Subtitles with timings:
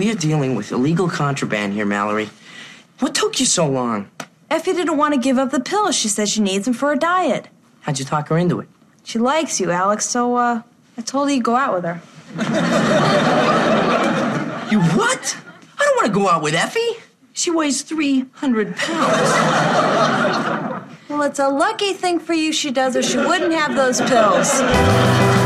[0.00, 2.30] We are dealing with illegal contraband here, Mallory.
[3.00, 4.08] What took you so long?
[4.48, 5.94] Effie didn't want to give up the pills.
[5.94, 7.48] She said she needs them for her diet.
[7.82, 8.68] How'd you talk her into it?
[9.04, 10.62] She likes you, Alex, so uh,
[10.96, 12.00] I told her you'd go out with her.
[14.70, 15.36] You what?
[15.78, 16.96] I don't want to go out with Effie.
[17.34, 19.20] She weighs 300 pounds.
[21.10, 25.39] Well, it's a lucky thing for you she does, or she wouldn't have those pills.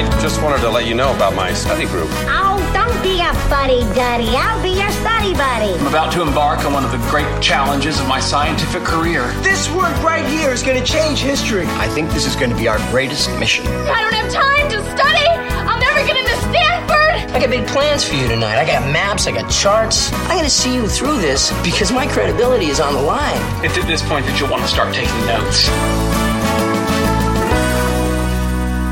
[0.00, 2.08] I just wanted to let you know about my study group.
[2.24, 4.32] Oh, don't be a fuddy duddy.
[4.32, 5.78] I'll be your study buddy.
[5.78, 9.30] I'm about to embark on one of the great challenges of my scientific career.
[9.42, 11.66] This work right here is going to change history.
[11.66, 13.66] I think this is going to be our greatest mission.
[13.66, 15.28] I don't have time to study.
[15.68, 17.36] I'll never get into Stanford.
[17.36, 18.56] I got big plans for you tonight.
[18.56, 20.10] I got maps, I got charts.
[20.14, 23.36] I'm going to see you through this because my credibility is on the line.
[23.62, 25.68] It's at this point that you'll want to start taking notes.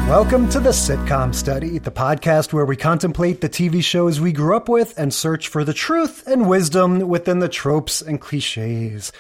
[0.09, 4.57] Welcome to the Sitcom Study, the podcast where we contemplate the TV shows we grew
[4.57, 9.13] up with and search for the truth and wisdom within the tropes and cliches.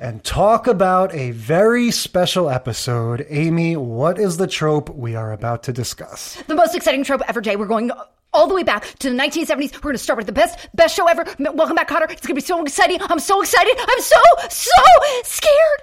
[0.00, 3.24] And talk about a very special episode.
[3.28, 6.34] Amy, what is the trope we are about to discuss?
[6.48, 7.54] The most exciting trope ever, Jay.
[7.54, 7.92] We're going
[8.32, 9.74] all the way back to the 1970s.
[9.74, 11.24] We're going to start with the best, best show ever.
[11.38, 12.10] Welcome back, Kotter.
[12.10, 12.98] It's going to be so exciting.
[13.02, 13.76] I'm so excited.
[13.78, 14.20] I'm so,
[14.50, 14.72] so
[15.22, 15.82] scared.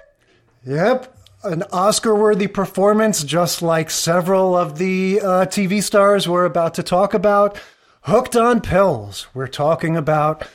[0.66, 6.74] Yep, an Oscar worthy performance, just like several of the uh, TV stars we're about
[6.74, 7.58] to talk about.
[8.02, 9.26] Hooked on Pills.
[9.32, 10.46] We're talking about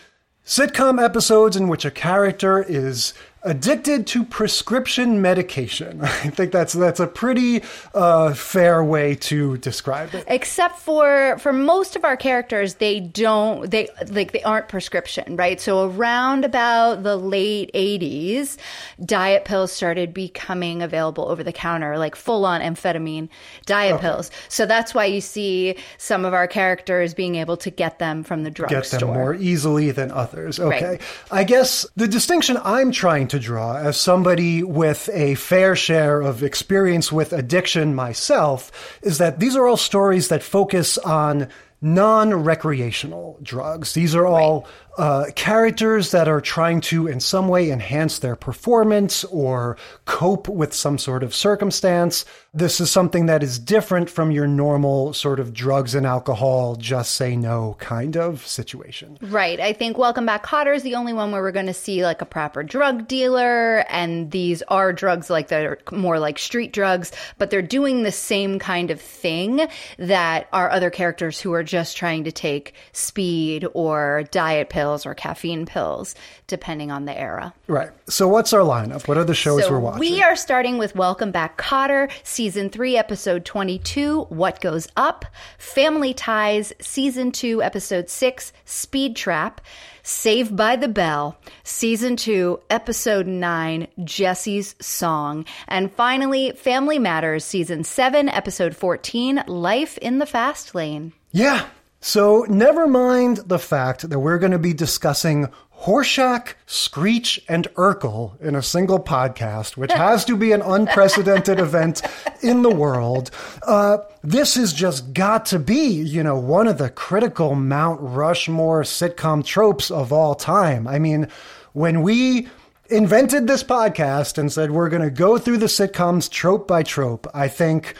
[0.45, 3.13] sitcom episodes in which a character is
[3.45, 6.01] addicted to prescription medication.
[6.03, 10.25] I think that's that's a pretty uh, fair way to describe it.
[10.27, 15.61] Except for for most of our characters, they don't they like they aren't prescription, right?
[15.61, 18.57] So around about the late '80s,
[19.05, 23.29] diet pills started becoming available over the counter, like full on amphetamine
[23.65, 24.31] diet pills.
[24.49, 28.43] So that's why you see some of our characters being able to get them from
[28.43, 28.99] the Get drugstore.
[28.99, 30.59] them more easily than others.
[30.59, 30.85] Okay.
[30.85, 31.01] Right.
[31.31, 36.43] I guess the distinction I'm trying to draw as somebody with a fair share of
[36.43, 41.47] experience with addiction myself is that these are all stories that focus on
[41.81, 43.93] non recreational drugs.
[43.93, 44.67] These are all
[44.97, 49.75] uh, characters that are trying to, in some way, enhance their performance or
[50.05, 52.23] cope with some sort of circumstance.
[52.53, 57.15] This is something that is different from your normal sort of drugs and alcohol, just
[57.15, 59.17] say no kind of situation.
[59.21, 59.59] Right.
[59.59, 62.21] I think Welcome Back Kotter is the only one where we're going to see like
[62.21, 63.79] a proper drug dealer.
[63.89, 68.11] And these are drugs like that are more like street drugs, but they're doing the
[68.11, 69.67] same kind of thing
[69.99, 75.15] that our other characters who are just trying to take speed or diet pills or
[75.15, 76.13] caffeine pills,
[76.47, 77.53] depending on the era.
[77.67, 77.89] Right.
[78.07, 79.07] So, what's our lineup?
[79.07, 79.99] What are the shows So we're watching?
[80.01, 85.25] we are starting with Welcome Back Kotter, season three, episode 22, What Goes Up,
[85.57, 89.61] Family Ties, season two, episode six, Speed Trap,
[90.03, 97.83] Saved by the Bell, season two, episode nine, Jessie's Song, and finally, Family Matters, season
[97.83, 101.13] seven, episode 14, Life in the Fast Lane.
[101.31, 101.65] Yeah.
[102.07, 108.39] So never mind the fact that we're going to be discussing Horshack, Screech, and Urkel
[108.39, 112.03] in a single podcast, which has to be an unprecedented event
[112.43, 113.31] in the world.
[113.63, 118.83] Uh, this has just got to be, you know, one of the critical Mount Rushmore
[118.83, 120.87] sitcom tropes of all time.
[120.87, 121.27] I mean,
[121.73, 122.47] when we
[122.87, 127.25] invented this podcast and said we're going to go through the sitcoms trope by trope,
[127.33, 127.95] I think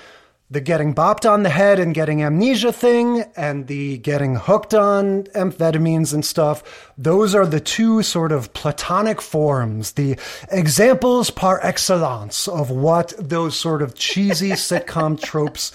[0.50, 5.24] the getting bopped on the head and getting amnesia thing and the getting hooked on
[5.36, 10.18] amphetamines and stuff, those are the two sort of platonic forms, the
[10.52, 15.72] examples par excellence of what those sort of cheesy sitcom tropes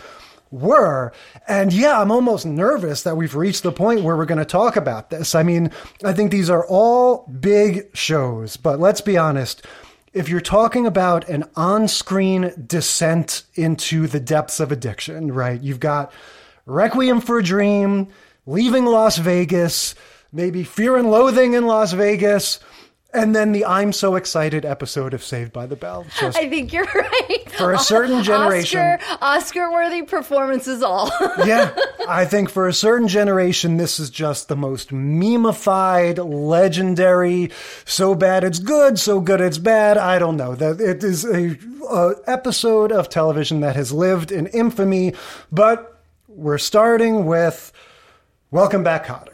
[0.53, 1.13] were.
[1.49, 4.77] And yeah, I'm almost nervous that we've reached the point where we're going to talk
[4.77, 5.35] about this.
[5.35, 5.73] I mean,
[6.05, 9.67] I think these are all big shows, but let's be honest.
[10.13, 15.61] If you're talking about an on screen descent into the depths of addiction, right?
[15.61, 16.13] You've got
[16.67, 18.09] Requiem for a Dream,
[18.45, 19.95] Leaving Las Vegas,
[20.33, 22.59] maybe Fear and Loathing in Las Vegas,
[23.13, 26.07] and then the I'm So Excited episode of Saved by the Bell.
[26.19, 27.51] Just I think you're right.
[27.53, 28.99] For a certain generation.
[29.21, 31.11] Oscar, worthy performances all.
[31.45, 31.75] yeah,
[32.09, 37.51] I think for a certain generation, this is just the most memeified, legendary,
[37.85, 39.99] so bad it's good, so good it's bad.
[39.99, 40.55] I don't know.
[40.55, 41.57] That it is a,
[41.91, 45.15] a episode of television that has lived in infamy.
[45.51, 47.73] But we're starting with
[48.51, 49.30] Welcome Back, Kotter.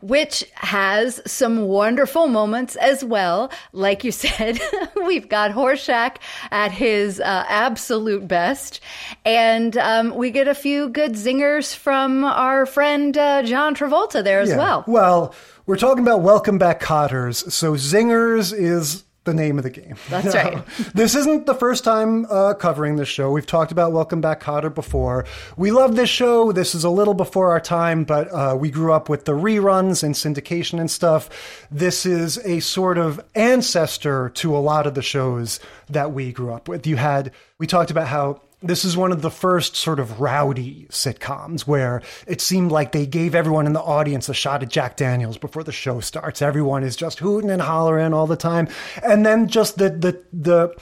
[0.00, 3.50] Which has some wonderful moments as well.
[3.72, 4.60] Like you said,
[5.04, 6.16] we've got Horshack
[6.50, 8.80] at his uh, absolute best,
[9.24, 14.40] and um, we get a few good zingers from our friend uh, John Travolta there
[14.40, 14.56] as Yeah.
[14.58, 14.84] well.
[14.86, 15.34] Well,
[15.66, 19.94] we're talking about Welcome Back Kotters, so Zingers is the name of the game.
[20.08, 20.62] That's right.
[20.94, 23.30] This isn't the first time uh, covering this show.
[23.30, 25.24] We've talked about Welcome Back Kotter before.
[25.56, 26.52] We love this show.
[26.52, 30.02] This is a little before our time, but uh, we grew up with the reruns
[30.02, 31.30] and syndication and stuff.
[31.70, 36.52] This is a sort of ancestor to a lot of the shows that we grew
[36.52, 36.86] up with.
[36.86, 40.86] You had, we talked about how this is one of the first sort of rowdy
[40.90, 44.96] sitcoms where it seemed like they gave everyone in the audience a shot at Jack
[44.96, 46.42] Daniels before the show starts.
[46.42, 48.68] Everyone is just hooting and hollering all the time.
[49.02, 50.74] And then just the the the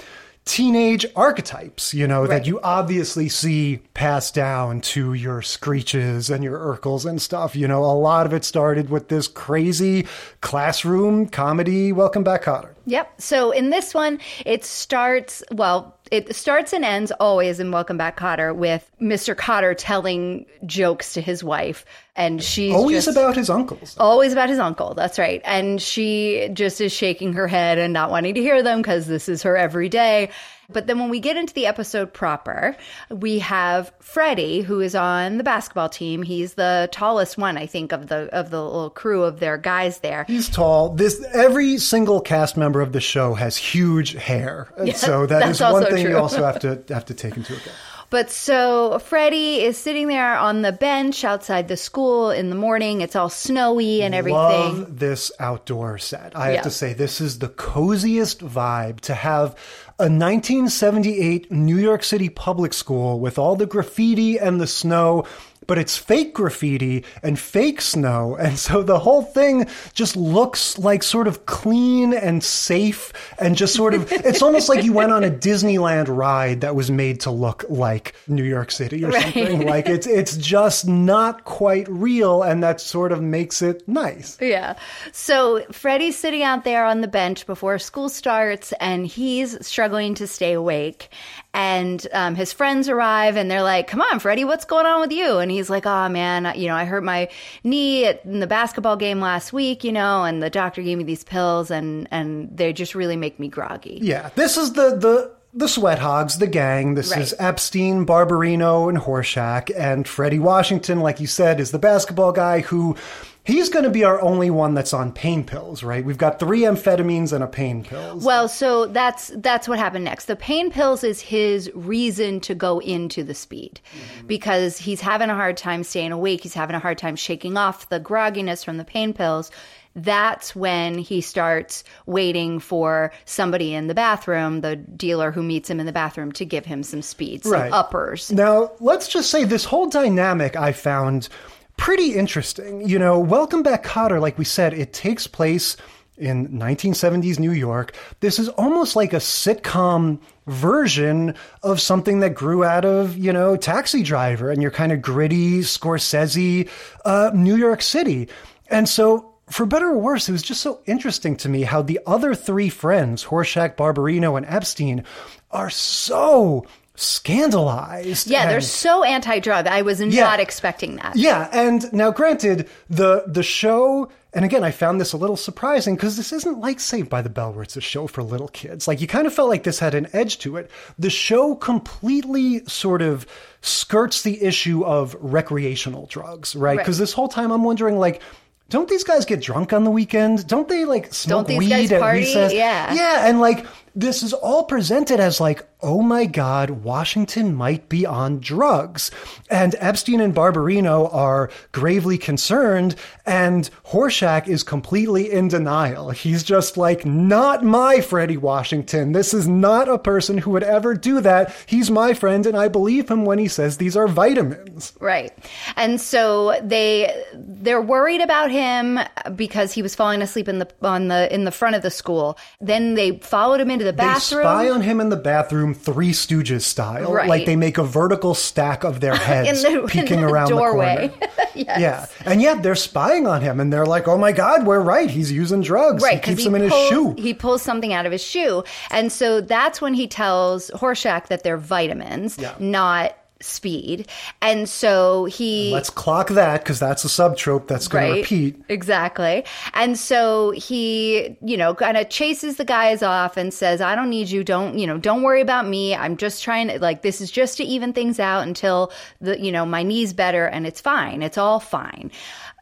[0.44, 2.30] teenage archetypes, you know, Right.
[2.30, 7.54] that you obviously see passed down to your Screeches and your Urkels and stuff.
[7.54, 10.06] You know, a lot of it started with this crazy
[10.40, 12.70] classroom comedy, Welcome Back Kotter.
[12.86, 13.20] Yep.
[13.20, 18.18] So in this one, it starts, well, it starts and ends always in Welcome Back
[18.18, 19.34] Kotter with Mr.
[19.34, 21.84] Kotter telling jokes to his wife.
[22.16, 23.96] And she's Always just- about his uncles.
[23.98, 24.94] Always about his uncle.
[24.94, 25.40] That's right.
[25.44, 29.28] And she just is shaking her head and not wanting to hear them because this
[29.28, 30.30] is her everyday.
[30.70, 32.76] But then when we get into the episode proper,
[33.10, 36.22] we have Freddie, who is on the basketball team.
[36.22, 40.00] He's the tallest one, I think, of the of the little crew of their guys
[40.00, 40.24] there.
[40.28, 40.90] He's tall.
[40.90, 45.60] This every single cast member of the show has huge hair, And so that is
[45.62, 47.76] one thing you also have to have to take into account.
[48.10, 53.02] But so Freddie is sitting there on the bench outside the school in the morning.
[53.02, 54.38] It's all snowy and everything.
[54.38, 56.32] Love this outdoor set.
[56.34, 56.54] I Yeah.
[56.56, 59.54] have to say, this is the coziest vibe to have
[59.98, 65.24] a 1978 New York City public school with all the graffiti and the snow.
[65.68, 68.36] But it's fake graffiti and fake snow.
[68.48, 73.74] And so the whole thing just looks like sort of clean and safe and just
[73.74, 77.30] sort of, it's almost like you went on a Disneyland ride that was made to
[77.30, 79.66] look like New York City or something.
[79.66, 82.42] Like it's, it's just not quite real.
[82.42, 84.38] And that sort of makes it nice.
[84.40, 84.78] Yeah.
[85.12, 90.26] So Freddie's sitting out there on the bench before school starts and he's struggling to
[90.26, 91.10] stay awake.
[91.58, 95.10] And um, his friends arrive and they're like, Come on, Freddie, what's going on with
[95.10, 95.38] you?
[95.38, 97.28] And he's like, Oh, man, you know, I hurt my
[97.64, 101.02] knee at, in the basketball game last week, you know, and the doctor gave me
[101.02, 103.98] these pills and, and they just really make me groggy.
[104.00, 106.94] Yeah, this is the the the sweat hogs, the gang.
[106.94, 107.20] This Right.
[107.20, 112.60] is Epstein, Barbarino, and Horshack, and Freddie Washington, like you said, is the basketball guy
[112.60, 112.96] who.
[113.44, 116.04] He's going to be our only one that's on pain pills, right?
[116.04, 118.22] We've got three amphetamines and a pain pills.
[118.22, 120.26] Well, so that's that's what happened next.
[120.26, 124.26] The pain pills is his reason to go into the speed mm-hmm.
[124.26, 126.42] because he's having a hard time staying awake.
[126.42, 129.50] He's having a hard time shaking off the grogginess from the pain pills.
[129.98, 135.80] That's when he starts waiting for somebody in the bathroom, the dealer who meets him
[135.80, 137.72] in the bathroom, to give him some speed, some Right.
[137.72, 138.30] uppers.
[138.30, 141.28] Now, let's just say this whole dynamic I found
[141.76, 142.88] pretty interesting.
[142.88, 145.76] You know, Welcome Back Kotter, like we said, it takes place
[146.16, 147.94] in 1970s New York.
[148.20, 150.18] This is almost like a sitcom
[150.48, 155.00] version of something that grew out of, you know, Taxi Driver and your kind of
[155.00, 156.68] gritty Scorsese
[157.04, 158.28] uh, New York City.
[158.68, 162.00] And so for better or worse, it was just so interesting to me how the
[162.06, 165.04] other three friends, Horshack, Barbarino, and Epstein,
[165.50, 168.26] are so scandalized.
[168.28, 169.66] Yeah, they're so anti-drug.
[169.66, 170.24] I was Yeah.
[170.24, 171.16] not expecting that.
[171.16, 175.94] yeah, and now granted, the the show, and again, I found this a little surprising
[175.94, 178.88] because this isn't like Saved by the Bell, where it's a show for little kids.
[178.88, 180.70] Like you kind of felt like this had an edge to it.
[180.98, 183.26] The show completely sort of
[183.60, 186.68] skirts the issue of recreational drugs, right?
[186.76, 186.78] Right.
[186.78, 188.22] Because this whole time I'm wondering, like.
[188.70, 190.46] Don't these guys get drunk on the weekend?
[190.46, 192.52] Don't they like smoke weed at recess?
[192.52, 192.92] Yeah.
[192.94, 198.04] Yeah, and like this is all presented as like, oh my God, Washington might be
[198.04, 199.10] on drugs.
[199.50, 202.94] And Epstein and Barbarino are gravely concerned,
[203.26, 206.10] and Horshack is completely in denial.
[206.10, 209.12] He's just like, not my Freddie Washington.
[209.12, 211.54] This is not a person who would ever do that.
[211.66, 214.92] He's my friend, and I believe him when he says these are vitamins.
[215.00, 215.32] Right.
[215.76, 218.98] And so they they're worried about him
[219.34, 222.38] because he was falling asleep in the on the in the front of the school.
[222.60, 224.42] Then they followed him into the They bathroom.
[224.42, 227.12] spy on him in the bathroom, Three Stooges style.
[227.12, 227.28] Right.
[227.28, 230.48] Like they make a vertical stack of their heads in the, peeking in the around
[230.50, 231.08] doorway.
[231.08, 231.32] the corner.
[231.58, 232.06] Yeah.
[232.24, 235.10] And yet they're spying on him and they're like, oh my God, we're right.
[235.10, 236.04] He's using drugs.
[236.04, 237.14] Right, He keeps he, them in his shoe.
[237.18, 241.42] he pulls something out of his shoe, and so that's when he tells Horshack that
[241.42, 242.54] they're vitamins, Yeah.
[242.60, 244.08] not speed.
[244.42, 248.60] And so he Let's clock that because that's a subtrope that's going to repeat.
[248.68, 249.44] Exactly.
[249.74, 254.10] And so he, you know, kind of chases the guys off and says, I don't
[254.10, 254.42] need you.
[254.42, 255.94] Don't, you know, don't worry about me.
[255.94, 259.52] I'm just trying to, like, this is just to even things out until the, you
[259.52, 261.22] know, my knee's better and it's fine.
[261.22, 262.10] It's all fine.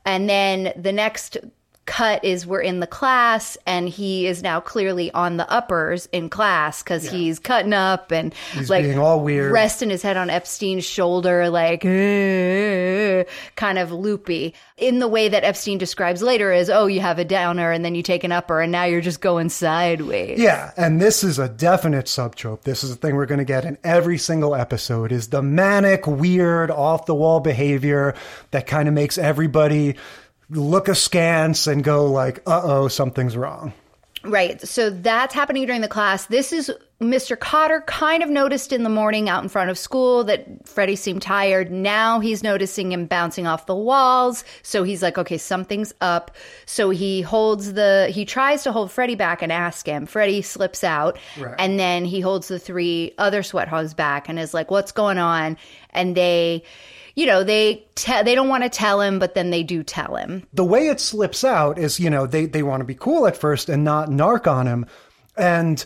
[0.04, 1.38] And then the next
[1.86, 6.28] cut is we're in the class and he is now clearly on the uppers in
[6.28, 9.52] class because he's cutting up and He's like being all weird.
[9.52, 13.24] resting his head on Epstein's shoulder, like "Eh,"
[13.54, 17.24] kind of loopy in the way that Epstein describes later as, oh, you have a
[17.24, 20.38] downer and then you take an upper and now you're just going sideways.
[20.38, 22.62] Yeah, and this is a definite subtrope.
[22.62, 26.06] This is a thing we're going to get in every single episode is the manic,
[26.06, 28.14] weird, off the wall behavior
[28.50, 29.96] that kind of makes everybody
[30.50, 33.72] look askance and go like, "Uh-oh, something's wrong."
[34.26, 34.60] Right.
[34.66, 36.26] So that's happening during the class.
[36.26, 37.36] This is Mr.
[37.36, 41.22] Kotter kind of noticed in the morning out in front of school that Freddie seemed
[41.22, 41.70] tired.
[41.70, 44.44] Now he's noticing him bouncing off the walls.
[44.62, 46.34] So he's like, okay, something's up.
[46.64, 50.06] So he holds the, he tries to hold Freddie back and ask him.
[50.06, 51.18] Freddie slips out.
[51.38, 51.54] Right.
[51.58, 55.18] And then he holds the three other sweat hogs back and is like, what's going
[55.18, 55.58] on?
[55.90, 56.64] And they,
[57.16, 60.14] you know, they te- they don't want to tell him, but then they do tell
[60.14, 60.46] him.
[60.52, 63.36] the way it slips out is, you know, they, they want to be cool at
[63.36, 64.86] first and not narc on him.
[65.36, 65.84] And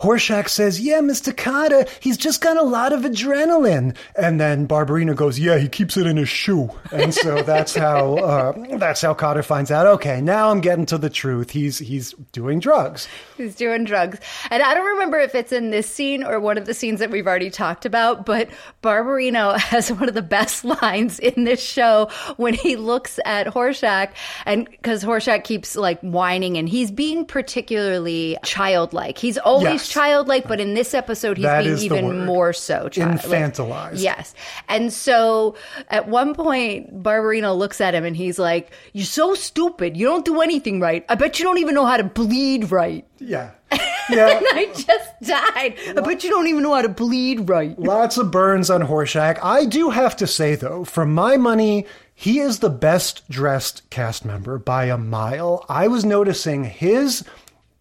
[0.00, 1.32] Horshack says, Yeah, Mr.
[1.32, 3.96] Kotter, he's just got a lot of adrenaline.
[4.16, 6.70] And then Barbarino goes, Yeah, he keeps it in his shoe.
[6.90, 10.98] And so that's how uh, that's how Kotter finds out, okay, now I'm getting to
[10.98, 11.50] the truth.
[11.50, 13.08] He's he's doing drugs.
[13.36, 14.18] He's doing drugs.
[14.50, 17.10] And I don't remember if it's in this scene or one of the scenes that
[17.10, 18.48] we've already talked about, but
[18.82, 24.12] Barbarino has one of the best lines in this show when he looks at Horshack
[24.46, 29.18] and because Horshack keeps like whining and he's being particularly childlike.
[29.18, 29.89] He's always Yes.
[29.90, 33.24] Childlike, but in this episode he's That being even more so childlike.
[33.26, 34.00] Infantilized.
[34.00, 34.34] Yes.
[34.68, 35.56] And so
[35.88, 39.96] at one point, Barbarino looks at him and he's like, You're so stupid.
[39.96, 41.04] You don't do anything right.
[41.08, 43.04] I bet you don't even know how to bleed right.
[43.18, 43.50] Yeah.
[44.10, 44.40] Yeah.
[44.42, 45.76] I just died.
[45.96, 47.78] I bet you don't even know how to bleed right.
[47.78, 49.38] Lots of burns on Horshack.
[49.40, 54.24] I do have to say, though, for my money, he is the best dressed cast
[54.24, 55.64] member by a mile.
[55.68, 57.24] I was noticing his.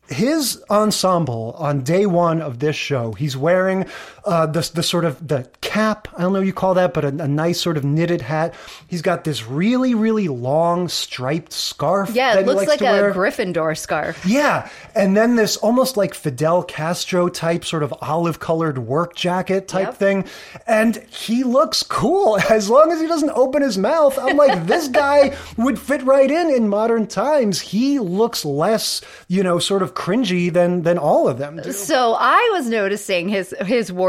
[0.10, 3.86] His ensemble on day one of this show, he's wearing
[4.26, 6.08] uh, the the sort of the cap.
[6.18, 8.54] I don't know what you call that, but a, a nice sort of knitted hat.
[8.88, 12.12] He's got this really really long striped scarf.
[12.14, 13.14] Yeah, that it looks like a wear.
[13.14, 14.26] Gryffindor scarf.
[14.26, 19.68] Yeah, and then this almost like Fidel Castro type, sort of olive colored work jacket
[19.68, 19.96] type Yep.
[19.96, 20.26] thing.
[20.68, 24.18] And he looks cool as long as he doesn't open his mouth.
[24.20, 27.62] I'm like, this guy would fit right in in modern times.
[27.62, 31.72] He looks less, you know, sort of cringy than than all of them do.
[31.72, 34.09] So I was noticing his his wardrobe.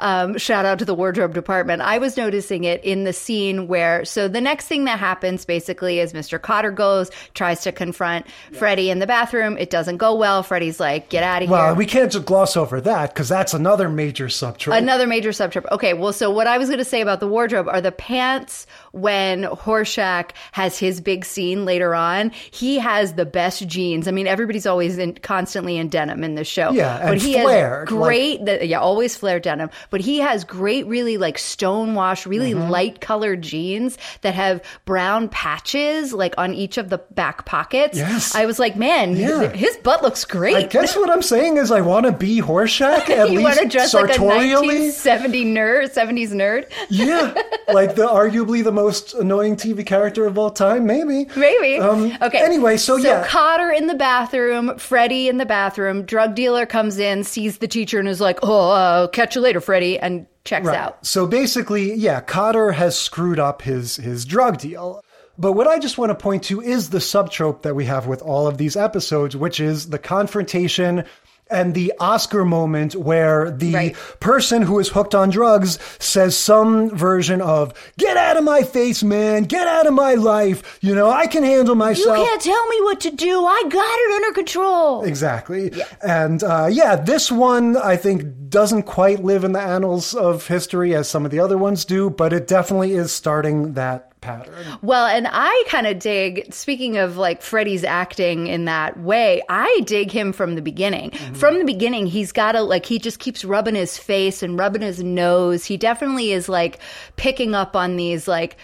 [0.00, 1.82] Um, shout out to the wardrobe department.
[1.82, 4.04] I was noticing it in the scene where.
[4.04, 6.38] So the next thing that happens basically is Mr.
[6.38, 9.56] Kotter goes tries to confront Freddie in the bathroom.
[9.58, 10.42] It doesn't go well.
[10.42, 13.54] Freddie's like, "Get out of here." Well, we can't just gloss over that because that's
[13.54, 14.76] another major subtrope.
[14.76, 15.70] Another major subtrip.
[15.70, 18.66] Okay, well, so what I was going to say about the wardrobe are the pants
[18.92, 22.30] when Horshack has his big scene later on.
[22.50, 24.06] He has the best jeans.
[24.06, 26.70] I mean, everybody's always in, constantly in denim in this show.
[26.72, 29.70] Yeah, but he flared, has great, the, yeah, always flared denim.
[29.90, 32.70] But he has great, really like stonewash, really Mm-hmm.
[32.70, 37.96] light colored jeans that have brown patches like on each of the back pockets.
[37.96, 38.34] Yes.
[38.34, 39.48] I was like, man, Yeah.
[39.50, 40.54] his butt looks great.
[40.56, 43.62] I guess what I'm saying is I want to be Horshack at you want least
[43.62, 44.66] to dress like a sartorially.
[44.90, 46.70] 1970 nerd, 70s nerd?
[46.90, 47.32] yeah,
[47.72, 51.26] like the arguably the most annoying TV character of all time, maybe.
[51.36, 51.78] Maybe.
[51.78, 52.42] Um, okay.
[52.42, 56.98] Anyway, so, yeah, So Kotter in the bathroom, Freddie in the bathroom, drug dealer comes
[56.98, 60.66] in, sees the teacher, and is like, "Oh, uh, catch you later, Freddie," and checks
[60.66, 60.78] right.
[60.78, 61.04] out.
[61.06, 65.02] So basically, yeah, Kotter has screwed up his his drug deal.
[65.38, 68.20] But what I just want to point to is the subtrope that we have with
[68.20, 71.04] all of these episodes, which is the confrontation
[71.52, 73.96] and the Oscar moment where the Right.
[74.20, 79.02] person who is hooked on drugs says some version of, Get out of my face,
[79.02, 79.44] man.
[79.44, 80.78] Get out of my life.
[80.80, 82.18] You know, I can handle myself.
[82.18, 83.44] You can't tell me what to do.
[83.44, 85.04] I got it under control.
[85.04, 85.72] Exactly.
[86.02, 90.94] And uh, yeah, this one I think doesn't quite live in the annals of history
[90.94, 94.54] as some of the other ones do, but it definitely is starting that pattern.
[94.80, 99.82] Well, and I kind of dig, speaking of like Freddie's acting in that way, I
[99.84, 101.10] dig him from the beginning.
[101.10, 101.34] Mm-hmm.
[101.34, 104.82] From the beginning, he's got to, like, he just keeps rubbing his face and rubbing
[104.82, 105.66] his nose.
[105.66, 106.78] He definitely is like
[107.16, 108.56] picking up on these, like,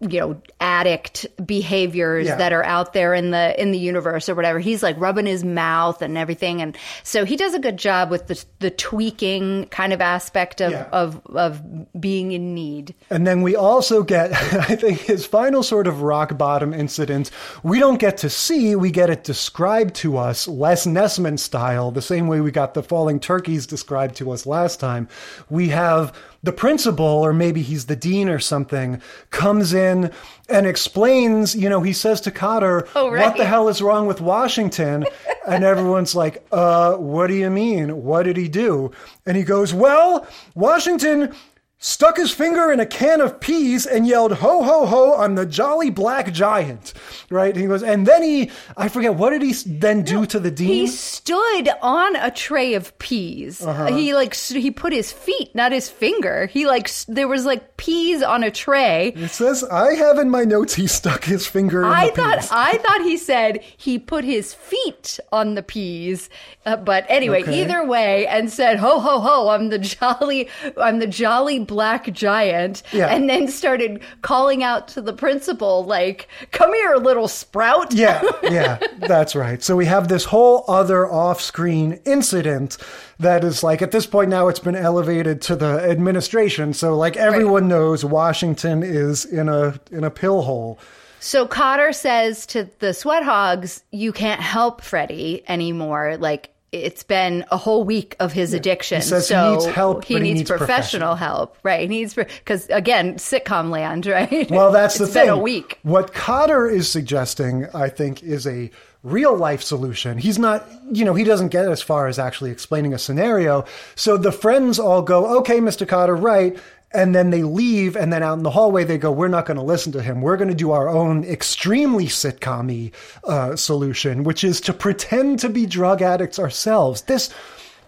[0.00, 2.36] you know addict behaviors Yeah.
[2.36, 5.44] that are out there in the in the universe or whatever he's like rubbing his
[5.44, 9.92] mouth and everything and so he does a good job with the the tweaking kind
[9.92, 10.86] of aspect of Yeah.
[10.92, 11.62] of of
[12.00, 14.32] being in need And then we also get,
[14.70, 17.30] I think, his final sort of rock bottom incident.
[17.62, 22.02] We don't get to see, we get it described to us, Les Nessman style, the
[22.02, 25.08] same way we got the falling turkeys described to us last time.
[25.48, 26.12] We have
[26.48, 30.10] the principal, or maybe he's the dean or something, comes in
[30.48, 33.20] and explains, you know, he says to Kotter, Oh, right.
[33.26, 35.04] what the hell is wrong with Washington?
[35.46, 38.02] and everyone's like, uh, what do you mean?
[38.02, 38.92] What did he do?
[39.26, 41.34] And he goes, well, Washington
[41.80, 45.46] stuck his finger in a can of peas and yelled, ho, ho, ho, I'm the
[45.46, 46.92] jolly black giant.
[47.30, 47.54] Right?
[47.54, 50.68] He goes, and then he, I forget, what did he then do to the dean?
[50.68, 53.86] he stood on a tray of peas Uh-huh.
[53.94, 58.22] he like he put his feet not his finger he like there was like peas
[58.22, 61.88] on a tray it says, I have in my notes he stuck his finger in
[61.88, 62.48] I thought peas.
[62.50, 66.28] I thought he said he put his feet on the peas,
[66.66, 67.62] uh, but anyway, Okay.
[67.62, 72.82] either way, and said ho ho ho, I'm the jolly, I'm the jolly black giant,
[72.92, 73.06] Yeah.
[73.06, 78.78] and then started calling out to the principal like, "Come here, little sprout." Yeah, yeah,
[78.98, 79.62] that's right.
[79.62, 82.76] So we have this whole other off screen incident
[83.20, 86.72] that is like, at this point now, it's been elevated to the administration.
[86.72, 90.78] So, like, everyone knows Washington is in a, in a pill hole.
[91.20, 96.50] So Kotter says to the sweat hogs, "You can't help Freddie anymore." Like.
[96.70, 98.98] It's been a whole week of his addiction.
[99.00, 101.14] He says he so needs help, He but he needs, needs professional professional.
[101.14, 101.80] help, right?
[101.80, 104.50] He needs because again, sitcom land, right?
[104.50, 105.28] Well, that's the It's thing.
[105.30, 105.78] a week.
[105.82, 108.70] What Kotter is suggesting, I think, is a
[109.02, 110.18] real life solution.
[110.18, 113.64] He's not, you know, he doesn't get as far as actually explaining a scenario.
[113.94, 115.86] So the friends all go, okay, Mr.
[115.86, 116.58] Kotter, right.
[116.90, 119.58] And then they leave, and then out in the hallway they go, "We're not going
[119.58, 120.22] to listen to him.
[120.22, 122.92] We're going to do our own extremely sitcom-y
[123.24, 127.28] uh, solution, which is to pretend to be drug addicts ourselves." This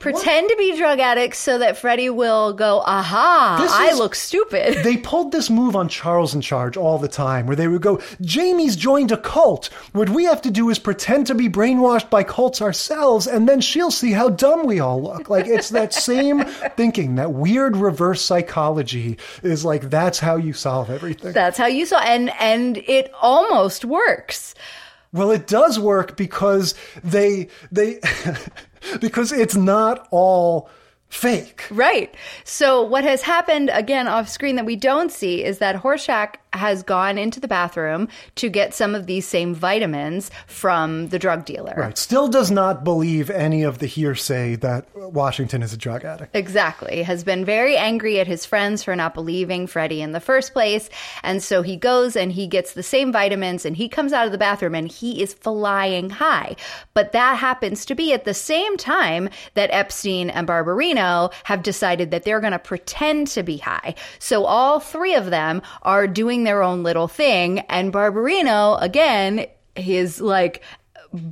[0.00, 4.82] Pretend to be drug addicts so that Freddie will go, aha, I look stupid.
[4.82, 8.00] They pulled this move on Charles in Charge all the time, where they would go,
[8.20, 9.66] Jamie's joined a cult.
[9.92, 13.60] What we have to do is pretend to be brainwashed by cults ourselves, and then
[13.60, 15.28] she'll see how dumb we all look.
[15.28, 16.44] Like, it's that same
[16.76, 21.32] thinking, that weird reverse psychology is like, that's how you solve everything.
[21.32, 24.54] That's how you solve and and it almost works.
[25.12, 28.00] Well, it does work because they, they,
[29.00, 30.68] because it's not all
[31.08, 31.66] fake.
[31.70, 32.14] Right.
[32.44, 36.82] So what has happened again off screen that we don't see is that Horshack has
[36.82, 41.74] gone into the bathroom to get some of these same vitamins from the drug dealer.
[41.76, 41.96] Right.
[41.96, 46.34] Still does not believe any of the hearsay that Washington is a drug addict.
[46.34, 47.02] Exactly.
[47.02, 50.90] Has been very angry at his friends for not believing Freddie in the first place.
[51.22, 54.32] And so he goes and he gets the same vitamins and he comes out of
[54.32, 56.56] the bathroom and he is flying high.
[56.94, 62.10] But that happens to be at the same time that Epstein and Barbarino have decided
[62.10, 63.94] that they're going to pretend to be high.
[64.18, 67.60] So all three of them are doing their own little thing.
[67.60, 70.62] And Barbarino, again, his like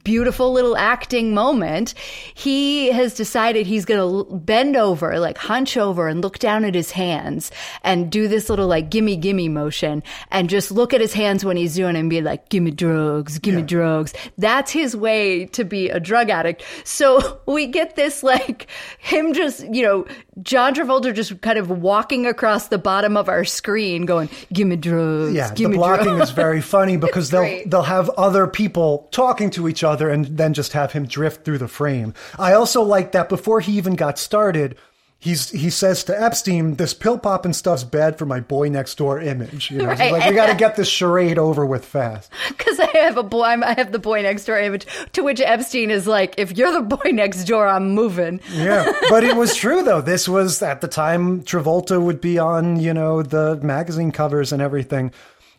[0.03, 1.95] beautiful little acting moment,
[2.35, 6.75] he has decided he's going to bend over, like hunch over and look down at
[6.75, 7.51] his hands
[7.83, 11.57] and do this little like gimme gimme motion and just look at his hands when
[11.57, 14.13] he's doing it and be like, gimme drugs, gimme drugs.
[14.37, 16.65] That's his way to be a drug addict.
[16.85, 18.67] So we get this like
[18.99, 20.07] him just, you know,
[20.43, 25.35] John Travolta just kind of walking across the bottom of our screen going, gimme drugs,
[25.35, 26.31] Yeah, the blocking drugs.
[26.31, 30.55] is very funny because they'll they'll have other people talking to each other and then
[30.55, 32.15] just have him drift through the frame.
[32.39, 34.77] I also like that before he even got started,
[35.21, 39.21] he's he says to Epstein, "This pill popping stuff's bad for my boy next door
[39.21, 40.13] image." You know, He's Right.
[40.13, 42.31] like we got to get this charade over with fast.
[42.49, 44.87] Because I have a boy, I have the boy next door image.
[45.15, 49.25] To which Epstein is like, "If you're the boy next door, I'm moving." Yeah, but
[49.25, 50.01] it was true though.
[50.01, 54.63] This was at the time Travolta would be on, you know, the magazine covers and
[54.63, 55.13] everything.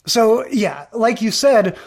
[0.06, 1.78] So, yeah, like you said,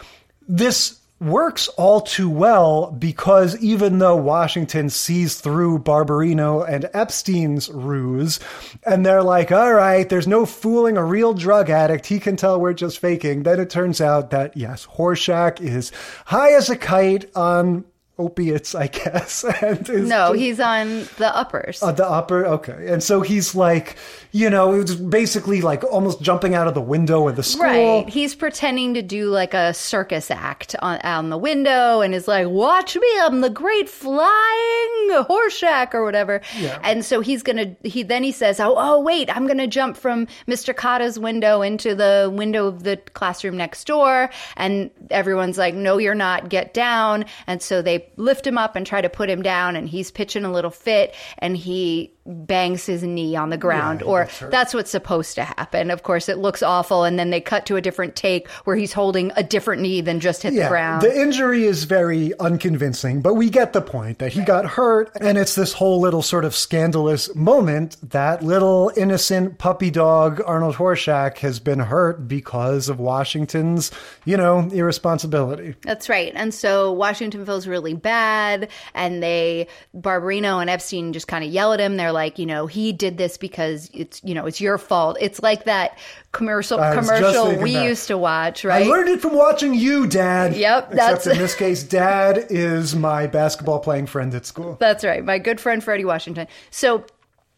[0.47, 8.39] this works all too well because even though Washington sees through Barbarino and Epstein's ruse,
[8.85, 12.05] and they're like, all right, there's no fooling a real drug addict.
[12.05, 13.43] He can tell we're just faking.
[13.43, 15.91] Then it turns out that, yes, Horshack is
[16.25, 17.85] high as a kite on
[18.19, 19.43] opiates, I guess.
[19.61, 21.81] And No, just- he's on the uppers.
[21.81, 22.87] uh, the upper, okay.
[22.87, 23.95] And so he's like,
[24.31, 27.63] you know, it's basically like almost jumping out of the window of the school.
[27.63, 28.09] Right.
[28.09, 32.47] He's pretending to do like a circus act on, on the window and is like,
[32.47, 36.41] watch me, I'm the great flying Horshack or whatever.
[36.59, 36.79] Yeah.
[36.83, 39.67] And so he's going to, he then he says, oh, oh, wait, I'm going to
[39.67, 40.73] jump from Mr.
[40.73, 44.29] Kotter's window into the window of the classroom next door.
[44.57, 47.25] And everyone's like, no, you're not, get down.
[47.47, 50.45] And so they lift him up and try to put him down and he's pitching
[50.45, 54.73] a little fit and he bangs his knee on the ground Yeah, or that's that's
[54.73, 55.91] what's supposed to happen.
[55.91, 58.93] Of course, it looks awful, and then they cut to a different take where he's
[58.93, 61.01] holding a different knee than just hit the ground.
[61.01, 65.37] The injury is very unconvincing, but we get the point that he got hurt, and
[65.37, 71.39] it's this whole little sort of scandalous moment that little innocent puppy dog Arnold Horshack
[71.39, 73.91] has been hurt because of Washington's,
[74.23, 75.75] you know, irresponsibility.
[75.81, 76.31] That's right.
[76.35, 81.73] And so Washington feels really bad, and they Barbarino and Epstein just kind of yell
[81.73, 81.97] at him.
[81.97, 85.17] They're like, you know, he did this because it's you know it's your fault.
[85.19, 85.97] It's like that
[86.31, 87.83] commercial uh, just commercial we that.
[87.85, 88.85] used to watch, right?
[88.85, 90.55] I learned it from watching you, Dad.
[90.55, 94.77] Yep, Except that's- in this case, Dad is my basketball playing friend at school.
[94.79, 96.47] That's right, my good friend Freddie Washington.
[96.71, 97.05] So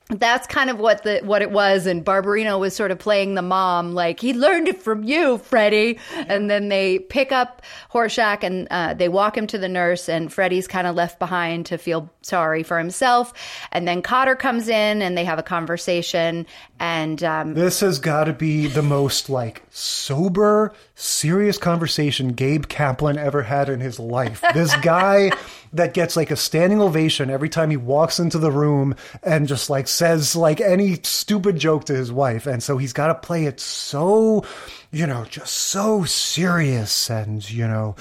[0.10, 3.42] that's kind of what the what it was, and Barbarino was sort of playing the
[3.42, 5.98] mom, like he learned it from you, Freddie.
[6.28, 10.32] And then they pick up Horshack and uh, they walk him to the nurse, and
[10.32, 13.34] Freddie's kind of left behind to feel sorry for himself.
[13.72, 16.46] And then Kotter comes in, and they have a conversation,
[16.80, 23.18] and um, This has got to be the most like sober, serious conversation Gabe Kaplan
[23.18, 24.44] ever had in his life.
[24.54, 25.32] This guy
[25.74, 29.70] that gets like a standing ovation every time he walks into the room and just
[29.70, 32.48] like says like any stupid joke to his wife.
[32.48, 34.46] And so he's got to play it so,
[34.92, 37.96] you know, just so serious and, you know,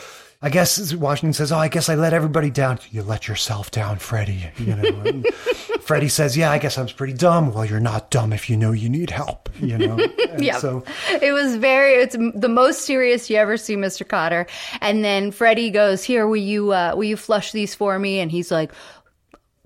[0.45, 3.99] I guess Washington says, "Oh, I guess I let everybody down." You let yourself down,
[3.99, 4.51] Freddie.
[4.59, 5.23] You know.
[5.81, 8.57] Freddie says, "Yeah, I guess I was pretty dumb." Well, you're not dumb if you
[8.59, 9.49] know you need help.
[9.61, 10.09] You know.
[10.37, 10.59] Yeah.
[10.59, 10.83] So
[11.23, 14.05] it was very, it's the most serious you ever see, Mr.
[14.05, 14.49] Kotter.
[14.81, 18.19] And then Freddie goes, Here, will you, uh, will you flush these for me?
[18.19, 18.73] And he's like,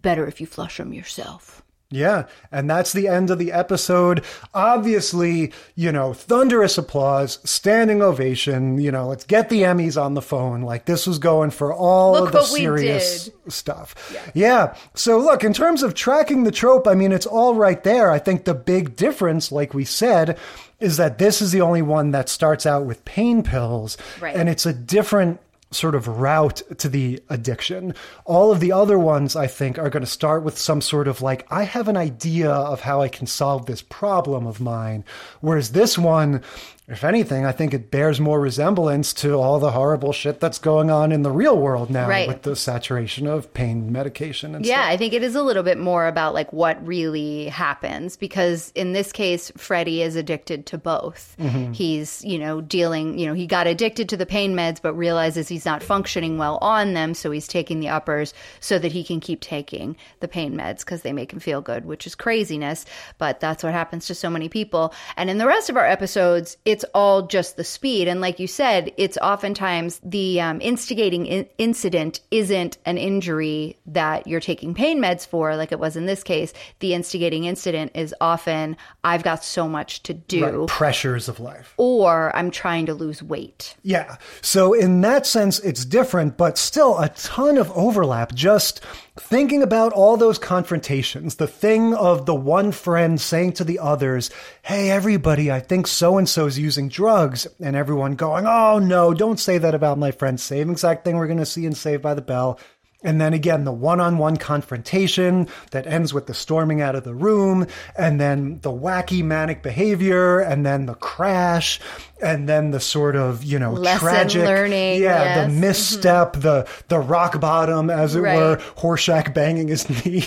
[0.03, 1.58] Better if you flush them yourself.
[1.91, 4.25] Yeah, and that's the end of the episode.
[4.55, 8.79] Obviously, you know, thunderous applause, standing ovation.
[8.79, 10.61] You know, let's get the Emmys on the phone.
[10.63, 13.95] Like this was going for all Look of the serious stuff.
[14.35, 14.75] Yeah.
[14.95, 18.11] So look, in terms of tracking the trope, I mean, it's all right there.
[18.11, 20.39] I think the big difference, like we said,
[20.81, 24.37] is that this is the only one that starts out with pain pills, Right.
[24.37, 27.95] and it's a different sort of route to the addiction.
[28.25, 31.21] All of the other ones, I think, are going to start with some sort of
[31.21, 35.05] like, I have an idea of how I can solve this problem of mine.
[35.41, 36.43] Whereas this one,
[36.89, 40.91] if anything, I think it bears more resemblance to all the horrible shit that's going
[40.91, 42.27] on in the real world now Right.
[42.27, 44.91] with the saturation of pain medication and Yeah, stuff.
[44.93, 48.95] I think it is a little bit more about like what really happens because in
[48.95, 51.37] this case, Freddie is addicted to both.
[51.39, 51.73] Mm-hmm.
[51.73, 55.47] He's, you know, dealing, you know, he got addicted to the pain meds, but realizes
[55.49, 57.13] he's not functioning well on them.
[57.13, 61.03] So he's taking the uppers so that he can keep taking the pain meds because
[61.03, 62.87] they make him feel good, which is craziness.
[63.19, 64.95] But that's what happens to so many people.
[65.17, 68.09] And in the rest of our episodes, it's all just the speed.
[68.09, 74.27] And like you said, it's oftentimes the um, instigating in- incident isn't an injury that
[74.27, 76.53] you're taking pain meds for, like it was in this case.
[76.81, 81.75] The instigating incident is often, I've got so much to do, Right, pressures of life.
[81.77, 83.77] or I'm trying to lose weight.
[83.83, 84.17] Yeah.
[84.41, 88.35] So in that sense, it's different, but still a ton of overlap.
[88.35, 88.81] Just
[89.19, 94.31] thinking about all those confrontations, the thing of the one friend saying to the others,
[94.63, 97.47] Hey, everybody, I think so and so's using drugs.
[97.61, 100.41] And everyone going, Oh, no, don't say that about my friend.
[100.41, 102.59] Same exact thing we're going to see in Saved by the Bell.
[103.05, 107.05] And then again, the one on one confrontation that ends with the storming out of
[107.05, 111.79] the room, and then the wacky manic behavior, and then the crash,
[112.21, 114.45] and then the sort of, you know, Lesson tragic.
[114.45, 115.47] learning, Yeah, yes.
[115.47, 118.37] the misstep, the, the rock bottom, as it Right.
[118.37, 120.25] were, Horshack banging his knee.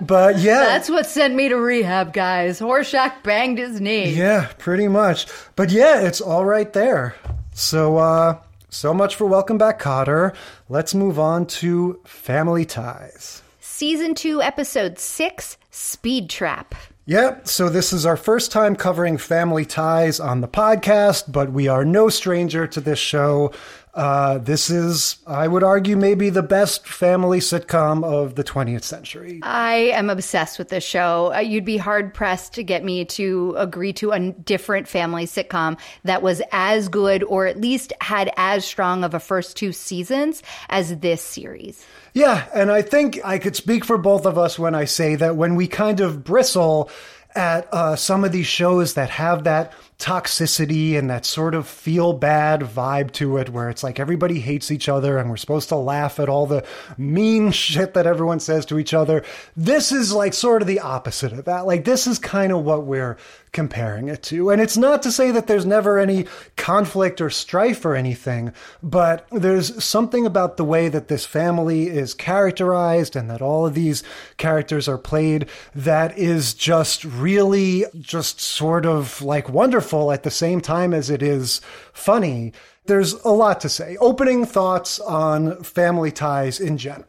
[0.00, 0.64] but yeah.
[0.64, 2.60] That's what sent me to rehab, guys.
[2.60, 4.10] Horshack banged his knee.
[4.12, 5.26] Yeah, pretty much.
[5.56, 7.14] But yeah, it's all right there.
[7.54, 8.38] So, uh,
[8.72, 10.34] so much for Welcome Back, Kotter.
[10.68, 13.42] Let's move on to Family Ties.
[13.60, 16.74] Season 2, Episode 6 Speed Trap.
[17.04, 21.66] Yep, so this is our first time covering family ties on the podcast, but we
[21.68, 23.52] are no stranger to this show.
[23.94, 29.40] Uh, this is, I would argue, maybe the best family sitcom of the 20th century.
[29.42, 31.32] I am obsessed with this show.
[31.34, 35.78] Uh, you'd be hard pressed to get me to agree to a different family sitcom
[36.04, 40.42] that was as good or at least had as strong of a first two seasons
[40.70, 41.84] as this series.
[42.14, 45.36] Yeah, and I think I could speak for both of us when I say that
[45.36, 46.90] when we kind of bristle
[47.34, 52.12] at uh, some of these shows that have that toxicity and that sort of feel
[52.12, 55.76] bad vibe to it where it's like everybody hates each other and we're supposed to
[55.76, 56.64] laugh at all the
[56.98, 59.24] mean shit that everyone says to each other.
[59.56, 61.66] This is like sort of the opposite of that.
[61.66, 63.16] Like this is kind of what we're
[63.52, 64.50] comparing it to.
[64.50, 69.26] And it's not to say that there's never any conflict or strife or anything, but
[69.30, 74.02] there's something about the way that this family is characterized and that all of these
[74.38, 80.60] characters are played that is just really just sort of like wonderful at the same
[80.60, 81.60] time as it is
[81.92, 82.52] funny.
[82.86, 83.96] There's a lot to say.
[83.98, 87.06] Opening thoughts on family ties in general.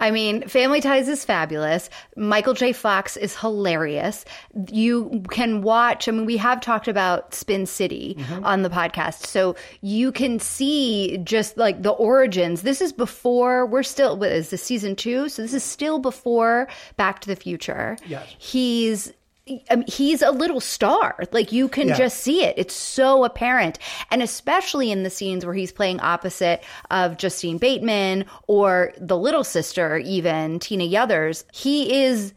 [0.00, 1.88] I mean, Family Ties is fabulous.
[2.16, 2.72] Michael J.
[2.72, 4.24] Fox is hilarious.
[4.70, 8.44] You can watch, I mean, we have talked about Spin City mm-hmm.
[8.44, 9.26] on the podcast.
[9.26, 12.62] So you can see just like the origins.
[12.62, 15.28] This is before, we're still, what is this season two?
[15.28, 17.96] So this is still before Back to the Future.
[18.04, 18.26] Yes.
[18.38, 19.12] He's
[19.86, 21.18] He's a little star.
[21.32, 21.96] Like you can yeah.
[21.96, 22.54] just see it.
[22.56, 23.78] It's so apparent.
[24.10, 29.44] And especially in the scenes where he's playing opposite of Justine Bateman or the little
[29.44, 32.32] sister, even Tina Yothers, he is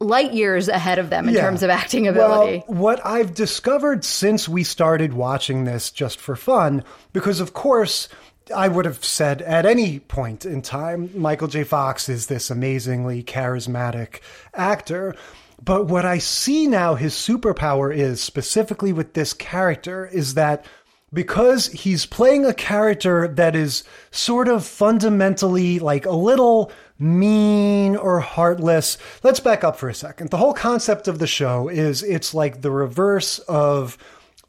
[0.00, 1.42] light years ahead of them in yeah.
[1.42, 2.64] terms of acting ability.
[2.66, 8.08] Well, what I've discovered since we started watching this just for fun, because of course,
[8.54, 11.62] I would have said at any point in time, Michael J.
[11.62, 14.20] Fox is this amazingly charismatic
[14.54, 15.14] actor.
[15.64, 20.64] But what I see now his superpower is, specifically with this character, is that
[21.12, 28.20] because he's playing a character that is sort of fundamentally like a little mean or
[28.20, 28.96] heartless.
[29.22, 30.30] Let's back up for a second.
[30.30, 33.98] The whole concept of the show is it's like the reverse of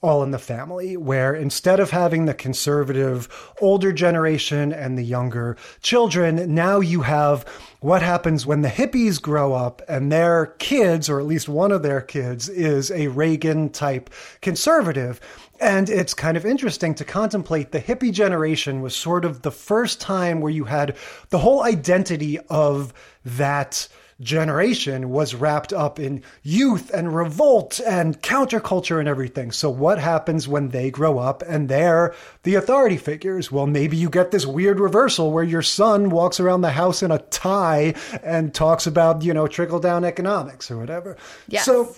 [0.04, 5.56] all in the Family, where instead of having the conservative older generation and the younger
[5.82, 7.46] children, now you have
[7.80, 11.84] what happens when the hippies grow up and their kids, or at least one of
[11.84, 14.10] their kids, is a Reagan type
[14.42, 15.22] conservative.
[15.60, 20.02] And it's kind of interesting to contemplate the hippie generation was sort of the first
[20.02, 20.98] time where you had
[21.30, 23.88] the whole identity of that
[24.19, 29.52] generation was wrapped up in youth and revolt and counterculture and everything.
[29.52, 33.52] So what happens when they grow up and they're the authority figures?
[33.52, 37.12] Well, maybe you get this weird reversal where your son walks around the house in
[37.12, 41.17] a tie and talks about, you know, trickle down economics or whatever.
[41.47, 41.65] Yes.
[41.65, 41.95] So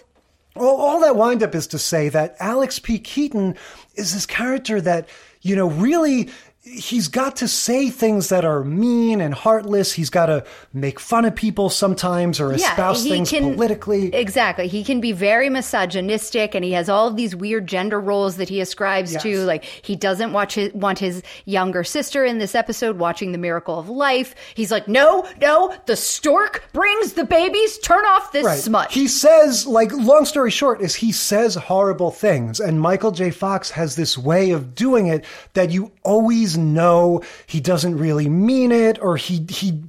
[0.55, 2.99] all, all that wind up is to say that Alex P.
[2.99, 3.55] Keaton
[3.95, 5.09] is this character that,
[5.41, 6.29] you know, really
[6.65, 9.93] he's got to say things that are mean and heartless.
[9.93, 14.13] He's got to make fun of people sometimes or espouse yeah, things can, politically.
[14.13, 14.67] Exactly.
[14.67, 18.49] He can be very misogynistic and he has all of these weird gender roles that
[18.49, 19.23] he ascribes yes.
[19.23, 19.43] to.
[19.43, 23.77] Like he doesn't watch his, want his younger sister in this episode watching The Miracle
[23.77, 24.33] of Life.
[24.55, 27.77] He's like, no, no, the stork brings the babies.
[27.79, 28.59] Turn off this right.
[28.59, 28.91] smut.
[28.91, 32.59] He says, like, long story short is he says horrible things.
[32.59, 33.29] And Michael J.
[33.29, 38.71] Fox has this way of doing it that you always know he doesn't really mean
[38.71, 39.83] it or he he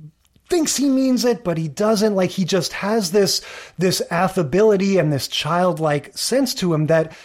[0.49, 2.15] thinks he means it but he doesn't.
[2.15, 3.43] Like he just has this
[3.79, 7.17] this affability and this childlike sense to him that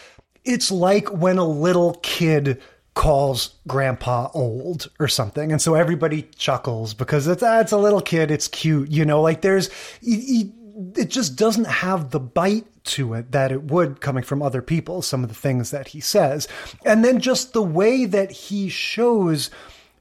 [0.43, 2.62] it's like when a little kid
[2.93, 5.51] calls grandpa old or something.
[5.51, 8.32] And so everybody chuckles because it's ah, it's a little kid.
[8.32, 8.89] It's cute.
[8.89, 9.69] You know like there's
[10.01, 10.51] he, he,
[10.98, 15.02] it just doesn't have the bite to it that it would coming from other people,
[15.02, 16.48] some of the things that he says.
[16.86, 19.50] And then just the way that he shows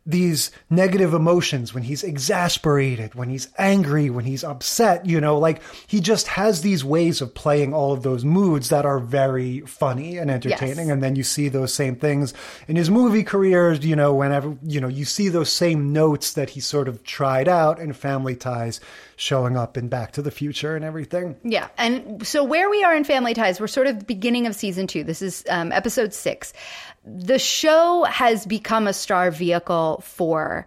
[0.07, 5.61] these negative emotions when he's exasperated, when he's angry, when he's upset, you know, like
[5.87, 10.17] he just has these ways of playing all of those moods that are very funny
[10.17, 10.87] and entertaining.
[10.87, 10.93] Yes.
[10.93, 12.33] And then you see those same things
[12.67, 16.51] in his movie careers, you know, whenever, you know, you see those same notes that
[16.51, 18.81] he sort of tried out in Family Ties
[19.17, 21.37] showing up in Back to the Future and everything.
[21.45, 21.69] Yeah.
[21.77, 24.87] And so where we are in Family Ties, we're sort of the beginning of season
[24.87, 25.05] two.
[25.05, 26.55] This is um, episode six.
[27.05, 30.67] The show has become a star vehicle for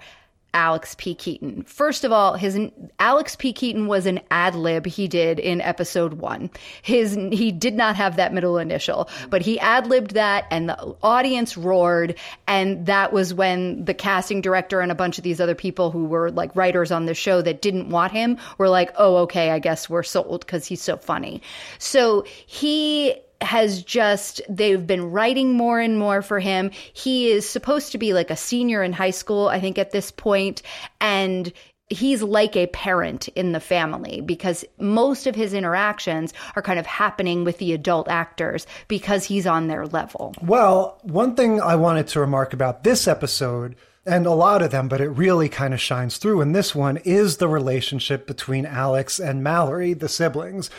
[0.53, 1.15] Alex P.
[1.15, 1.63] Keaton.
[1.63, 2.59] First of all, his
[2.99, 3.51] Alex P.
[3.53, 6.49] Keaton was an ad lib he did in episode one.
[6.83, 10.95] His he did not have that middle initial, but he ad libbed that, and the
[11.01, 12.15] audience roared.
[12.47, 16.05] And that was when the casting director and a bunch of these other people who
[16.05, 19.59] were like writers on the show that didn't want him were like, "Oh, okay, I
[19.59, 21.41] guess we're sold because he's so funny."
[21.79, 26.71] So he has just, they've been writing more and more for him.
[26.93, 30.11] He is supposed to be like a senior in high school, I think, at this
[30.11, 30.61] point,
[30.99, 31.51] And
[31.89, 36.85] he's like a parent in the family because most of his interactions are kind of
[36.85, 40.33] happening with the adult actors because he's on their level.
[40.41, 43.75] Well, one thing I wanted to remark about this episode
[44.05, 46.97] and a lot of them, but it really kind of shines through in this one
[46.97, 50.69] is the relationship between Alex and Mallory, the siblings.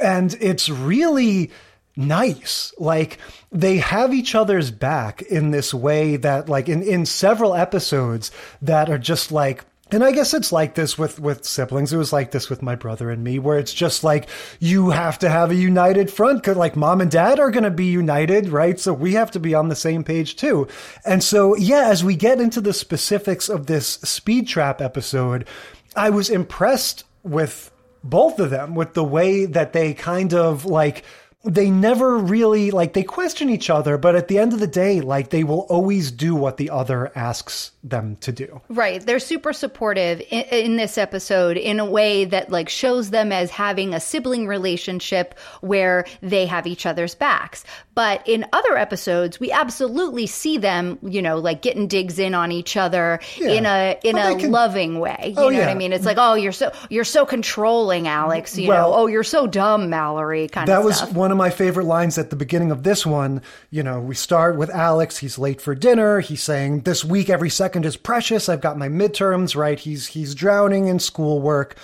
[0.00, 1.50] And it's really
[1.96, 2.72] nice.
[2.78, 3.18] Like
[3.52, 8.30] they have each other's back in this way that like in, in several episodes
[8.62, 11.92] that are just like and I guess it's like this with, with siblings.
[11.92, 14.28] It was like this with my brother and me, where it's just like
[14.58, 16.42] you have to have a united front.
[16.42, 18.80] Cause like mom and dad are going to be united, right?
[18.80, 20.68] So we have to be on the same page too.
[21.04, 25.46] And so, yeah, as we get into the specifics of this speed trap episode,
[25.94, 27.70] I was impressed with
[28.02, 31.04] both of them, with the way that they kind of like,
[31.44, 35.00] they never really like they question each other but at the end of the day
[35.00, 38.62] like they will always do what the other asks them to do.
[38.70, 39.04] Right.
[39.04, 43.50] They're super supportive in, in, this episode in a way that like shows them as
[43.50, 47.62] having a sibling relationship where they have each other's backs.
[47.94, 52.50] But in other episodes we absolutely see them you know like getting digs in on
[52.50, 53.50] each other yeah.
[53.50, 54.50] in a in a can...
[54.50, 55.34] loving way.
[55.36, 55.66] You oh, know yeah.
[55.66, 55.92] what i mean?
[55.92, 58.96] It's like oh you're so you're so controlling alex you well, know?
[58.96, 62.30] Oh you're so dumb mallory kind of that was one of my favorite lines at
[62.30, 63.42] the beginning of this one.
[63.70, 65.18] You know, we start with Alex.
[65.18, 66.20] He's late for dinner.
[66.20, 68.48] He's saying, "This week, every second is precious.
[68.48, 69.78] I've got my midterms." Right?
[69.78, 71.76] He's he's drowning in schoolwork.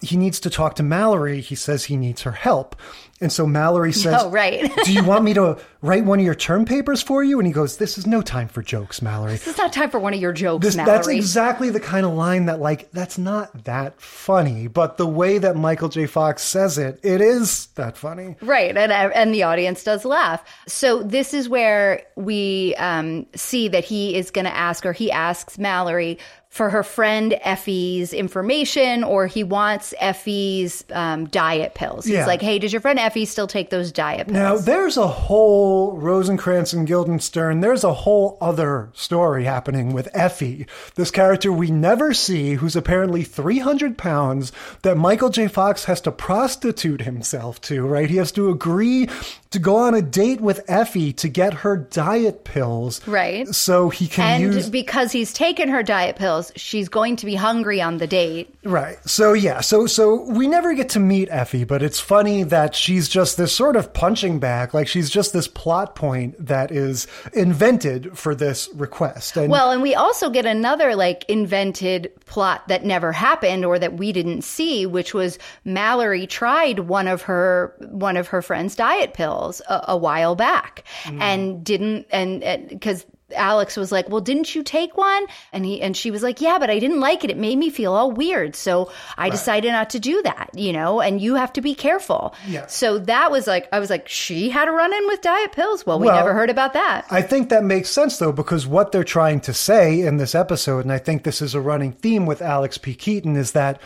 [0.00, 1.40] He needs to talk to Mallory.
[1.40, 2.76] He says he needs her help.
[3.20, 4.70] And so Mallory says, Oh, right.
[4.84, 7.38] Do you want me to write one of your term papers for you?
[7.38, 9.32] And he goes, This is no time for jokes, Mallory.
[9.32, 10.96] This is not time for one of your jokes, this, Mallory.
[10.96, 14.68] That's exactly the kind of line that, like, that's not that funny.
[14.68, 16.06] But the way that Michael J.
[16.06, 18.36] Fox says it, it is that funny.
[18.40, 18.76] Right.
[18.76, 20.44] And, and the audience does laugh.
[20.68, 25.10] So this is where we um, see that he is going to ask, or he
[25.10, 32.06] asks Mallory, for her friend Effie's information, or he wants Effie's um, diet pills.
[32.06, 32.26] He's yeah.
[32.26, 35.96] like, "Hey, does your friend Effie still take those diet pills?" Now, there's a whole
[35.98, 37.60] Rosencrantz and Guildenstern.
[37.60, 43.24] There's a whole other story happening with Effie, this character we never see, who's apparently
[43.24, 44.50] 300 pounds,
[44.82, 45.48] that Michael J.
[45.48, 47.86] Fox has to prostitute himself to.
[47.86, 48.08] Right?
[48.08, 49.08] He has to agree
[49.50, 53.06] to go on a date with Effie to get her diet pills.
[53.08, 53.48] Right.
[53.48, 57.34] So he can and use because he's taken her diet pills, she's going to be
[57.34, 58.54] hungry on the date.
[58.64, 58.98] Right.
[59.08, 63.08] So yeah, so so we never get to meet Effie, but it's funny that she's
[63.08, 68.18] just this sort of punching bag, like she's just this plot point that is invented
[68.18, 69.36] for this request.
[69.36, 73.94] And well, and we also get another like invented plot that never happened or that
[73.94, 79.14] we didn't see, which was Mallory tried one of her one of her friend's diet
[79.14, 81.20] pills pills a, a while back mm.
[81.20, 85.96] and didn't, and because Alex was like, "Well, didn't you take one?" And he and
[85.96, 87.30] she was like, "Yeah, but I didn't like it.
[87.30, 88.56] It made me feel all weird.
[88.56, 89.32] So I right.
[89.32, 92.66] decided not to do that, you know, and you have to be careful." Yeah.
[92.66, 95.98] So that was like I was like, "She had a run-in with diet pills." Well,
[95.98, 97.06] we well, never heard about that.
[97.10, 100.84] I think that makes sense though because what they're trying to say in this episode
[100.84, 102.94] and I think this is a running theme with Alex P.
[102.94, 103.80] Keaton is that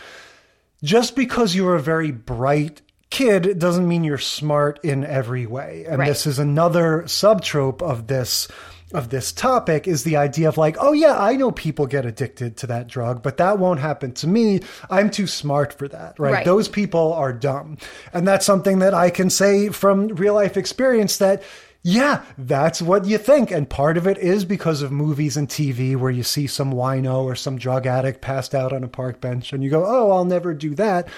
[0.83, 2.81] just because you're a very bright
[3.13, 5.85] kid doesn't mean you're smart in every way.
[5.87, 6.07] And right.
[6.07, 8.47] this is another subtrope of this
[8.91, 12.57] of this topic is the idea of like, oh yeah, I know people get addicted
[12.57, 14.61] to that drug, but that won't happen to me.
[14.87, 16.33] I'm too smart for that, right?
[16.33, 16.45] right?
[16.45, 17.77] Those people are dumb.
[18.13, 21.41] And that's something that I can say from real life experience that
[21.85, 23.51] yeah, that's what you think.
[23.51, 27.25] And part of it is because of movies and TV where you see some wino
[27.25, 30.23] or some drug addict passed out on a park bench and you go, oh, I'll
[30.23, 31.09] never do that.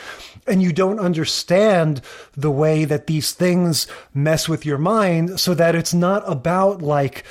[0.47, 2.01] And you don't understand
[2.35, 7.23] the way that these things mess with your mind so that it's not about like,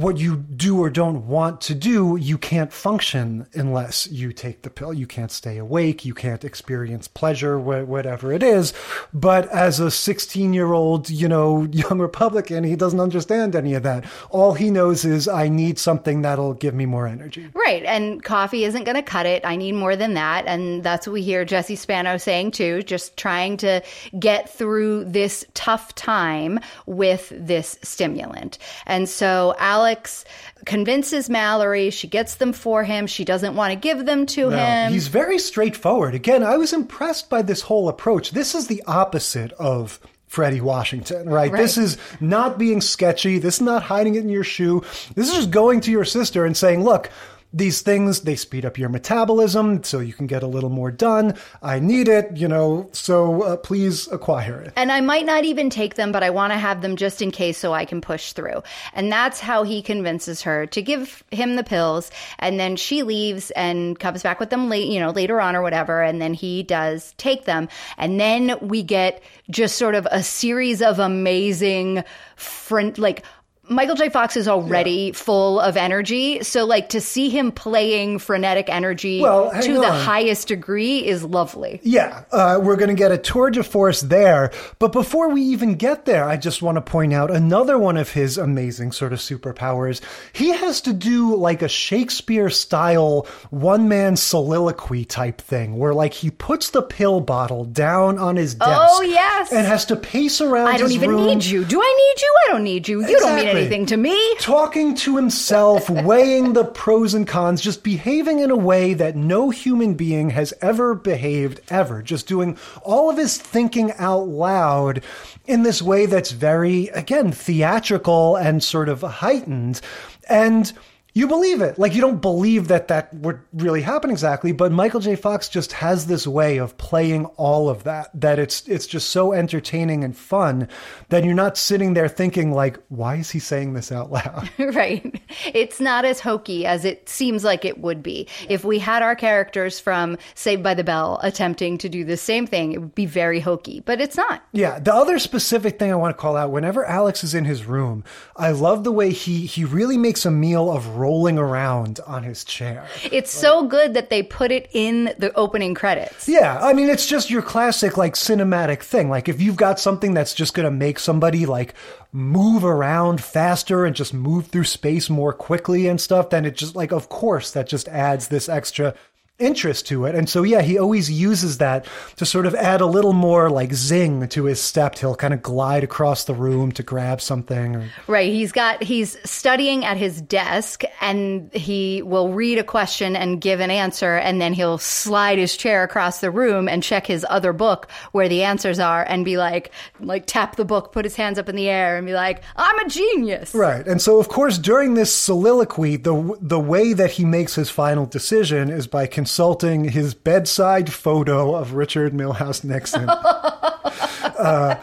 [0.00, 4.70] what you do or don't want to do, you can't function unless you take the
[4.70, 4.94] pill.
[4.94, 6.04] You can't stay awake.
[6.04, 8.72] You can't experience pleasure, whatever it is.
[9.12, 13.82] But as a 16 year old, you know, young Republican, he doesn't understand any of
[13.82, 14.04] that.
[14.30, 17.48] All he knows is I need something that'll give me more energy.
[17.54, 17.84] Right.
[17.84, 19.44] And coffee isn't going to cut it.
[19.44, 20.46] I need more than that.
[20.46, 23.82] And that's what we hear Jessie Spano saying too, just trying to
[24.18, 28.58] get through this tough time with this stimulant.
[28.86, 30.26] And so Alex Alex
[30.66, 31.88] convinces Mallory.
[31.88, 33.06] She gets them for him.
[33.06, 34.92] She doesn't want to give them to no, him.
[34.92, 36.14] He's very straightforward.
[36.14, 38.32] Again, I was impressed by this whole approach.
[38.32, 41.50] This is the opposite of Freddie Washington, right?
[41.50, 41.58] right?
[41.58, 43.38] This is not being sketchy.
[43.38, 44.82] This is not hiding it in your shoe.
[45.14, 47.08] This is just going to your sister and saying, look,
[47.52, 51.34] these things, they speed up your metabolism so you can get a little more done.
[51.62, 54.74] I need it, you know, so uh, please acquire it.
[54.76, 57.30] And I might not even take them, but I want to have them just in
[57.30, 58.62] case so I can push through.
[58.92, 62.10] And that's how he convinces her to give him the pills.
[62.38, 65.62] And then she leaves and comes back with them late, you know, later on or
[65.62, 66.02] whatever.
[66.02, 67.68] And then he does take them.
[67.96, 72.04] And then we get just sort of a series of amazing
[72.36, 73.24] friend, like,
[73.68, 74.08] Michael J.
[74.08, 76.42] Fox is already full of energy.
[76.42, 81.80] So, like, to see him playing frenetic energy Well, to the highest degree is lovely.
[81.82, 84.52] Yeah, uh, we're going to get a tour de force there.
[84.78, 88.12] But before we even get there, I just want to point out another one of
[88.12, 90.00] his amazing sort of superpowers.
[90.32, 96.14] He has to do like a Shakespeare style one man soliloquy type thing where like
[96.14, 98.70] he puts the pill bottle down on his desk.
[98.72, 99.52] Oh, yes.
[99.52, 101.26] And has to pace around I don't even room.
[101.26, 101.64] need you.
[101.64, 102.34] Do I need you?
[102.46, 103.00] I don't need you.
[103.06, 103.57] You don't need Exactly.
[103.58, 104.36] Anything to me.
[104.38, 109.50] Talking to himself, weighing the pros and cons, just behaving in a way that no
[109.50, 112.02] human being has ever behaved ever.
[112.02, 115.02] Just doing all of his thinking out loud
[115.46, 119.80] in this way that's very, again, theatrical and sort of heightened.
[120.28, 120.72] And
[121.14, 121.78] you believe it.
[121.78, 125.16] Like you don't believe that that would really happen exactly, but Michael J.
[125.16, 129.32] Fox just has this way of playing all of that that it's it's just so
[129.32, 130.68] entertaining and fun
[131.08, 134.48] that you're not sitting there thinking like, why is he saying this out loud?
[134.58, 135.20] right.
[135.52, 138.28] It's not as hokey as it seems like it would be.
[138.48, 142.46] If we had our characters from Saved by the Bell attempting to do the same
[142.46, 144.42] thing, it would be very hokey, but it's not.
[144.52, 147.64] Yeah, the other specific thing I want to call out, whenever Alex is in his
[147.64, 148.04] room,
[148.36, 152.44] I love the way he he really makes a meal of rolling around on his
[152.44, 152.86] chair.
[153.10, 156.28] It's so good that they put it in the opening credits.
[156.28, 159.08] Yeah, I mean, it's just your classic, like, cinematic thing.
[159.08, 161.72] Like, if you've got something that's just going to make somebody, like,
[162.12, 166.76] move around faster and just move through space more quickly and stuff, then it just,
[166.76, 168.92] like, of course, that just adds this extra
[169.38, 170.14] interest to it.
[170.14, 171.86] And so, yeah, he always uses that
[172.16, 174.98] to sort of add a little more, like, zing to his step.
[174.98, 177.76] He'll kind of glide across the room to grab something.
[177.76, 178.32] Or, Right.
[178.32, 183.60] He's got, he's studying at his desk and he will read a question and give
[183.60, 187.52] an answer and then he'll slide his chair across the room and check his other
[187.52, 189.70] book where the answers are and be like,
[190.00, 192.78] like tap the book, put his hands up in the air and be like, I'm
[192.78, 193.54] a genius.
[193.54, 193.86] Right.
[193.86, 198.06] And so, of course, during this soliloquy, the the way that he makes his final
[198.06, 203.06] decision is by consulting his bedside photo of Richard Milhous Nixon.
[203.10, 204.80] uh,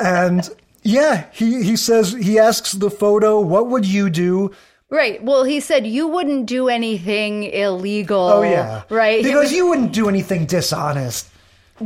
[0.00, 0.48] and
[0.82, 4.50] yeah, he, he says, he asks the photo, what would you do?
[4.88, 5.22] Right.
[5.22, 8.20] Well, he said you wouldn't do anything illegal.
[8.20, 8.84] Oh, yeah.
[8.88, 9.22] Right.
[9.22, 11.28] Because was- you wouldn't do anything dishonest.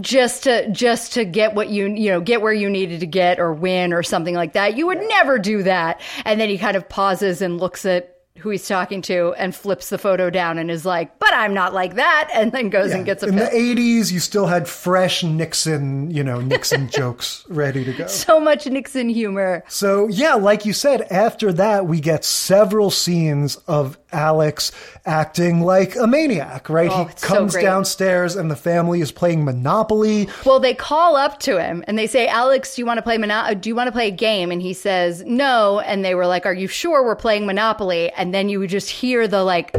[0.01, 3.41] just to just to get what you you know get where you needed to get
[3.41, 6.77] or win or something like that you would never do that and then he kind
[6.77, 10.71] of pauses and looks at who he's talking to and flips the photo down and
[10.71, 13.45] is like but i'm not like that and then goes and gets a In pill.
[13.51, 18.07] the 80s, you still had fresh Nixon, you know, Nixon jokes ready to go.
[18.07, 23.57] so much nixon humor So, yeah, like you said, after that, we get several scenes
[23.67, 24.73] of Alex
[25.05, 26.91] acting like a maniac, right?
[26.91, 30.29] Oh, he it's so comes downstairs and the family is playing Monopoly.
[30.45, 33.19] well they call up to him and they say alex do you want to play
[33.19, 36.15] Mono- uh, do you want to play a game and he says no and they
[36.15, 39.43] were like are you sure we're playing monopoly and then you would just hear the
[39.43, 39.75] like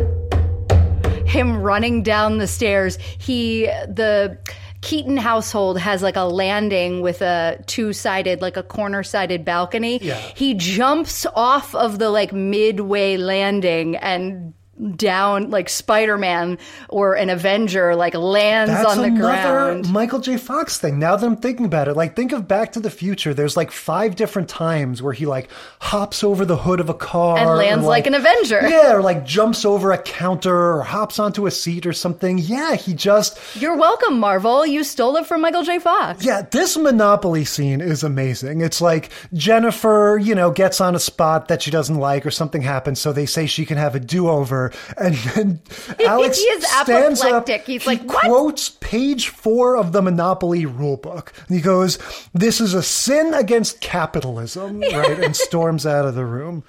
[1.29, 2.97] him running down the stairs.
[3.19, 4.37] He the
[4.81, 9.99] Keaton household has like a landing with a two-sided like a corner-sided balcony.
[10.01, 10.15] Yeah.
[10.35, 14.53] He jumps off of the like midway landing and
[14.95, 16.57] down like Spider-Man
[16.87, 19.91] or an Avenger like lands That's on the another ground.
[19.91, 20.37] Michael J.
[20.37, 20.99] Fox thing.
[20.99, 23.33] Now that I'm thinking about it, like think of Back to the Future.
[23.33, 25.49] There's like five different times where he like
[25.79, 28.61] hops over the hood of a car And lands or, like an Avenger.
[28.69, 32.37] Yeah, or like jumps over a counter or hops onto a seat or something.
[32.37, 34.65] Yeah, he just You're welcome, Marvel.
[34.65, 35.79] You stole it from Michael J.
[35.79, 36.23] Fox.
[36.23, 38.61] Yeah, this Monopoly scene is amazing.
[38.61, 42.61] It's like Jennifer, you know, gets on a spot that she doesn't like or something
[42.61, 44.68] happens, so they say she can have a do-over.
[44.97, 45.61] And then
[46.05, 47.27] Alex He is stands up.
[47.27, 47.65] apoplectic.
[47.65, 51.31] He's he like, "What?" quotes page four of the Monopoly rulebook.
[51.47, 51.97] And he goes,
[52.33, 55.19] This is a sin against capitalism, right?
[55.19, 56.63] And storms out of the room.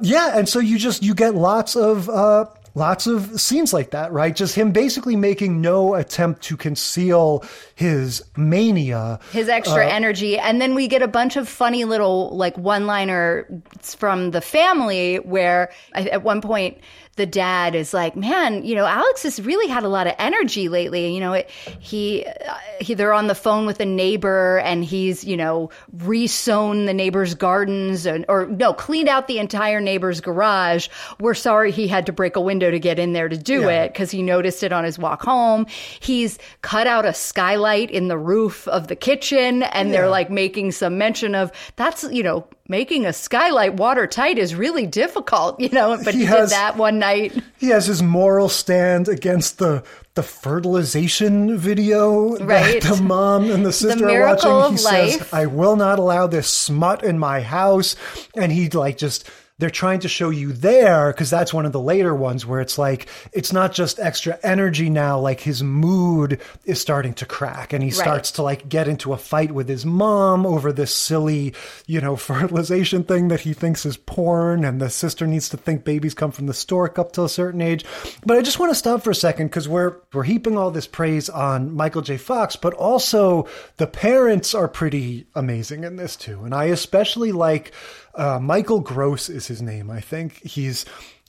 [0.00, 4.10] Yeah, and so you just you get lots of uh lots of scenes like that,
[4.12, 4.34] right?
[4.34, 9.20] Just him basically making no attempt to conceal his mania.
[9.30, 12.86] his extra Uh, energy and then we get a bunch of funny little like one
[12.86, 13.46] liner
[13.82, 16.78] from the family where at one point
[17.22, 20.68] the dad is like man you know alex has really had a lot of energy
[20.68, 21.48] lately you know it,
[21.78, 25.70] he, uh, he they're on the phone with a neighbor and he's you know
[26.06, 30.88] resown the neighbor's gardens and, or no cleaned out the entire neighbor's garage
[31.20, 33.84] we're sorry he had to break a window to get in there to do Yeah.
[33.84, 35.66] it because he noticed it on his walk home.
[36.00, 40.72] He's cut out a skylight in the roof of the kitchen and they're like making
[40.72, 45.96] some mention of that's, you know, making a skylight watertight is really difficult, you know,
[46.04, 47.32] but He he, has- did that one night.
[47.58, 52.82] He has his moral stand against the the fertilization video Right.
[52.82, 54.72] that the mom and the sister are watching.
[54.72, 55.32] He says, life.
[55.34, 57.94] "I will not allow this smut in my house,"
[58.34, 59.28] and he like just.
[59.62, 62.78] They're trying to show you there because that's one of the later ones where it's
[62.78, 65.20] like it's not just extra energy now.
[65.20, 69.16] Like his mood is starting to crack, and he starts to like get into a
[69.16, 71.54] fight with his mom over this silly,
[71.86, 75.84] you know, fertilization thing that he thinks is porn, and the sister needs to think
[75.84, 77.84] babies come from the stork up to a certain age.
[78.26, 80.88] But I just want to stop for a second because we're we're heaping all this
[80.88, 82.16] praise on Michael J.
[82.16, 83.46] Fox, but also
[83.76, 87.70] the parents are pretty amazing in this too, and I especially like
[88.14, 89.90] uh, Michael Gross is his name.
[89.90, 90.84] I think he's.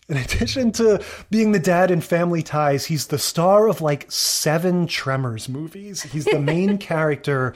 [0.09, 4.85] In addition to being the dad in Family Ties, he's the star of like seven
[4.85, 6.01] Tremors movies.
[6.03, 7.53] He's the main character.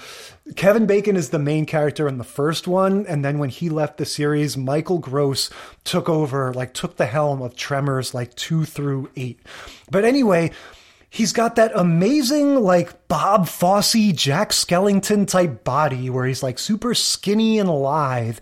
[0.55, 3.05] Kevin Bacon is the main character in the first one.
[3.05, 5.49] And then when he left the series, Michael Gross
[5.83, 9.41] took over, like took the helm of Tremors like two through eight.
[9.91, 10.51] But anyway,
[11.09, 16.93] He's got that amazing, like Bob Fosse, Jack Skellington type body where he's like super
[16.93, 18.39] skinny and lithe.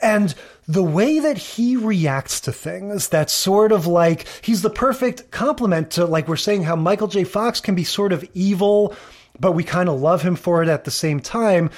[0.00, 0.34] And
[0.66, 5.92] the way that he reacts to things, that's sort of like he's the perfect complement
[5.92, 7.24] to, like, we're saying how Michael J.
[7.24, 8.94] Fox can be sort of evil,
[9.40, 11.70] but we kind of love him for it at the same time.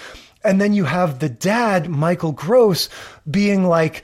[0.43, 2.89] And then you have the dad, Michael Gross,
[3.31, 4.03] being like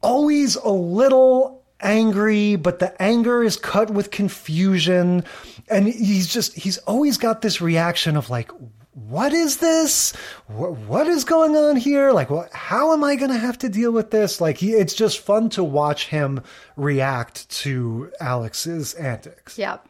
[0.00, 5.24] always a little angry, but the anger is cut with confusion.
[5.68, 8.50] And he's just, he's always got this reaction of like,
[8.94, 10.12] what is this?
[10.48, 12.12] What, what is going on here?
[12.12, 14.40] Like, what, how am I going to have to deal with this?
[14.40, 16.42] Like, he, it's just fun to watch him
[16.76, 19.56] react to Alex's antics.
[19.56, 19.88] Yep.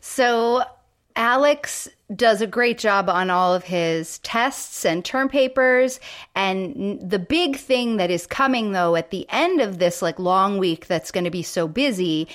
[0.00, 0.64] So
[1.14, 6.00] Alex does a great job on all of his tests and term papers.
[6.34, 10.58] And the big thing that is coming though at the end of this like long
[10.58, 12.26] week that's going to be so busy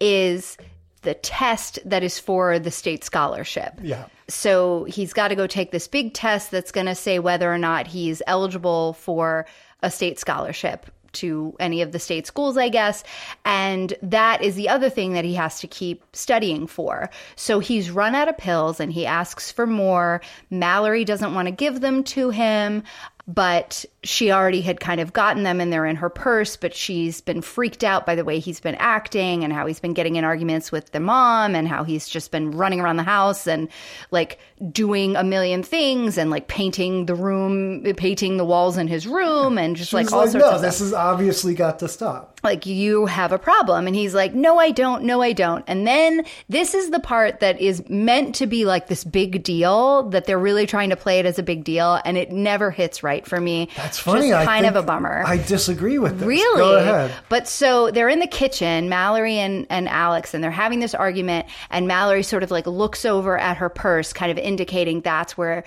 [0.00, 0.56] is
[1.04, 3.74] the test that is for the state scholarship.
[3.82, 4.06] Yeah.
[4.28, 7.58] So he's got to go take this big test that's going to say whether or
[7.58, 9.46] not he's eligible for
[9.82, 13.04] a state scholarship to any of the state schools, I guess.
[13.44, 17.08] And that is the other thing that he has to keep studying for.
[17.36, 20.20] So he's run out of pills and he asks for more.
[20.50, 22.82] Mallory doesn't want to give them to him.
[23.26, 27.20] But she already had kind of gotten them and they're in her purse, but she's
[27.20, 30.24] been freaked out by the way he's been acting and how he's been getting in
[30.24, 33.68] arguments with the mom and how he's just been running around the house and
[34.10, 34.38] like
[34.70, 39.58] doing a million things and like painting the room, painting the walls in his room
[39.58, 40.86] and just like She's all like, sorts no, of this stuff.
[40.86, 42.40] has obviously got to stop.
[42.44, 43.86] like you have a problem.
[43.86, 45.04] And he's like no i don't.
[45.04, 45.64] No i don't.
[45.66, 50.08] And then this is the part that is meant to be like this big deal
[50.10, 53.02] that they're really trying to play it as a big deal and it never hits
[53.02, 53.68] right for me.
[53.76, 54.28] That's funny.
[54.28, 56.26] Just I kind of a bummer I disagree with this.
[56.26, 56.60] Really?
[56.60, 57.12] Go ahead.
[57.28, 61.46] But so they're in the kitchen, Mallory and, and Alex, and they're having this argument.
[61.70, 65.64] And Mallory sort of like looks over at her purse, kind of indicating that's where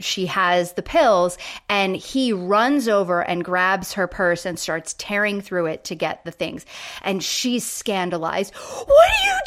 [0.00, 1.36] she has the pills.
[1.68, 6.24] And he runs over and grabs her purse and starts tearing through it to get
[6.24, 6.64] the things.
[7.02, 8.54] And she's scandalized.
[8.54, 9.40] What are you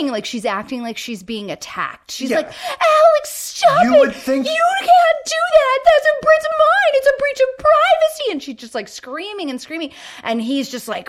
[0.00, 0.12] doing?
[0.12, 2.10] Like she's acting like she's being attacked.
[2.10, 2.38] She's Yeah.
[2.38, 3.98] like, Alex, stop You it.
[4.00, 5.78] would think- you can't do that.
[5.84, 6.92] That's a breach of mine.
[6.94, 8.32] It's a breach of privacy.
[8.32, 9.92] And she's just like screaming and screaming.
[10.22, 11.06] And he's just like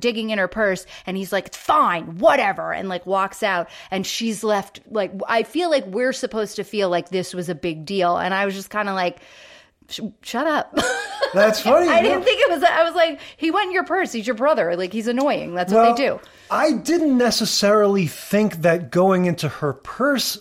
[0.00, 0.86] digging in her purse.
[1.06, 2.72] And he's like, It's fine, whatever.
[2.72, 3.68] And like walks out.
[3.90, 7.54] And she's left like, I feel like we're supposed to feel like this was a
[7.54, 8.16] big deal.
[8.16, 9.18] And I was just kind of like,
[10.22, 10.74] shut up.
[11.34, 11.88] That's funny.
[11.88, 12.08] I No.
[12.08, 14.12] didn't think it was, I was like, he went in your purse.
[14.12, 14.76] He's your brother.
[14.76, 15.54] Like, he's annoying.
[15.54, 16.20] That's Well, what they do.
[16.50, 20.40] I didn't necessarily think that going into her purse,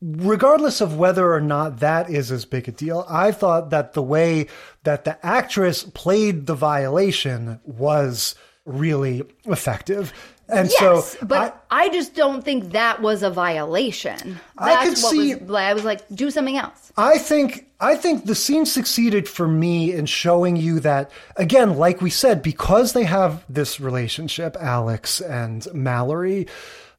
[0.00, 4.02] regardless of whether or not that is as big a deal, I thought that the
[4.02, 4.48] way
[4.82, 10.12] that the actress played the violation was really effective.
[10.48, 14.38] And Yes, so but I, just don't think that was a violation.
[14.56, 16.92] I could what see- was, I was like, do something else.
[16.96, 22.00] I think I think the scene succeeded for me in showing you that again, like
[22.00, 26.46] we said, because they have this relationship, Alex and Mallory,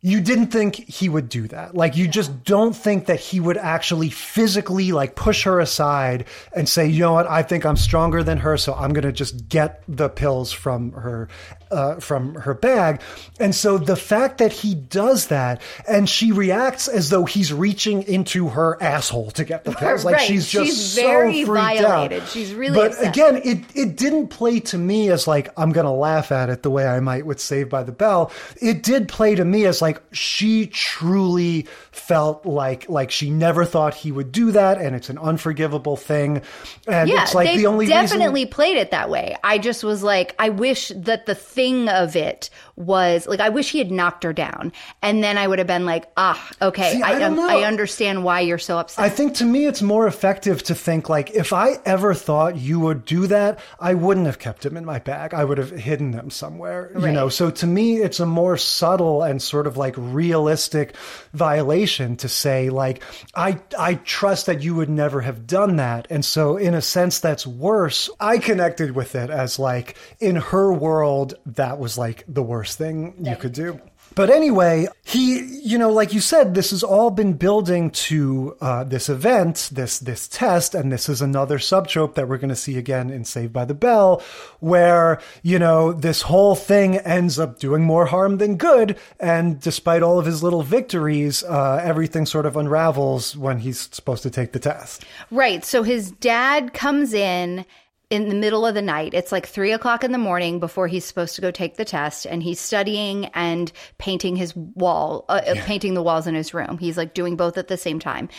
[0.01, 1.75] you didn't think he would do that.
[1.75, 6.25] Like you just don't think that he would actually physically like push her aside
[6.55, 7.27] and say, "You know what?
[7.27, 10.91] I think I'm stronger than her, so I'm going to just get the pills from
[10.91, 11.29] her."
[11.71, 13.01] Uh, from her bag.
[13.39, 18.03] And so the fact that he does that and she reacts as though he's reaching
[18.03, 20.05] into her asshole to get the pills.
[20.05, 20.27] Like Right.
[20.27, 22.23] she's just She's so very freaked violated.
[22.23, 22.29] out.
[22.29, 23.07] She's really But upset.
[23.09, 26.63] again, it, it didn't play to me as like, I'm going to laugh at it
[26.63, 28.31] the way I might with Saved by the Bell.
[28.61, 33.93] It did play to me as like, she truly felt like, like she never thought
[33.93, 34.79] he would do that.
[34.79, 36.41] And it's an unforgivable thing.
[36.87, 38.53] And Yeah, it's like the only definitely reason.
[38.53, 39.35] played it that way.
[39.43, 43.71] I just was like, I wish that the thing of it was like, I wish
[43.71, 47.01] he had knocked her down, and then I would have been like, ah, okay, See,
[47.01, 47.49] I I, don't know.
[47.49, 49.03] I understand why you're so upset.
[49.03, 52.79] I think to me it's more effective to think like if I ever thought you
[52.79, 55.33] would do that, I wouldn't have kept them in my bag.
[55.33, 57.29] I would have hidden them somewhere, you know.
[57.29, 60.95] So to me it's a more subtle and sort of like realistic
[61.33, 63.01] violation to say like
[63.33, 66.05] I I trust that you would never have done that.
[66.11, 68.09] And so in a sense that's worse.
[68.19, 73.15] I connected with it as like in her world that was like the worst thing
[73.19, 73.79] you could do.
[74.15, 78.83] But anyway, he, you know, like you said, this has all been building to uh,
[78.83, 82.77] this event, this this test, and this is another subtrope that we're going to see
[82.77, 84.23] again in Saved by the Bell,
[84.59, 90.01] where you know this whole thing ends up doing more harm than good, and despite
[90.01, 94.51] all of his little victories, uh, everything sort of unravels when he's supposed to take
[94.51, 95.05] the test.
[95.31, 95.63] Right.
[95.63, 97.65] So his dad comes in
[98.09, 99.13] in the middle of the night.
[99.13, 102.25] It's like three o'clock in the morning before he's supposed to go take the test,
[102.25, 106.77] and he's studying and painting his wall, uh, uh, painting the walls in his room.
[106.77, 108.29] He's like doing both at the same time.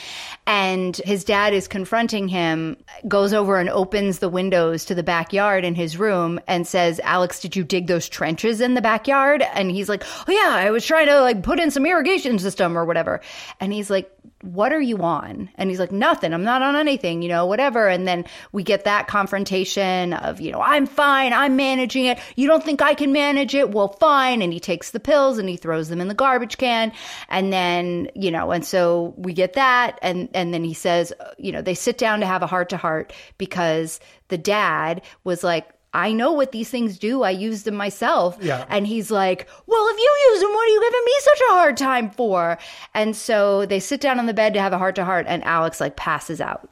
[0.47, 5.65] And his dad is confronting him, goes over and opens the windows to the backyard
[5.65, 9.43] in his room and says, Alex, did you dig those trenches in the backyard?
[9.53, 12.77] And he's like, Oh, yeah, I was trying to like put in some irrigation system
[12.77, 13.21] or whatever.
[13.61, 14.11] And he's like,
[14.43, 15.51] what are you on?
[15.57, 16.33] And he's like, nothing.
[16.33, 17.89] I'm not on anything, you know, whatever.
[17.89, 21.33] And then we get that confrontation of, you know, I'm fine.
[21.33, 22.21] I'm managing it.
[22.37, 23.71] You don't think I can manage it?
[23.71, 24.41] Well, fine.
[24.41, 26.93] And he takes the pills and he throws them in the garbage can.
[27.29, 29.99] And then, you know, and so we get that.
[30.03, 32.77] And, and then he says, you know, they sit down to have a heart to
[32.77, 37.23] heart because the dad was like, I know what these things do.
[37.23, 38.37] I use them myself.
[38.41, 38.67] Yeah.
[38.69, 41.53] And he's like, Well, if you use them, what are you giving me such a
[41.53, 42.59] hard time for?
[42.95, 45.43] And so they sit down on the bed to have a heart to heart, and
[45.45, 46.69] Alex like passes out.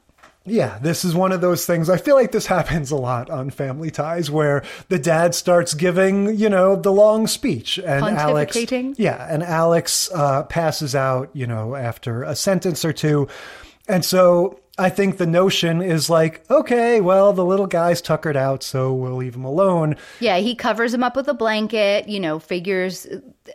[0.46, 1.90] Yeah, this is one of those things.
[1.90, 6.36] I feel like this happens a lot on Family Ties where the dad starts giving,
[6.36, 8.56] you know, the long speech and Alex,
[8.96, 13.28] yeah, and Alex uh, passes out, you know, after a sentence or two.
[13.88, 18.62] And so I think the notion is like, okay, well, the little guy's tuckered out,
[18.62, 19.96] so we'll leave him alone.
[20.20, 23.06] Yeah, he covers him up with a blanket, you know, figures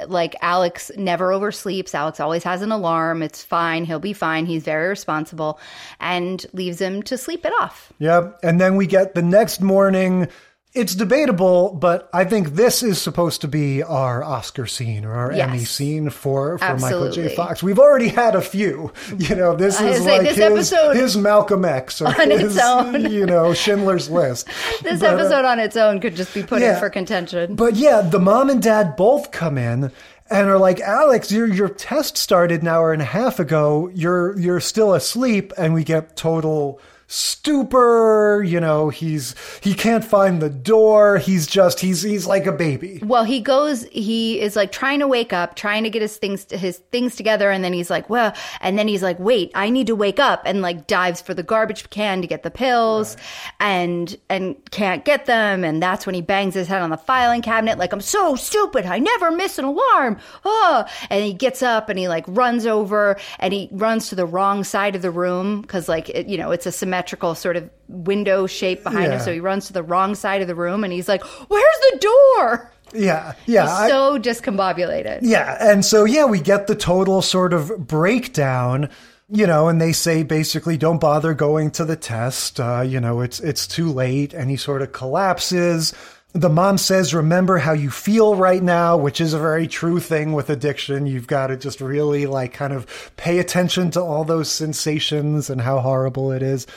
[0.08, 1.94] like Alex never oversleeps.
[1.94, 3.22] Alex always has an alarm.
[3.22, 3.86] It's fine.
[3.86, 4.48] He'll be fine.
[4.48, 5.60] He's very responsible
[6.00, 7.94] and leaves him to sleep it off.
[8.00, 8.40] Yep.
[8.42, 10.28] And then we get the next morning.
[10.74, 15.34] It's debatable, but I think this is supposed to be our Oscar scene or our
[15.34, 15.50] Yes.
[15.50, 17.36] Emmy scene for, for Michael J.
[17.36, 17.62] Fox.
[17.62, 18.94] We've already had a few.
[19.18, 20.40] You know, this is like this his,
[20.72, 23.12] episode- his Malcolm X or On its his, own.
[23.12, 24.48] you know, Schindler's List.
[24.82, 26.74] This But, uh, episode on its own could just be put yeah.
[26.76, 27.56] in for contention.
[27.56, 29.92] But yeah, the mom and dad both come in
[30.30, 33.92] and are like, Alex, your your test started an hour and a half ago.
[33.94, 36.80] You're you're still asleep, and we get total
[37.12, 38.42] stupor.
[38.48, 41.18] You know, he's he can't find the door.
[41.18, 43.00] He's just he's he's like a baby.
[43.04, 43.84] Well, he goes.
[43.92, 47.16] He is like trying to wake up, trying to get his things to his things
[47.16, 50.20] together, and then he's like, "Well," and then he's like, "Wait, I need to wake
[50.20, 53.18] up," and like dives for the garbage can to get the pills,
[53.60, 57.42] and and can't get them, and that's when he bangs his head on the filing
[57.42, 58.86] cabinet, like, "I'm so stupid.
[58.86, 63.18] I never miss an alarm." Oh, and he gets up and he like runs over
[63.40, 66.52] and he runs to the wrong side of the room because like it, you know
[66.52, 67.01] it's a symmetrical
[67.36, 69.18] sort of window shape behind Yeah.
[69.18, 71.80] him, so he runs to the wrong side of the room, and he's like, "Where's
[71.92, 73.66] the door?" Yeah, yeah.
[73.74, 75.20] I- so discombobulated.
[75.22, 78.90] Yeah, and so yeah, we get the total sort of breakdown,
[79.30, 82.60] you know, and they say basically don't bother going to the test.
[82.60, 85.94] Uh, you know, it's it's too late, and he sort of collapses.
[86.34, 90.32] The mom says, "Remember how you feel right now," which is a very true thing
[90.34, 91.06] with addiction.
[91.06, 92.86] You've got to just really like kind of
[93.18, 96.68] pay attention to all those sensations and how horrible it is.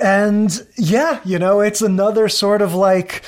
[0.00, 3.22] And yeah, you know, it's another sort of like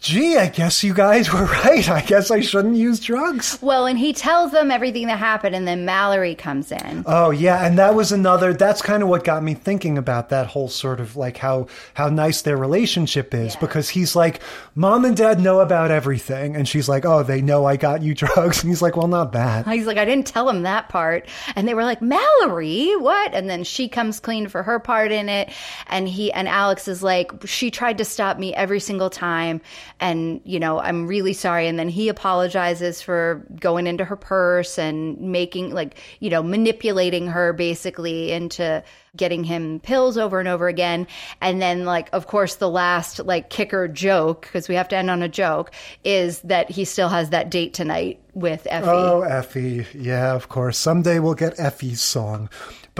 [0.00, 1.88] gee, I guess you guys were right.
[1.88, 3.58] I guess I shouldn't use drugs.
[3.60, 7.04] Well, and he tells them everything that happened, and then Mallory comes in.
[7.06, 8.52] Oh yeah, and that was another.
[8.52, 12.08] That's kind of what got me thinking about that whole sort of like how how
[12.08, 14.40] nice their relationship is because he's like,
[14.74, 18.14] mom and dad know about everything, and she's like, oh, they know I got you
[18.20, 19.68] drugs, and he's like, well, not that.
[19.68, 21.28] He's like, I didn't tell him that part.
[21.54, 23.34] And they were like, Mallory, what?
[23.34, 25.50] And then she comes clean for her part in it.
[25.88, 29.60] And he and Alex is like, she tried to stop me every single time.
[30.00, 34.78] And you know i'm really sorry and then he apologizes for going into her purse
[34.78, 38.82] and making like you know manipulating her basically into
[39.16, 41.06] getting him pills over and over again
[41.40, 45.10] and then like of course the last like kicker joke because we have to end
[45.10, 45.70] on a joke
[46.04, 49.86] is that he still has that date tonight with effie Oh, Effie.
[49.94, 50.78] Yeah, of course.
[50.78, 52.48] Someday we'll get Effie's song.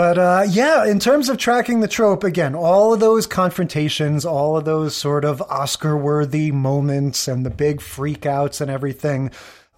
[0.00, 4.56] But uh, yeah, in terms of tracking the trope, again, all of those confrontations, all
[4.56, 9.30] of those sort of Oscar worthy moments and the big freakouts and everything.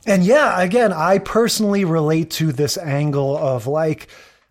[0.07, 4.07] And yeah, again, I personally relate to this angle of like,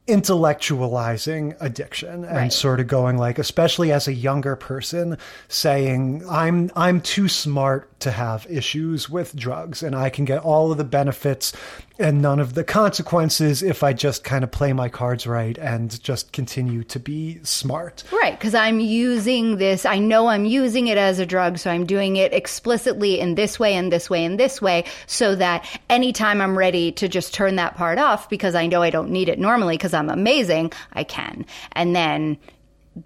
[0.07, 2.51] intellectualizing addiction and Right.
[2.53, 5.17] sort of going like especially as a younger person
[5.47, 10.71] saying i'm i'm too smart to have issues with drugs and i can get all
[10.71, 11.53] of the benefits
[11.99, 16.01] and none of the consequences if i just kind of play my cards right and
[16.03, 20.97] just continue to be smart Right, because I'm using this, I know I'm using it
[20.97, 24.39] as a drug, so I'm doing it explicitly in this way and this way and
[24.39, 28.67] this way, so that anytime I'm ready to just turn that part off because I
[28.67, 31.45] know I don't need it normally because I'm amazing, I can.
[31.71, 32.37] And then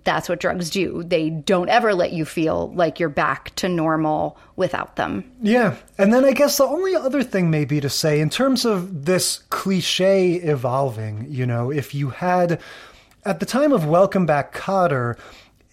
[0.04, 1.04] that's what drugs do.
[1.04, 5.30] They don't ever let you feel like you're back to normal without them.
[5.42, 5.76] Yeah.
[5.98, 9.44] And then I guess the only other thing maybe to say in terms of this
[9.50, 12.60] cliche evolving, you know, if you had
[13.24, 15.18] at the time of Welcome Back Kotter,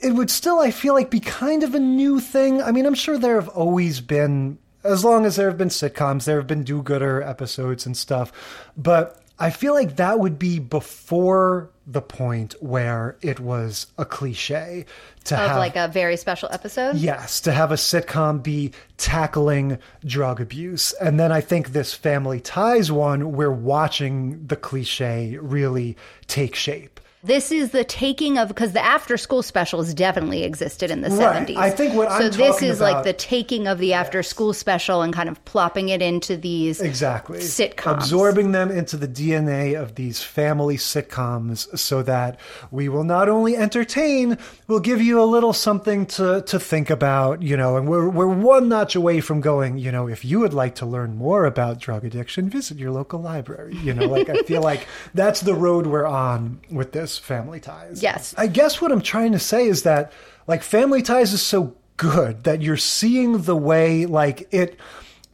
[0.00, 2.60] it would still, I feel like, be kind of a new thing.
[2.60, 6.24] I mean, I'm sure there have always been, as long as there have been sitcoms,
[6.24, 8.32] there have been do gooder episodes and stuff.
[8.76, 14.86] But I feel like that would be before the point where it was a cliche
[15.24, 16.96] to Of have like a very special episode.
[16.96, 20.92] Yes, to have a sitcom be tackling drug abuse.
[20.94, 25.96] And then I think this Family Ties one, we're watching the cliche really
[26.28, 27.00] take shape.
[27.24, 31.46] This is the taking of because the after school specials definitely existed in the Right.
[31.46, 31.56] 70s.
[31.56, 35.02] I think what so I'm this is like the taking of the after school special
[35.02, 37.38] and kind of plopping it into these Exactly.
[37.38, 37.92] sitcoms.
[37.94, 42.40] Absorbing them into the DNA of these family sitcoms so that
[42.72, 47.40] we will not only entertain, we'll give you a little something to, to think about,
[47.40, 50.54] you know, and we're, we're one notch away from going, you know, if you would
[50.54, 53.76] like to learn more about drug addiction, visit your local library.
[53.76, 58.02] You know, like I feel like that's the road we're on with this family ties.
[58.02, 58.34] Yes.
[58.36, 60.12] I guess what I'm trying to say is that
[60.46, 64.78] like family ties is so good that you're seeing the way like it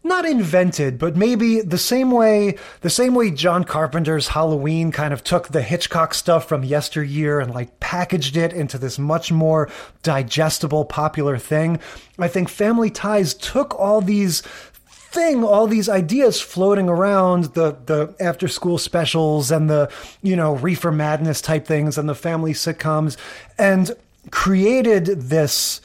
[0.04, 5.22] not invented, but maybe the same way the same way John Carpenter's Halloween kind of
[5.22, 9.70] took the Hitchcock stuff from yesteryear and like packaged it into this much more
[10.02, 11.78] digestible popular thing.
[12.18, 14.42] I think Family Ties took all these
[15.10, 19.90] thing all these ideas floating around the the after school specials and the
[20.22, 23.16] you know reefer madness type things and the family sitcoms
[23.58, 23.92] and
[24.30, 25.80] created this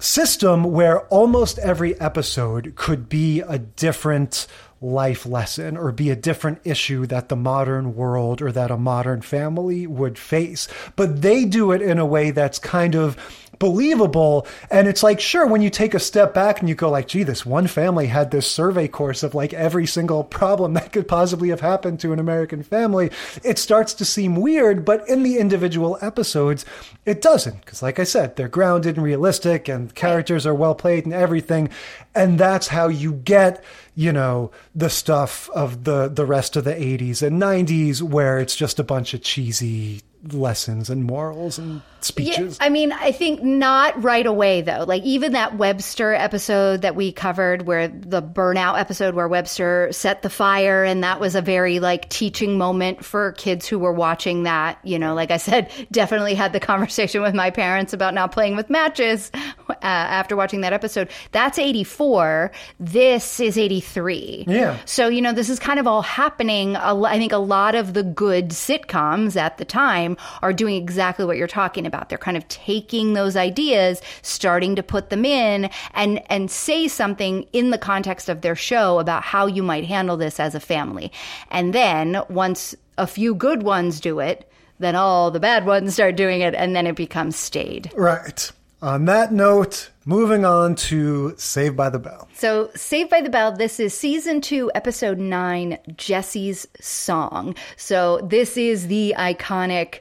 [0.00, 4.46] system where almost every episode could be a different
[4.80, 9.20] life lesson or be a different issue that the modern world or that a modern
[9.20, 10.66] family would face.
[10.96, 13.16] But they do it in a way that's kind of
[13.60, 14.46] believable.
[14.70, 17.22] And it's like, sure, when you take a step back and you go like, gee,
[17.22, 21.50] this one family had this survey course of like every single problem that could possibly
[21.50, 23.12] have happened to an American family,
[23.44, 24.84] it starts to seem weird.
[24.84, 26.64] But in the individual episodes,
[27.04, 27.60] it doesn't.
[27.60, 31.68] Because like I said, they're grounded and realistic and characters are well played and everything.
[32.14, 33.62] And that's how you get,
[33.94, 38.56] you know, the stuff of the, the rest of the 80s and 90s where it's
[38.56, 40.00] just a bunch of cheesy
[40.32, 42.58] lessons and morals and speeches.
[42.58, 44.84] Yeah, I mean, I think not right away though.
[44.86, 50.22] Like even that Webster episode that we covered, where the burnout episode where Webster set
[50.22, 54.44] the fire, and that was a very like teaching moment for kids who were watching
[54.44, 54.78] that.
[54.82, 58.56] You know, like I said, definitely had the conversation with my parents about not playing
[58.56, 59.30] with matches
[59.68, 61.08] uh, after watching that episode.
[61.32, 62.50] That's eighty four.
[62.78, 64.44] This is eighty three.
[64.46, 64.78] Yeah.
[64.84, 66.76] So, you know, this is kind of all happening.
[66.76, 71.36] I think a lot of the good sitcoms at the time are doing exactly what
[71.36, 71.89] you're talking about.
[72.08, 77.46] They're kind of taking those ideas, starting to put them in and and say something
[77.52, 81.12] in the context of their show about how you might handle this as a family.
[81.50, 86.16] And then once a few good ones do it, then all the bad ones start
[86.16, 87.90] doing it and then it becomes staid.
[87.94, 88.50] Right.
[88.82, 92.28] On that note, moving on to Saved by the Bell.
[92.32, 97.54] So, Saved by the Bell, this is season two, episode nine, Jessie's Song.
[97.76, 100.00] So, this is the iconic,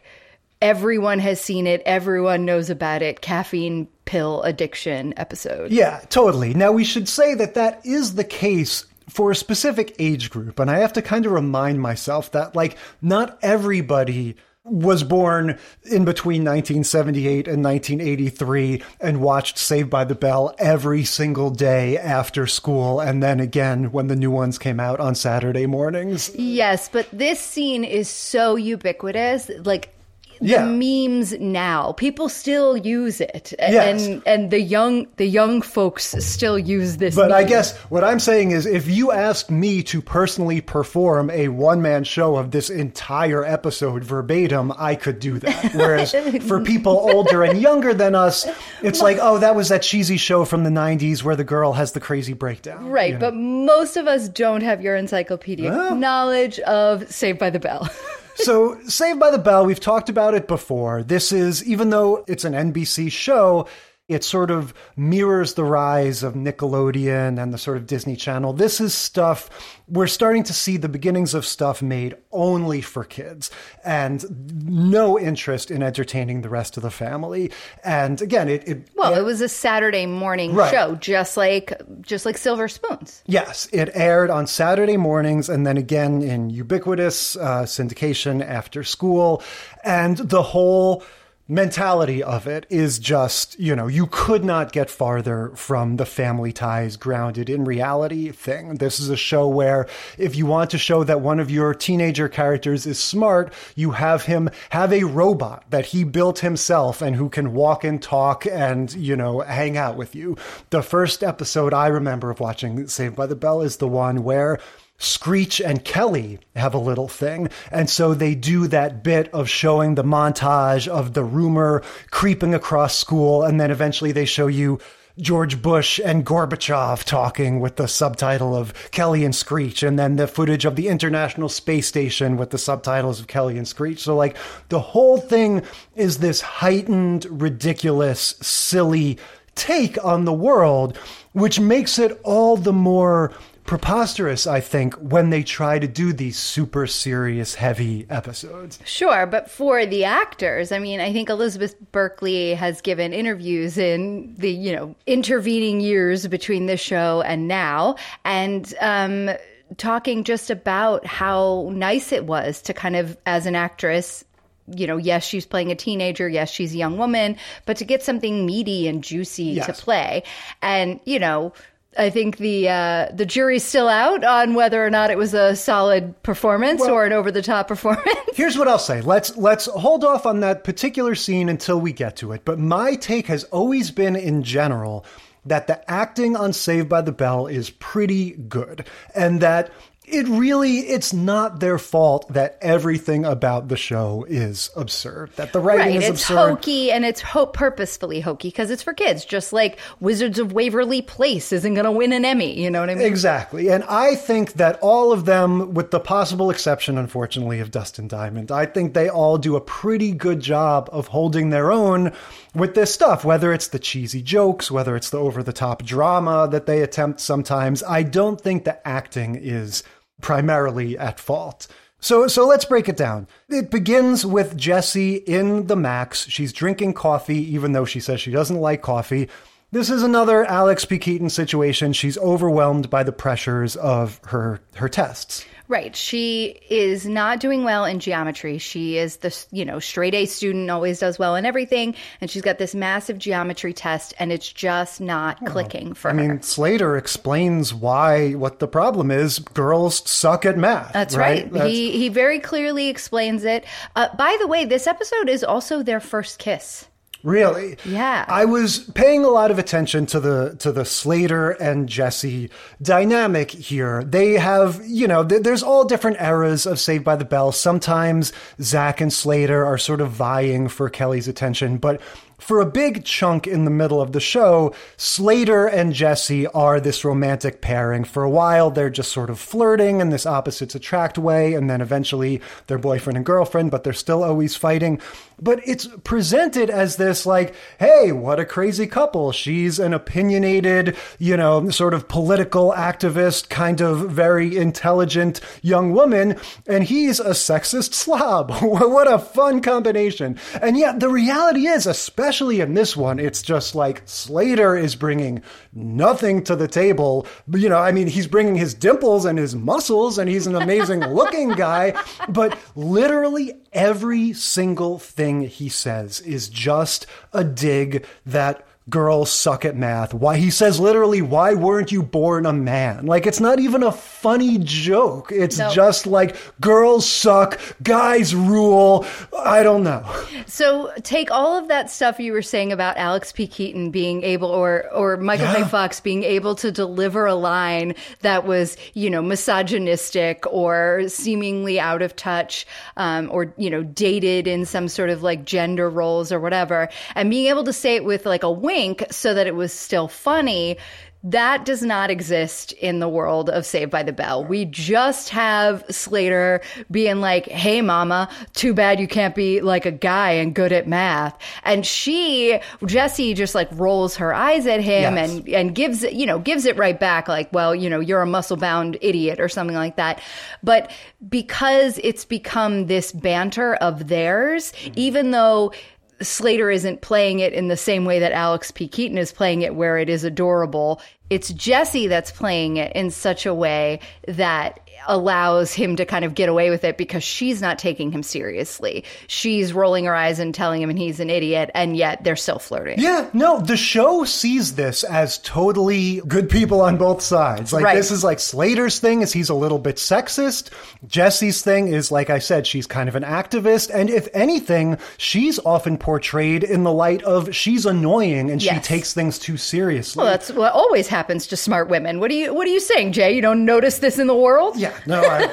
[0.61, 5.71] everyone has seen it, everyone knows about it, caffeine pill addiction episode.
[5.71, 6.53] Yeah, totally.
[6.53, 10.59] Now, we should say that that is the case for a specific age group.
[10.59, 14.35] And I have to kind of remind myself that, like, not everybody
[14.65, 21.49] was born in between 1978 and 1983 and watched Saved by the Bell every single
[21.49, 26.29] day after school and then again when the new ones came out on Saturday mornings.
[26.35, 29.49] Yes, but this scene is so ubiquitous.
[29.63, 29.95] Like
[30.41, 30.65] Yeah.
[30.65, 34.05] memes now, people still use it, Yes.
[34.05, 37.15] and and the young the young folks still use this.
[37.15, 41.47] But I guess what I'm saying is if you asked me to personally perform a
[41.49, 45.71] one man show of this entire episode verbatim, I could do that.
[45.75, 46.13] Whereas
[46.47, 48.47] for people older and younger than us,
[48.81, 51.91] it's like, oh, that was that cheesy show from the 90s where the girl has
[51.91, 52.89] the crazy breakdown.
[52.89, 53.19] Right, you know?
[53.19, 55.95] but most of us don't have your encyclopedic Well.
[55.95, 57.89] knowledge of Saved by the Bell.
[58.39, 61.03] so Saved by the Bell, we've talked about it before.
[61.03, 63.67] This is, even though it's an NBC show,
[64.09, 68.53] it sort of mirrors the rise of Nickelodeon and the sort of Disney Channel.
[68.53, 69.49] This is stuff,
[69.87, 73.51] we're starting to see the beginnings of stuff made only for kids
[73.85, 74.25] and
[74.67, 77.51] no interest in entertaining the rest of the family.
[77.83, 80.71] And again, it, it well, it was a Saturday morning Right.
[80.71, 83.23] show, just like just like Silver Spoons.
[83.27, 89.43] Yes, it aired on Saturday mornings and then again in ubiquitous uh, syndication after school.
[89.83, 91.03] And the whole
[91.49, 96.53] mentality of it is just, you know, you could not get farther from the family
[96.53, 98.75] ties grounded in reality thing.
[98.75, 99.87] This is a show where
[100.19, 104.23] if you want to show that one of your teenager characters is smart, you have
[104.23, 108.93] him have a robot that he built himself and who can walk and talk and,
[108.93, 110.37] you know, hang out with you.
[110.69, 114.59] The first episode I remember of watching Saved by the Bell is the one where
[114.99, 117.49] Screech and Kelly have a little thing.
[117.71, 121.81] And so they do that bit of showing the montage of the rumor
[122.11, 123.41] creeping across school.
[123.43, 124.79] And then eventually they show you
[125.17, 129.83] George Bush and Gorbachev talking with the subtitle of Kelly and Screech.
[129.83, 133.67] And then the footage of the International Space Station with the subtitles of Kelly and
[133.67, 133.99] Screech.
[133.99, 134.37] So, like,
[134.69, 135.63] the whole thing
[135.95, 139.17] is this heightened, ridiculous, silly
[139.55, 140.97] take on the world,
[141.33, 143.33] which makes it all the more
[143.69, 148.79] preposterous, I think, when they try to do these super serious, heavy episodes.
[148.83, 154.33] Sure, but for the actors, I mean, I think Elizabeth Berkley has given interviews in
[154.39, 157.95] the, you know, intervening years between this show and now,
[158.25, 159.29] and um,
[159.77, 164.25] talking just about how nice it was to kind of, as an actress,
[164.65, 166.27] you know, yes, she's playing a teenager.
[166.27, 170.23] Yes, she's a young woman, but to get something meaty and juicy to play.
[170.63, 171.53] And, you know,
[171.97, 175.55] I think the uh, the jury's still out on whether or not it was a
[175.55, 178.07] solid performance or an over the top performance.
[178.35, 179.01] Here's what I'll say.
[179.01, 182.45] Let's let's hold off on that particular scene until we get to it.
[182.45, 185.03] But my take has always been in general
[185.45, 188.85] that the acting on Saved by the Bell is pretty good
[189.15, 189.71] and that
[190.11, 195.31] it really it's not their fault that everything about the show is absurd.
[195.35, 196.35] That the writing Right, is it's absurd.
[196.49, 199.25] hokey and it's ho- purposefully hokey because it's for kids.
[199.25, 202.59] Just like Wizards of Waverly Place isn't going to win an Emmy.
[202.59, 203.05] You know what I mean?
[203.05, 203.69] Exactly.
[203.69, 208.51] And I think that all of them, with the possible exception, unfortunately, of Dustin Diamond,
[208.51, 212.11] I think they all do a pretty good job of holding their own
[212.55, 216.47] with this stuff, whether it's the cheesy jokes, whether it's the over the top drama
[216.49, 217.83] that they attempt sometimes.
[217.83, 219.83] I don't think the acting is
[220.21, 221.67] primarily at fault.
[222.01, 223.27] So, so let's break it down.
[223.49, 226.27] It begins with Jessie in the Max.
[226.27, 229.27] She's drinking coffee, even though she says she doesn't like coffee.
[229.71, 230.97] This is another Alex P.
[230.97, 231.93] Keaton situation.
[231.93, 235.45] She's overwhelmed by the pressures of her her tests.
[235.69, 235.95] Right.
[235.95, 238.57] She is not doing well in geometry.
[238.57, 241.93] She is the, you know, straight A student, always does well in everything.
[242.19, 246.19] And she's got this massive geometry test and it's just not clicking for I her.
[246.19, 249.37] I mean, Slater explains why what the problem is.
[249.37, 250.91] Girls suck at math.
[250.91, 251.51] That's right.
[251.53, 253.63] That's- He he very clearly explains it.
[253.95, 256.87] Uh, by the way, this episode is also their first kiss.
[257.23, 257.77] Really?
[257.83, 258.25] Yeah.
[258.27, 262.49] I was paying a lot of attention to the to the Slater and Jessie
[262.81, 264.03] dynamic here.
[264.03, 267.51] They have, you know, th- there's all different eras of Saved by the Bell.
[267.51, 272.01] Sometimes Zach and Slater are sort of vying for Kelly's attention, but
[272.39, 277.05] for a big chunk in the middle of the show, Slater and Jessie are this
[277.05, 278.03] romantic pairing.
[278.03, 281.81] For a while, they're just sort of flirting in this opposites attract way, and then
[281.81, 285.01] eventually they're boyfriend and girlfriend, but they're still always fighting.
[285.41, 289.31] But it's presented as this, like, hey, what a crazy couple.
[289.31, 296.37] She's an opinionated, you know, sort of political activist, kind of very intelligent young woman,
[296.67, 298.51] and he's a sexist slob.
[298.61, 300.37] what a fun combination.
[300.61, 304.95] And yet, the reality is, especially especially in this one, it's just like Slater is
[304.95, 305.41] bringing
[305.73, 307.25] nothing to the table.
[307.51, 310.99] You know, I mean, he's bringing his dimples and his muscles, and he's an amazing
[311.07, 311.99] looking guy.
[312.29, 319.75] But literally every single thing he says is just a dig that girls suck at
[319.75, 320.13] math.
[320.13, 323.05] Why he says literally, why weren't you born a man?
[323.05, 325.31] Like it's not even a funny joke.
[325.31, 325.69] It's No.
[325.71, 329.05] just like girls suck, guys rule.
[329.37, 330.03] I don't know.
[330.47, 333.47] So take all of that stuff you were saying about Alex P.
[333.47, 335.63] Keaton being able, or or Michael J.
[335.63, 342.01] Fox being able to deliver a line that was, you know, misogynistic or seemingly out
[342.01, 342.65] of touch,
[342.97, 347.29] um, or you know, dated in some sort of like gender roles or whatever, and
[347.29, 348.78] being able to say it with like a wink
[349.11, 350.77] so that it was still funny.
[351.21, 354.45] That does not exist in the world of Saved by the Bell.
[354.45, 359.91] We just have Slater being like, Hey, mama, too bad you can't be like a
[359.91, 361.37] guy and good at math.
[361.65, 365.29] And she, Jessie, just like rolls her eyes at him Yes.
[365.29, 368.21] and, and gives it, you know, gives it right back like, well, you know, you're
[368.21, 370.21] a muscle bound idiot or something like that.
[370.63, 370.89] But
[371.27, 375.73] because it's become this banter of theirs, even though
[376.21, 378.87] Slater isn't playing it in the same way that Alex P.
[378.87, 381.01] Keaton is playing it, where it is adorable.
[381.29, 386.35] It's Jessie that's playing it in such a way that allows him to kind of
[386.35, 389.03] get away with it because she's not taking him seriously.
[389.27, 392.59] She's rolling her eyes and telling him and he's an idiot, and yet they're still
[392.59, 392.99] flirting.
[392.99, 397.73] Yeah, no, the show sees this as totally good people on both sides.
[397.73, 397.95] Like Right.
[397.95, 400.69] this is like Slater's thing is he's a little bit sexist.
[401.07, 405.59] Jessie's thing is like I said, she's kind of an activist, and if anything, she's
[405.59, 410.21] often portrayed in the light of she's annoying and she takes things too seriously.
[410.21, 412.19] Well, that's what always happens to smart women.
[412.19, 413.33] What are you What are you saying, Jay?
[413.35, 414.77] You don't notice this in the world?
[414.77, 415.43] Yeah, no, I,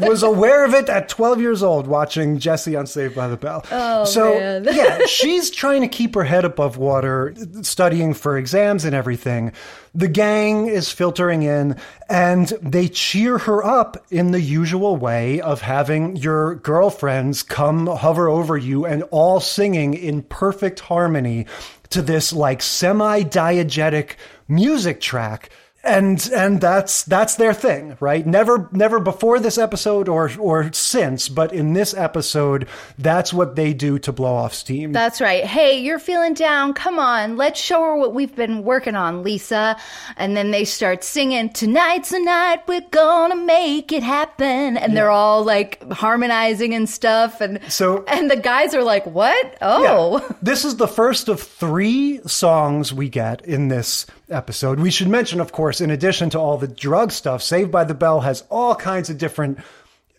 [0.00, 3.36] I was aware of it at 12 years old watching Jessie on Saved by the
[3.36, 3.64] Bell.
[3.70, 4.64] Oh, so, man.
[4.64, 9.52] yeah, she's trying to keep her head above water, studying for exams and everything.
[9.94, 11.76] The gang is filtering in
[12.08, 18.28] and they cheer her up in the usual way of having your girlfriends come hover
[18.28, 21.46] over you and all singing in perfect harmony
[21.90, 24.16] to this like semi diegetic
[24.48, 25.50] music track
[25.86, 31.28] and and that's that's their thing right never never before this episode or or since
[31.28, 32.66] but in this episode
[32.98, 35.44] that's what they do to blow off steam That's right.
[35.44, 36.72] Hey, you're feeling down.
[36.74, 39.76] Come on, let's show her what we've been working on, Lisa.
[40.16, 44.76] And then they start singing, Tonight's the night we're gonna make it happen.
[44.76, 47.40] And they're all like harmonizing and stuff.
[47.40, 49.56] And So- and the guys are like, What?
[49.60, 49.82] Oh.
[50.22, 50.28] Yeah.
[50.42, 54.80] This is the first of three songs we get in this episode.
[54.80, 57.94] We should mention, of course, in addition to all the drug stuff, Saved by the
[57.94, 59.58] Bell has all kinds of different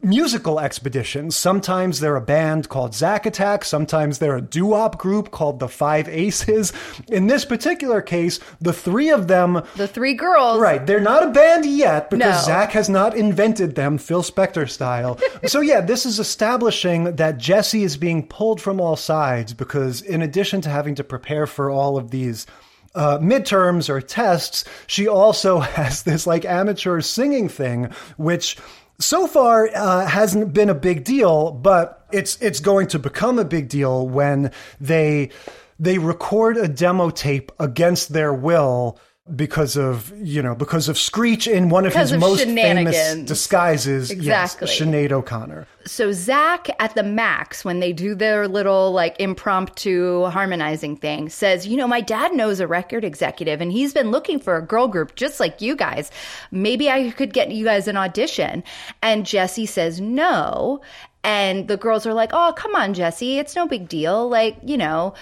[0.04, 1.36] musical expeditions.
[1.36, 3.66] Sometimes they're a band called Zack Attack.
[3.66, 6.72] Sometimes they're a doo-wop group called the Five Aces.
[7.08, 10.60] In this particular case, the three of them The three girls.
[10.60, 10.86] Right.
[10.86, 12.46] They're not a band yet because No.
[12.46, 15.20] Zach has not invented them, Phil Spector style.
[15.48, 20.22] so, yeah, this is establishing that Jessie is being pulled from all sides because, in
[20.22, 22.46] addition to having to prepare for all of these
[22.98, 28.58] uh, midterms or tests, she also has this like amateur singing thing, which
[29.00, 33.46] so far uh, hasn't been a big deal, but it's it's going to become a
[33.46, 35.30] big deal when they
[35.80, 39.00] they record a demo tape against their will
[39.36, 43.16] because of you know because of Screech in one of Because his of most famous
[43.26, 44.12] disguises.
[44.12, 44.68] Exactly.
[44.68, 45.68] yes, Sinead O'Connor.
[45.86, 51.66] So Zach at the max, when they do their little like impromptu harmonizing thing, says,
[51.68, 54.88] you know, my dad knows a record executive and he's been looking for a girl
[54.88, 56.12] group just like you guys.
[56.52, 58.64] Maybe I could get you guys an audition.
[59.02, 60.82] And Jessie says no.
[61.24, 63.38] And the girls are like, oh, come on, Jessie.
[63.38, 64.30] It's no big deal.
[64.30, 65.14] Like, you know,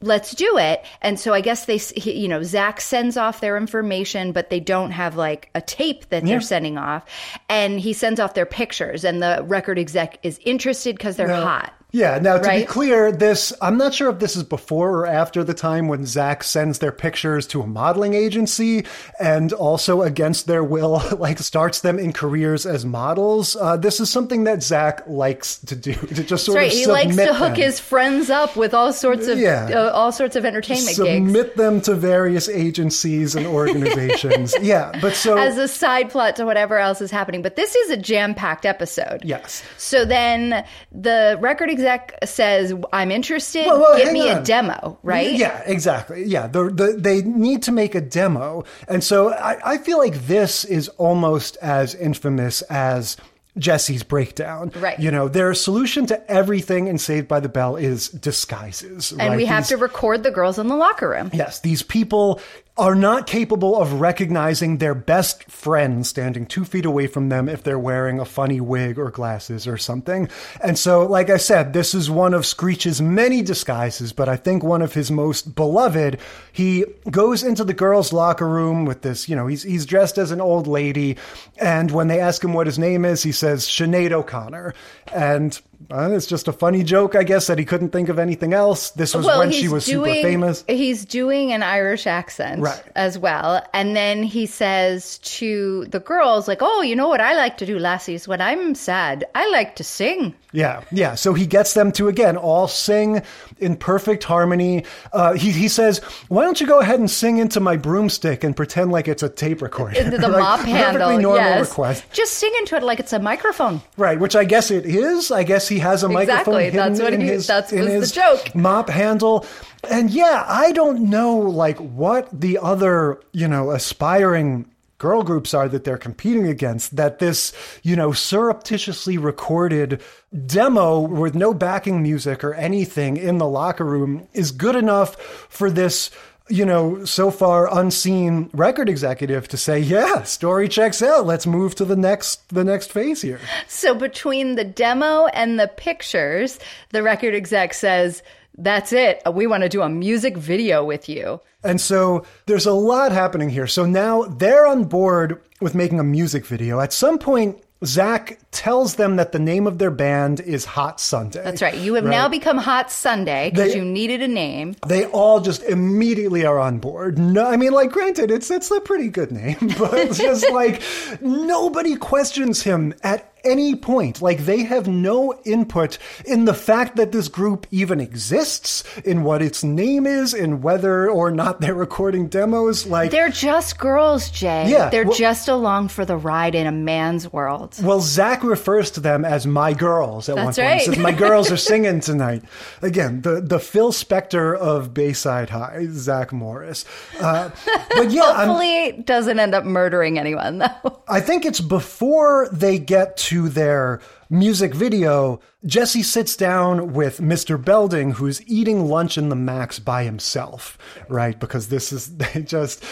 [0.00, 0.84] let's do it.
[1.00, 4.90] And so I guess they, you know, Zach sends off their information, but they don't
[4.90, 7.04] have like a tape that they're sending off.
[7.48, 11.72] And he sends off their pictures, and the record exec is interested because they're hot.
[11.96, 12.18] Yeah.
[12.18, 15.54] Now, to be clear, this I'm not sure if this is before or after the
[15.54, 18.84] time when Zach sends their pictures to a modeling agency
[19.18, 23.56] and also against their will, like starts them in careers as models.
[23.56, 26.70] Uh, this is something that Zach likes to do to just sort right.
[26.70, 27.62] of He likes to hook them.
[27.62, 29.70] his friends up with all sorts of Yeah.
[29.72, 30.98] uh, all sorts of entertainment gigs.
[30.98, 34.54] submit them to various agencies and organizations.
[34.60, 37.40] yeah, but so As a side plot to whatever else is happening.
[37.40, 39.24] But this is a jam packed episode.
[39.24, 39.62] Yes.
[39.78, 43.66] So then the record exec says, I'm interested.
[43.66, 45.32] Well, well, Give me a demo, right?
[45.32, 46.24] Yeah, exactly.
[46.24, 48.64] Yeah, the, the, they need to make a demo.
[48.88, 53.16] And so I, I feel like this is almost as infamous as
[53.58, 54.70] Jessie's breakdown.
[54.76, 54.98] Right.
[54.98, 59.12] You know, their solution to everything in Saved by the Bell is disguises.
[59.12, 59.36] And right?
[59.36, 61.30] we have These- to record the girls in the locker room.
[61.32, 62.40] Yes, these people
[62.78, 67.62] are not capable of recognizing their best friend standing two feet away from them if
[67.62, 70.28] they're wearing a funny wig or glasses or something.
[70.60, 74.62] And so, like I said, this is one of Screech's many disguises, but I think
[74.62, 76.18] one of his most beloved.
[76.52, 80.30] He goes into the girls' locker room with this, you know, he's, he's dressed as
[80.30, 81.16] an old lady.
[81.56, 84.74] And when they ask him what his name is, he says Sinead O'Connor.
[85.14, 85.58] And
[85.90, 88.90] uh, it's just a funny joke, I guess, that he couldn't think of anything else.
[88.90, 90.64] This was when she was doing, super famous.
[90.68, 92.82] He's doing an Irish accent Right.
[92.94, 93.64] as well.
[93.72, 97.66] And then he says to the girls, like, oh, you know what I like to
[97.66, 99.24] do, lassies, when I'm sad?
[99.34, 100.34] I like to sing.
[100.52, 101.16] Yeah, yeah.
[101.16, 103.20] So he gets them to again all sing
[103.58, 104.84] in perfect harmony.
[105.12, 105.98] Uh, he he says,
[106.28, 109.28] "Why don't you go ahead and sing into my broomstick and pretend like it's a
[109.28, 111.08] tape recorder?" Into the Like, mop perfectly handle.
[111.20, 111.68] normal yes.
[111.68, 113.82] request, Just sing into it like it's a microphone.
[113.98, 114.18] right?
[114.18, 115.30] Which I guess it is.
[115.30, 116.64] I guess he has a microphone Exactly.
[116.64, 118.54] hidden That's what in he- his that in was the joke.
[118.54, 119.46] mop handle.
[119.90, 124.66] And yeah, I don't know like what the other you know aspiring
[124.98, 127.52] girl groups are that they're competing against that this
[127.82, 130.00] you know surreptitiously recorded
[130.46, 135.14] demo with no backing music or anything in the locker room is good enough
[135.50, 136.10] for this
[136.48, 141.74] you know so far unseen record executive to say yeah story checks out let's move
[141.74, 146.58] to the next the next phase here So between the demo and the pictures,
[146.90, 148.22] the record exec says,
[148.58, 149.20] that's it.
[149.30, 151.40] We want to do a music video with you.
[151.62, 153.66] And so there's a lot happening here.
[153.66, 156.80] So now they're on board with making a music video.
[156.80, 161.42] At some point, Zach tells them that the name of their band is Hot Sunday.
[161.44, 161.76] That's right.
[161.76, 164.76] You have now become Hot Sunday because you needed a name.
[164.86, 167.18] They all just immediately are on board.
[167.18, 170.82] No, I mean, like, granted, it's it's a pretty good name, but it's just like
[171.20, 174.20] nobody questions him at any point.
[174.20, 179.42] Like they have no input in the fact that this group even exists, in what
[179.42, 182.86] its name is, in whether or not they're recording demos.
[182.86, 184.68] Like They're just girls, Jay.
[184.70, 187.74] Yeah, They're well- just along for the ride in a man's world.
[187.82, 190.68] Well, Zach refers to them as my girls at one That's point.
[190.68, 190.80] right.
[190.80, 192.42] He says, My girls are singing tonight.
[192.82, 196.84] Again, the, the Phil Spector of Bayside High, Zach Morris.
[197.20, 197.50] Uh,
[197.94, 201.00] but yeah, I'm, Hopefully, doesn't end up murdering anyone, though.
[201.08, 205.40] I think it's before they get to their music video.
[205.64, 207.62] Jessie sits down with Mr.
[207.62, 210.76] Belding, who's eating lunch in the Max by himself,
[211.08, 211.38] right?
[211.38, 212.82] Because this is they just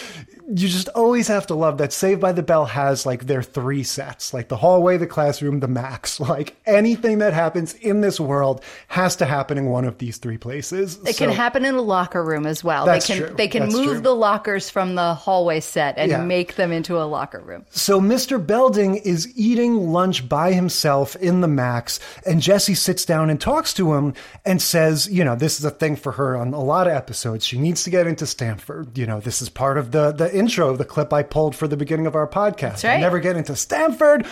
[0.47, 3.83] you just always have to love that Saved by the Bell has like their three
[3.83, 6.19] sets, like the hallway, the classroom, the Max.
[6.25, 10.37] Like anything that happens in this world has to happen in one of these three
[10.37, 10.97] places.
[11.05, 12.85] It can happen in a locker room as well.
[12.85, 13.35] That's they can true.
[13.35, 14.01] they can That's move true.
[14.01, 16.23] the lockers from the hallway set and Yeah.
[16.23, 17.65] make them into a locker room.
[17.69, 18.43] So Mr.
[18.45, 23.73] Belding is eating lunch by himself in the Max, and Jessie sits down and talks
[23.75, 24.13] to him
[24.45, 27.45] and says, you know, this is a thing for her on a lot of episodes.
[27.45, 28.97] She needs to get into Stanford.
[28.97, 31.67] You know, this is part of the the intro of the clip I pulled for
[31.67, 32.83] the beginning of our podcast.
[32.83, 32.95] right.
[32.95, 34.25] I never get into Stanford.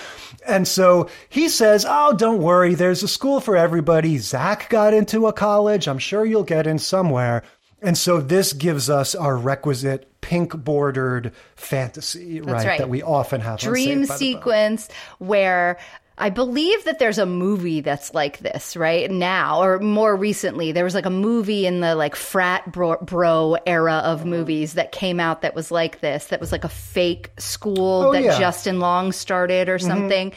[0.47, 4.17] And so he says, Oh, don't worry, there's a school for everybody.
[4.17, 5.87] Zach got into a college.
[5.87, 7.43] I'm sure you'll get in somewhere.
[7.81, 12.77] And so this gives us our requisite pink bordered fantasy, right, right.
[12.79, 14.39] That we often have Dream Saved by the Bell.
[14.39, 14.89] sequence
[15.19, 15.77] where
[16.17, 20.83] I believe that there's a movie that's like this right now, or more recently, there
[20.83, 25.19] was like a movie in the like frat bro, bro era of movies that came
[25.19, 28.31] out that was like this, that was like a fake school Oh, that yeah.
[28.31, 28.39] Mm-hmm.
[28.39, 30.33] Justin Long started or something.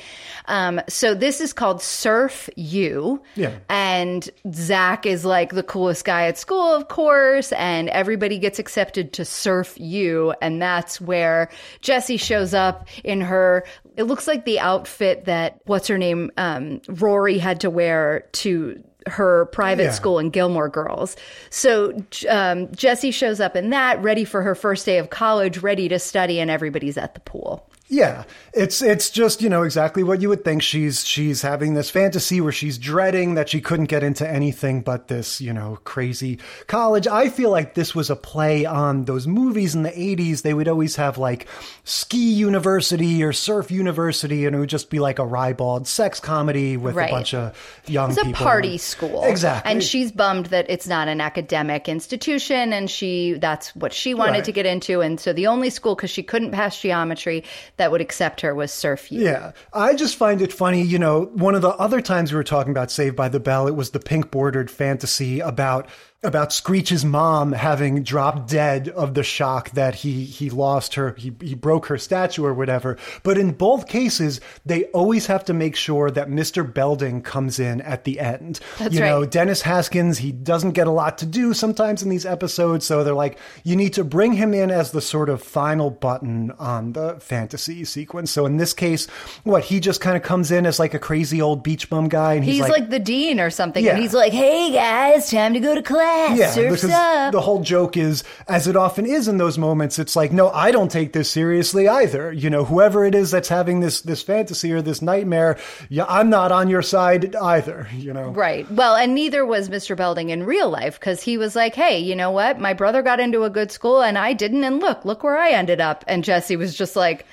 [0.47, 3.21] Um, so this is called Surf U.
[3.35, 3.53] Yeah.
[3.69, 9.13] And Zach is like the coolest guy at school, of course, and everybody gets accepted
[9.15, 10.35] to Surf U.
[10.41, 11.51] And that's where
[11.81, 13.65] Jessie shows up in her,
[13.97, 18.83] it looks like the outfit that, what's her name, um, Rory had to wear to
[19.07, 19.91] her private Yeah.
[19.93, 21.17] school in Gilmore Girls.
[21.51, 21.93] So
[22.29, 25.99] um, Jessie shows up in that, ready for her first day of college, ready to
[25.99, 27.69] study, and everybody's at the pool.
[27.89, 30.61] Yeah, it's it's just you know exactly what you would think.
[30.61, 35.07] She's she's having this fantasy where she's dreading that she couldn't get into anything but
[35.07, 37.07] this you know crazy college.
[37.07, 40.43] I feel like this was a play on those movies in the '80s.
[40.43, 41.47] They would always have like
[41.85, 46.77] ski university or surf university, and it would just be like a ribald sex comedy
[46.77, 47.09] with Right.
[47.09, 47.57] a bunch of
[47.87, 48.45] young It's a people.
[48.45, 49.23] party school.
[49.25, 54.13] exactly, And she's bummed that it's not an academic institution and she that's what she
[54.13, 54.45] wanted Right.
[54.45, 57.45] to get into and so the only school cuz she couldn't pass geometry
[57.77, 59.23] that would accept her was Surf U.
[59.23, 59.53] Yeah.
[59.73, 60.83] I just find it funny.
[60.83, 63.67] You know, one of the other times we were talking about Saved by the Bell,
[63.67, 65.89] it was the pink bordered fantasy about
[66.27, 71.33] about Screech's mom having dropped dead of the shock that he he lost her he
[71.41, 72.97] he broke her statue or whatever.
[73.23, 76.63] But in both cases, they always have to make sure that Mr.
[76.73, 78.61] Belding comes in at the end.
[78.79, 79.25] That's you know.
[79.25, 83.15] Dennis Haskins, he doesn't get a lot to do sometimes in these episodes, so they're
[83.15, 87.17] like, you need to bring him in as the sort of final button on the
[87.21, 88.31] fantasy sequence.
[88.31, 89.07] So in this case,
[89.45, 92.35] what he just kind of comes in as like a crazy old beach bum guy,
[92.35, 93.93] and he's, He's like, the dean or something, Yeah.
[93.93, 96.16] and he's like, "Hey guys, time to go to class.
[96.37, 99.99] Yeah, Surf's because up." the whole joke is, as it often is in those moments,
[99.99, 102.33] it's like, no, I don't take this seriously either.
[102.33, 105.59] You know, whoever it is that's having this this fantasy or this nightmare,
[105.89, 107.89] yeah, I'm not on your side either.
[107.97, 108.71] You know, Right.
[108.71, 109.97] Well, and neither was Mr.
[109.97, 112.61] Belding in real life because he was like, hey, you know what?
[112.61, 114.65] My brother got into a good school and I didn't.
[114.65, 116.05] And look, look where I ended up.
[116.07, 117.27] And Jessie was just like,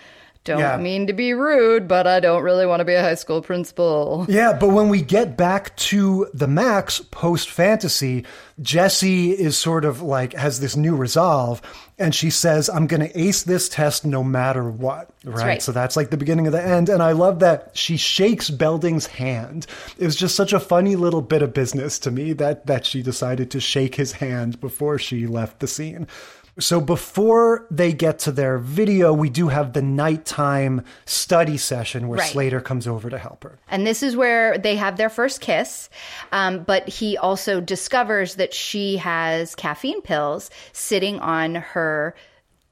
[0.44, 0.78] don't Yeah.
[0.78, 4.26] mean to be rude, but I don't really want to be a high school principal.
[4.28, 8.26] Yeah, but when we get back to the Max post fantasy,
[8.62, 11.62] Jessie is sort of like has this new resolve
[11.98, 15.12] and she says, I'm going to ace this test no matter what.
[15.24, 15.46] Right?
[15.46, 15.62] right.
[15.62, 16.90] So that's like the beginning of the end.
[16.90, 19.66] And I love that she shakes Belding's hand.
[19.98, 23.02] It was just such a funny little bit of business to me that, that she
[23.02, 26.08] decided to shake his hand before she left the scene.
[26.60, 32.20] So before they get to their video, we do have the nighttime study session where
[32.20, 32.30] Right.
[32.30, 33.58] Slater comes over to help her.
[33.68, 35.90] And this is where they have their first kiss.
[36.32, 42.14] Um, but he also discovers that she has caffeine pills sitting on her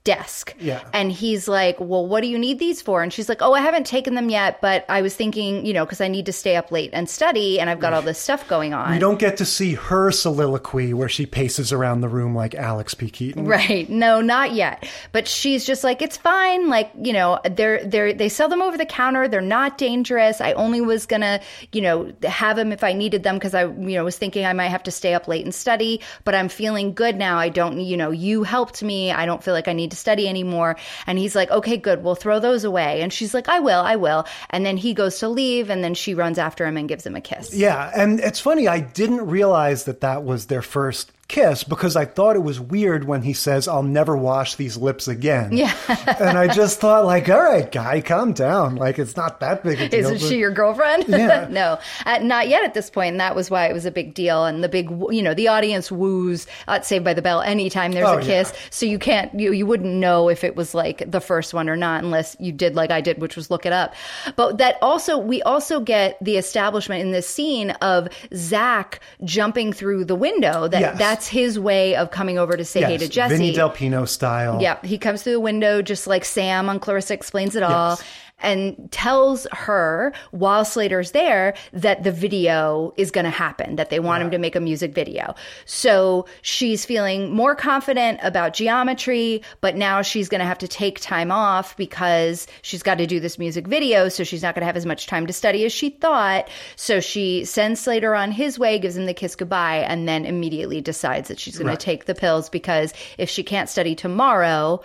[0.03, 0.55] desk.
[0.59, 0.81] Yeah.
[0.93, 3.03] And he's like, Well, what do you need these for?
[3.03, 5.85] And she's like, Oh, I haven't taken them yet, but I was thinking, you know,
[5.85, 8.47] because I need to stay up late and study, and I've got all this stuff
[8.47, 8.91] going on.
[8.91, 12.93] We don't get to see her soliloquy where she paces around the room like Alex
[12.93, 13.09] P.
[13.09, 13.45] Keaton.
[13.45, 13.89] Right.
[13.89, 14.87] No, not yet.
[15.11, 16.69] But she's just like, it's fine.
[16.69, 19.27] Like, you know, they're they're they sell them over the counter.
[19.27, 20.41] They're not dangerous.
[20.41, 21.41] I only was gonna,
[21.71, 24.53] you know, have them if I needed them because I, you know, was thinking I
[24.53, 26.01] might have to stay up late and study.
[26.23, 27.37] But I'm feeling good now.
[27.37, 29.11] I don't, you know, you helped me.
[29.11, 30.77] I don't feel like I need to study anymore.
[31.05, 32.03] And he's like, okay, good.
[32.03, 33.01] We'll throw those away.
[33.01, 34.25] And she's like, I will, I will.
[34.49, 37.15] And then he goes to leave, and then she runs after him and gives him
[37.15, 37.53] a kiss.
[37.53, 42.03] Yeah, and it's funny, I didn't realize that that was their first kiss because I
[42.05, 45.55] thought it was weird when he says, I'll never wash these lips again.
[45.55, 45.73] Yeah.
[46.19, 48.75] and I just thought, like, all right, guy, calm down.
[48.75, 49.99] Like, it's not that big a deal.
[50.01, 51.05] Isn't but- she your girlfriend?
[51.07, 51.47] Yeah.
[51.49, 53.13] no, uh, not yet at this point.
[53.13, 54.45] And that was why it was a big deal.
[54.45, 58.07] And the big, you know, the audience woos at Saved by the Bell anytime there's
[58.09, 58.51] Oh, a kiss.
[58.53, 58.59] yeah.
[58.69, 61.77] So you can't, you, you wouldn't know if it was like the first one or
[61.77, 63.93] not unless you did like I did, which was look it up.
[64.35, 70.05] But that also, we also get the establishment in this scene of Zach jumping through
[70.05, 70.67] the window.
[70.67, 70.97] That Yes.
[70.97, 73.35] That's his way of coming over to say hey to Jessie.
[73.35, 74.61] Vinny Del Pino style.
[74.61, 77.91] Yeah, he comes through the window just like Sam on Clarissa Explains It All.
[77.91, 78.03] Yes.
[78.41, 83.99] And tells her while Slater's there that the video is going to happen, that they
[83.99, 85.35] want him to make a music video.
[85.65, 90.99] So she's feeling more confident about geometry, but now she's going to have to take
[90.99, 94.09] time off because she's got to do this music video.
[94.09, 96.49] So she's not going to have as much time to study as she thought.
[96.75, 100.81] So she sends Slater on his way, gives him the kiss goodbye, and then immediately
[100.81, 101.79] decides that she's going Right.
[101.79, 104.81] to take the pills because if she can't study tomorrow,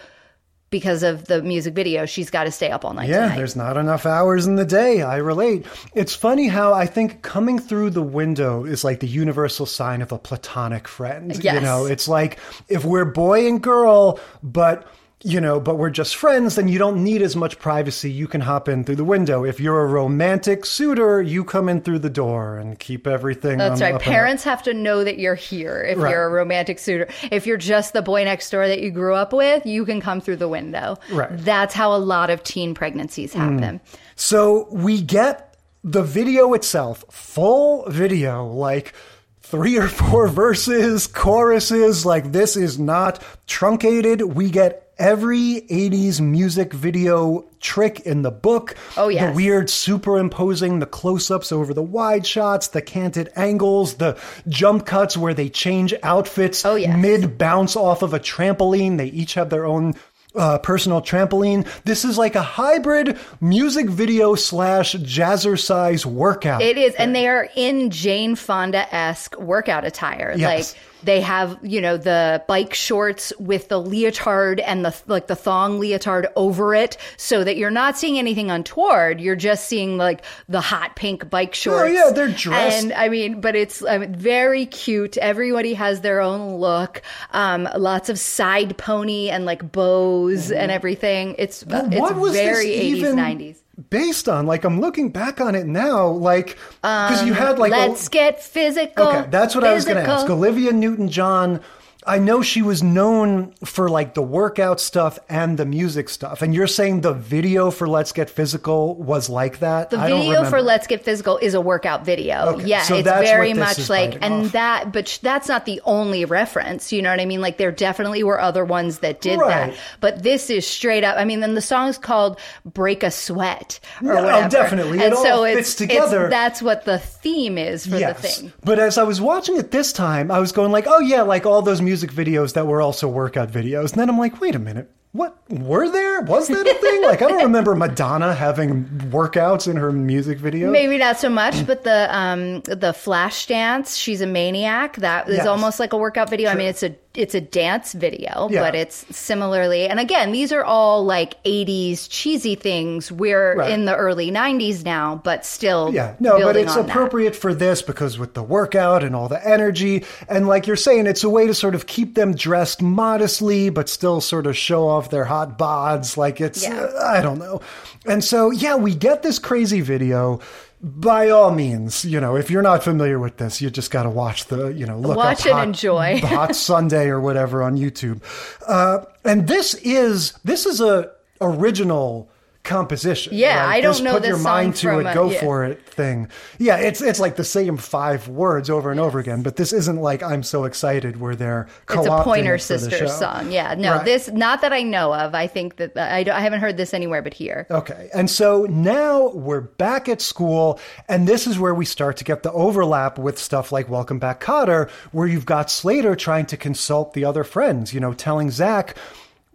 [0.71, 3.37] because of the music video, she's got to stay up all night Yeah, tonight.
[3.37, 5.03] there's not enough hours in the day.
[5.03, 5.65] I relate.
[5.95, 10.11] It's funny how I think coming through the window is like the universal sign of
[10.13, 11.37] a platonic friend.
[11.43, 11.55] Yes.
[11.55, 12.39] You know, it's like
[12.69, 14.87] if we're boy and girl, but
[15.25, 18.11] you know, but we're just friends, then you don't need as much privacy.
[18.11, 19.45] You can hop in through the window.
[19.45, 23.57] If you're a romantic suitor, you come in through the door and keep everything.
[23.57, 24.01] That's on right.
[24.01, 26.11] Parents have to know that you're here if Right.
[26.11, 27.09] you're a romantic suitor.
[27.33, 30.21] If you're just the boy next door that you grew up with, you can come
[30.21, 30.99] through the window.
[31.11, 31.31] Right.
[31.33, 33.81] That's how a lot of teen pregnancies happen.
[33.81, 33.81] Mm.
[34.17, 38.93] So we get the video itself, full video, like
[39.41, 42.05] three or four verses, choruses.
[42.05, 44.21] Like this is not truncated.
[44.23, 48.77] We get every 80s music video trick in the book.
[48.97, 49.31] Oh, yes.
[49.31, 54.19] The weird superimposing the close ups over the wide shots, the canted angles, the
[54.49, 56.97] jump cuts where they change outfits Oh, yes.
[56.99, 58.97] mid bounce off of a trampoline.
[58.97, 59.95] They each have their own
[60.35, 61.67] uh, personal trampoline.
[61.85, 66.61] This is like a hybrid music video slash jazzercise workout.
[66.63, 70.35] It is, and they are in Jane Fonda esque workout attire.
[70.37, 70.75] Yes.
[70.75, 75.37] Like they have, you know, the bike shorts with the leotard and the like the
[75.37, 79.21] thong leotard over it, so that you're not seeing anything untoward.
[79.21, 81.83] You're just seeing like the hot pink bike shorts.
[81.83, 85.17] Oh, yeah, they're dressed- And I mean, but it's I mean, very cute.
[85.19, 87.03] Everybody has their own look.
[87.33, 91.35] Um, lots of side pony and like bows and everything.
[91.39, 91.89] It's Well,
[92.25, 93.57] it's very this 80s, even 90s.
[93.91, 94.47] Based on?
[94.47, 97.73] Like, I'm looking back on it now, like, because you had like.
[97.73, 99.07] Um, Let's get physical.
[99.07, 100.29] Okay, that's what I was going to ask.
[100.29, 101.61] Olivia Newton John.
[102.07, 106.41] I know she was known for like the workout stuff and the music stuff.
[106.41, 109.91] And you're saying the video for Let's Get Physical was like that?
[109.91, 110.63] The I don't video for.
[110.63, 112.55] Let's Get Physical is a workout video.
[112.55, 114.53] Okay, yeah, so it's very much like, and off.
[114.53, 116.93] that, but sh- that's not the only reference.
[116.93, 117.41] You know what I mean?
[117.41, 119.73] Like, there definitely were other ones that did Right.
[119.73, 119.79] that.
[120.01, 121.17] But this is straight up.
[121.19, 124.49] I mean, then the song's called Break a Sweat or oh, whatever.
[124.49, 124.99] definitely.
[124.99, 126.27] It And all so fits it's, together.
[126.27, 128.53] It's, that's what the theme is for the thing.
[128.63, 131.47] But as I was watching it this time, I was going like, oh yeah, like
[131.47, 133.93] all those music videos that were also workout videos.
[133.93, 134.91] And then I'm like, wait a minute.
[135.13, 136.21] What were there?
[136.23, 137.03] Was that a thing?
[137.03, 140.71] like I don't remember Madonna having workouts in her music videos.
[140.71, 144.97] Maybe not so much, but the um the flash dance, she's a maniac.
[144.97, 145.47] That is Yes.
[145.47, 146.51] almost like a workout video.
[146.51, 148.61] I mean, it's a it's a dance video, Yeah.
[148.63, 149.87] but it's similarly.
[149.89, 153.11] And again, these are all like '80s cheesy things.
[153.11, 153.71] We're Right.
[153.71, 156.91] in the early '90s now, but still, Yeah, no, but it's on that.
[156.91, 161.07] appropriate for this because with the workout and all the energy, and like you're saying,
[161.07, 164.87] it's a way to sort of keep them dressed modestly, but still sort of show
[164.89, 166.17] off their hot bods.
[166.17, 166.81] Like it's, Yeah.
[166.81, 167.61] uh, I don't know.
[168.05, 170.41] And so, yeah, we get this crazy video.
[170.89, 174.11] By all means, you know, if you're not familiar with this, you just got to
[174.11, 176.21] watch the, you know, look Watch up and hot, enjoy.
[176.23, 178.21] Hot Sunday or whatever on YouTube.
[178.69, 181.11] Uh, and this is this is a
[181.41, 182.31] original
[182.67, 183.33] composition.
[183.35, 183.77] Yeah, right?
[183.77, 185.41] I don't This know put this your mind to it, a- go yeah.
[185.41, 186.29] for it thing.
[186.59, 189.97] Yeah, it's it's like the same five words over and over again, but this isn't
[189.97, 193.51] like I'm so excited where they're It's a Pointer Sisters song.
[193.51, 194.05] Yeah, no, Right.
[194.05, 195.35] this not that I know of.
[195.35, 197.67] I think that uh, I, don't- I haven't heard this anywhere but here.
[197.71, 198.11] Okay.
[198.13, 200.79] And so now we're back at school,
[201.09, 204.43] and this is where we start to get the overlap with stuff like Welcome Back
[204.43, 208.97] Kotter, where you've got Slater trying to consult the other friends, you know, telling Zach,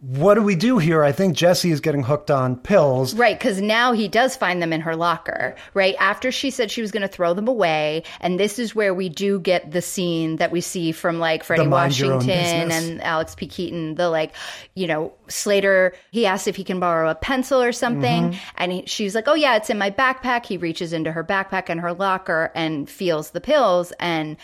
[0.02, 1.04] what do we do here?
[1.04, 3.14] I think Jessie is getting hooked on pills.
[3.14, 5.96] Right, because now he does find them in her locker, right?
[6.00, 8.02] After she said she was going to throw them away.
[8.20, 11.68] And this is where we do get the scene that we see from like Freddie
[11.68, 13.46] mind your own Washington and Alex P.
[13.46, 13.94] Keaton.
[13.94, 14.34] The like,
[14.74, 18.32] you know, Slater, he asks if he can borrow a pencil or something.
[18.32, 18.40] Mm-hmm.
[18.58, 20.48] And he, she's like, oh, yeah, it's in my backpack.
[20.48, 23.94] He reaches into her backpack and her locker and feels the pills.
[24.00, 24.38] And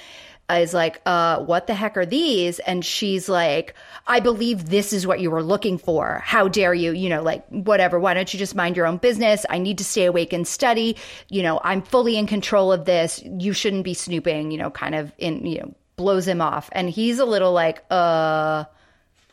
[0.50, 2.60] is like, uh, what the heck are these?
[2.60, 3.74] And she's like,
[4.08, 6.22] I believe this is what you were looking for.
[6.24, 6.94] How dare you?
[6.94, 8.00] You know, like, whatever.
[8.00, 9.46] Why don't you just mind your own business?
[9.50, 10.96] I need to stay awake and study.
[11.28, 13.22] You know, I'm fully in control of this.
[13.26, 16.70] You shouldn't be snooping, you know, kind of in, you know, blows him off.
[16.72, 18.64] And he's a little like, uh,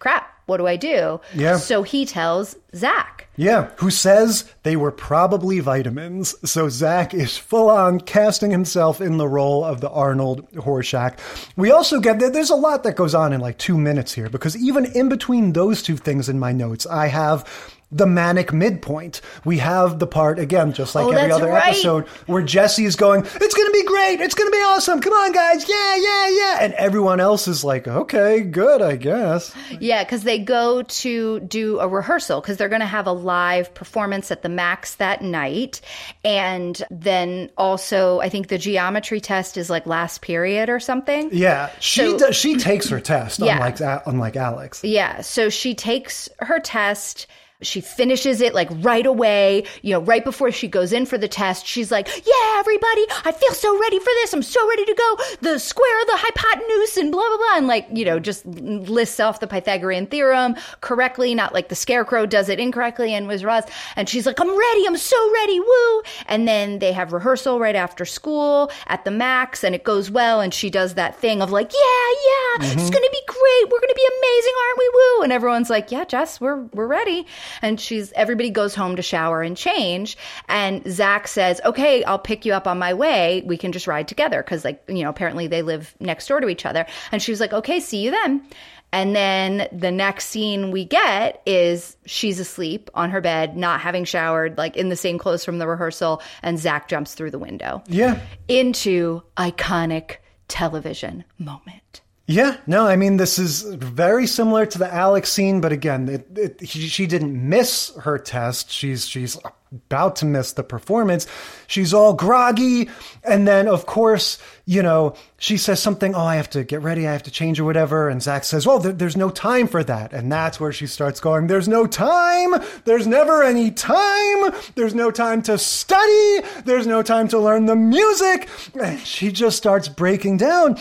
[0.01, 0.31] crap.
[0.47, 1.21] What do I do?
[1.35, 1.57] Yeah.
[1.57, 3.29] So he tells Zach.
[3.37, 6.35] Yeah, who says they were probably vitamins.
[6.49, 11.19] So Zach is full on casting himself in the role of the Arnold Horshack.
[11.57, 14.29] We also get that there's a lot that goes on in like two minutes here
[14.29, 17.45] because even in between those two things in my notes, I have
[17.93, 19.21] the manic midpoint.
[19.45, 21.69] We have the part again, just like Oh, every other right.
[21.69, 24.21] episode, where Jessie is going, "It's going to be great.
[24.21, 25.01] It's going to be awesome.
[25.01, 25.69] Come on, guys.
[25.69, 30.41] Yeah, yeah, yeah." And everyone else is like, "Okay, good, I guess." Yeah, because they
[30.41, 34.49] go to do a rehearsal because they're going to have a live performance at the
[34.49, 35.81] Max that night.
[36.25, 41.31] And then also, I think the geometry test is like last period or something.
[41.33, 43.55] Yeah, she So- does, she takes her test, Yeah.
[43.57, 44.83] unlike unlike Alex.
[44.85, 45.21] Yeah.
[45.21, 47.27] So she takes her test.
[47.65, 51.29] She finishes it like right away, you know, right before she goes in for the
[51.29, 51.67] test.
[51.67, 54.33] She's like, Yeah, everybody, I feel so ready for this.
[54.33, 55.19] I'm so ready to go.
[55.41, 57.57] The square, the hypotenuse, and blah, blah, blah.
[57.57, 62.27] And like, you know, just lists off the Pythagorean theorem correctly, not like the scarecrow
[62.27, 63.65] does it incorrectly and was Roz.
[63.97, 64.87] And she's like, I'm ready.
[64.87, 65.61] I'm so ready.
[65.61, 66.03] Woo.
[66.27, 70.41] And then they have rehearsal right after school at the Max and it goes well.
[70.41, 72.91] And she does that thing of like, Yeah, yeah, it's mm-hmm.
[72.91, 73.71] going to be great.
[73.71, 74.91] We're going to be amazing, aren't we?
[74.95, 75.23] Woo.
[75.25, 77.27] And everyone's like, Yeah, Jess, we're, we're ready.
[77.63, 80.17] And she's, everybody goes home to shower and change.
[80.49, 83.43] And Zach says, Okay, I'll pick you up on my way.
[83.47, 84.43] We can just ride together.
[84.43, 86.87] Cause like, you know, apparently they live next door to each other.
[87.13, 88.47] And she was like, Okay, see you then.
[88.93, 94.05] And then the next scene we get is she's asleep on her bed, not having
[94.05, 97.83] showered, like in the same clothes from the rehearsal, and Zach jumps through the window
[97.89, 102.03] Yeah, into iconic television moment.
[102.27, 102.57] Yeah.
[102.67, 106.27] No, I mean this is very similar to the Alex scene, but again, it,
[106.63, 108.71] it, she, didn't miss her test.
[108.71, 109.37] She's she's
[109.71, 111.27] about to miss the performance.
[111.67, 112.89] She's all groggy,
[113.25, 116.15] and then of course, you know, she says something.
[116.15, 117.07] Oh, I have to get ready.
[117.07, 118.09] I have to change or whatever.
[118.09, 121.21] And Zach says, "Well, there, there's no time for that." And that's where she starts
[121.21, 121.49] going.
[121.49, 122.55] There's no time.
[122.87, 124.55] There's never any time.
[124.77, 126.41] There's no time to study.
[126.65, 128.49] There's no time to learn the music.
[128.81, 130.79] And she just starts breaking down.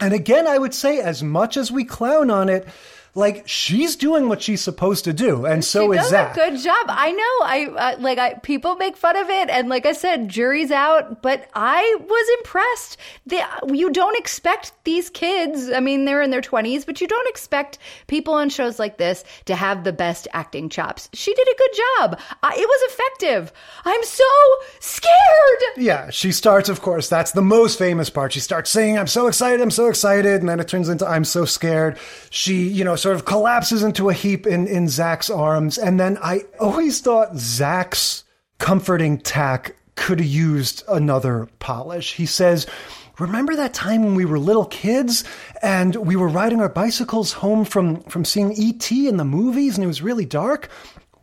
[0.00, 2.68] And again, I would say, as much as we clown on it,
[3.14, 6.32] like she's doing what she's supposed to do, and so she is does Zach.
[6.32, 6.86] a good job.
[6.88, 7.46] I know.
[7.46, 8.18] I uh, like.
[8.18, 11.22] I people make fun of it, and like I said, jury's out.
[11.22, 12.96] But I was impressed.
[13.26, 15.70] They, you don't expect these kids.
[15.70, 19.24] I mean, they're in their twenties, but you don't expect people on shows like this
[19.46, 21.08] to have the best acting chops.
[21.12, 22.20] She did a good job.
[22.42, 23.52] I, it was effective.
[23.84, 24.24] I'm so
[24.80, 25.62] scared.
[25.76, 28.32] Yeah, she starts, of course, that's the most famous part.
[28.32, 30.40] She starts saying, I'm so excited, I'm so excited.
[30.40, 31.98] And then it turns into, I'm so scared.
[32.30, 35.78] She, you know, sort of collapses into a heap in, in Zach's arms.
[35.78, 38.24] And then I always thought Zach's
[38.58, 42.14] comforting tack could have used another polish.
[42.14, 42.66] He says,
[43.18, 45.24] Remember that time when we were little kids
[45.60, 49.08] and we were riding our bicycles home from, from seeing E.T.
[49.08, 50.68] in the movies and it was really dark?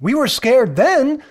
[0.02, 1.24] We were scared then.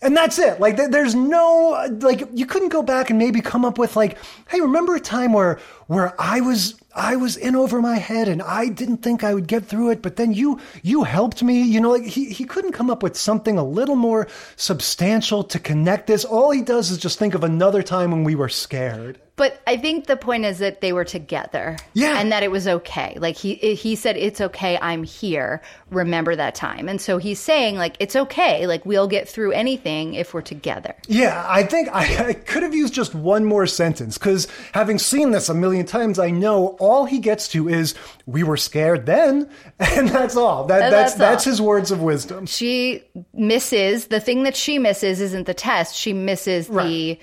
[0.00, 0.60] And that's it.
[0.60, 4.16] Like, there's no, like, you couldn't go back and maybe come up with, like,
[4.48, 5.58] hey, remember a time where,
[5.88, 9.48] where I was, I was in over my head and I didn't think I would
[9.48, 11.62] get through it, but then you, you helped me.
[11.62, 15.58] You know, like, he, he couldn't come up with something a little more substantial to
[15.58, 16.24] connect this.
[16.24, 19.18] All he does is just think of another time when we were scared.
[19.38, 21.76] But I think the point is that they were together.
[21.94, 22.18] Yeah.
[22.18, 23.16] And that it was okay.
[23.20, 25.62] Like he he said it's okay, I'm here.
[25.90, 26.88] Remember that time.
[26.88, 28.66] And so he's saying like it's okay.
[28.66, 30.96] Like we'll get through anything if we're together.
[31.06, 35.30] Yeah, I think I, I could have used just one more sentence because having seen
[35.30, 37.94] this a million times, I know all he gets to is
[38.26, 39.48] "we were scared then,"
[39.78, 40.64] and that's all.
[40.66, 42.46] That And that's that's that's his words of wisdom.
[42.46, 43.02] She
[43.34, 45.94] misses the thing that she misses isn't the test.
[45.94, 47.18] She misses the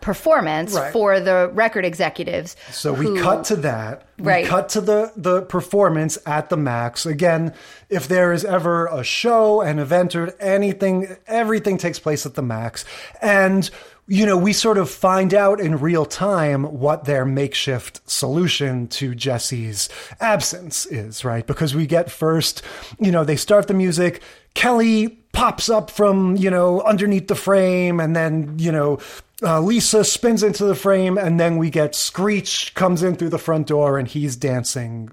[0.00, 0.92] performance Right.
[0.92, 2.56] for the record executives.
[2.70, 4.06] So we cut to that.
[4.18, 4.44] Right.
[4.44, 7.04] We cut to the the performance at the max.
[7.04, 7.52] Again,
[7.90, 12.42] if there is ever a show, an event, or anything, everything takes place at the
[12.42, 12.84] max.
[13.20, 13.68] And
[14.10, 19.14] you know, we sort of find out in real time what their makeshift solution to
[19.14, 19.88] Jessie's
[20.18, 21.46] absence is, right?
[21.46, 22.60] Because we get first,
[22.98, 24.20] you know, they start the music.
[24.54, 28.98] Kelly pops up from, you know, underneath the frame, and then, you know,
[29.44, 33.38] uh, Lisa spins into the frame, and then we get Screech comes in through the
[33.38, 35.10] front door, and he's dancing.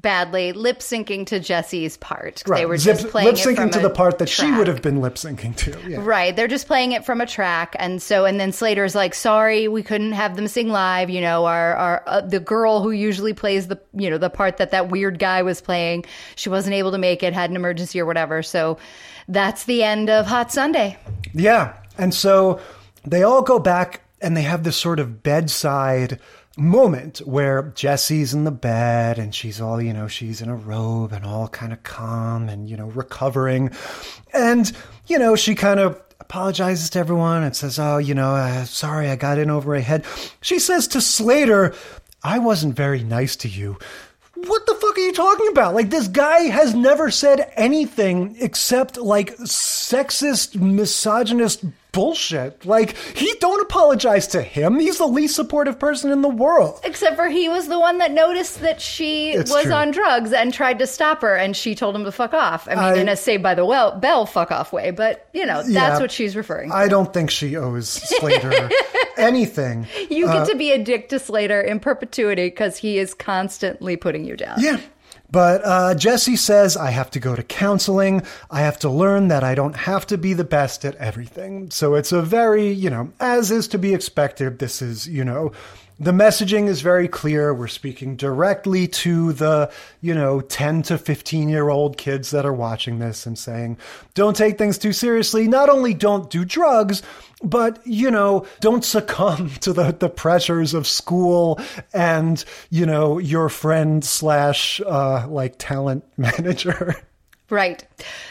[0.00, 2.44] Badly lip syncing to Jessie's part.
[2.46, 4.80] Right, They were zip- just playing lip syncing to the part that she would have
[4.80, 5.76] been lip syncing to.
[5.88, 5.98] Yeah.
[6.00, 6.36] Right.
[6.36, 7.74] They're just playing it from a track.
[7.80, 11.10] And so, and then Slater's like, sorry, we couldn't have them sing live.
[11.10, 14.58] You know, our, our, uh, the girl who usually plays the, you know, the part
[14.58, 16.04] that that weird guy was playing,
[16.36, 18.42] she wasn't able to make it, had an emergency or whatever.
[18.44, 18.78] So
[19.26, 20.96] that's the end of Hot Sunday.
[21.34, 21.74] Yeah.
[21.98, 22.60] And so
[23.04, 26.20] they all go back and they have this sort of bedside
[26.58, 31.12] moment where Jessie's in the bed and she's all, you know, she's in a robe
[31.12, 33.70] and all kind of calm and, you know, recovering.
[34.32, 34.70] And,
[35.06, 39.08] you know, she kind of apologizes to everyone and says, Oh, you know, uh, sorry,
[39.08, 40.04] I got in over my head.
[40.40, 41.74] She says to Slater,
[42.22, 43.78] I wasn't very nice to you.
[44.34, 45.74] What the fuck are you talking about?
[45.74, 52.64] Like, this guy has never said anything except like sexist, misogynist bullshit.
[52.66, 54.78] Like, he don't apologize to him.
[54.78, 56.80] He's the least supportive person in the world.
[56.84, 59.72] Except for he was the one that noticed that she It's was true.
[59.72, 62.68] on drugs and tried to stop her, and she told him to fuck off.
[62.68, 65.44] I mean, I- in a Saved by the well, Bell fuck off way, but you
[65.46, 65.98] know, that's Yeah.
[65.98, 66.76] what she's referring to.
[66.76, 68.68] I don't think she owes Slater
[69.16, 69.86] anything.
[70.10, 73.96] You Uh, get to be a dick to Slater in perpetuity because he is constantly
[73.96, 74.56] putting you down.
[74.60, 74.78] Yeah.
[75.30, 78.22] But uh, Jessie says, I have to go to counseling.
[78.50, 81.70] I have to learn that I don't have to be the best at everything.
[81.70, 85.52] So it's a very, you know, as is to be expected, this is, you know,
[86.00, 87.52] the messaging is very clear.
[87.52, 89.70] We're speaking directly to the,
[90.00, 93.78] you know, 10 to 15 year old kids that are watching this and saying,
[94.14, 95.48] don't take things too seriously.
[95.48, 97.02] Not only don't do drugs,
[97.42, 101.60] but, you know, don't succumb to the, the pressures of school
[101.92, 106.96] and, you know, your friend slash, uh, like talent manager.
[107.50, 107.82] Right.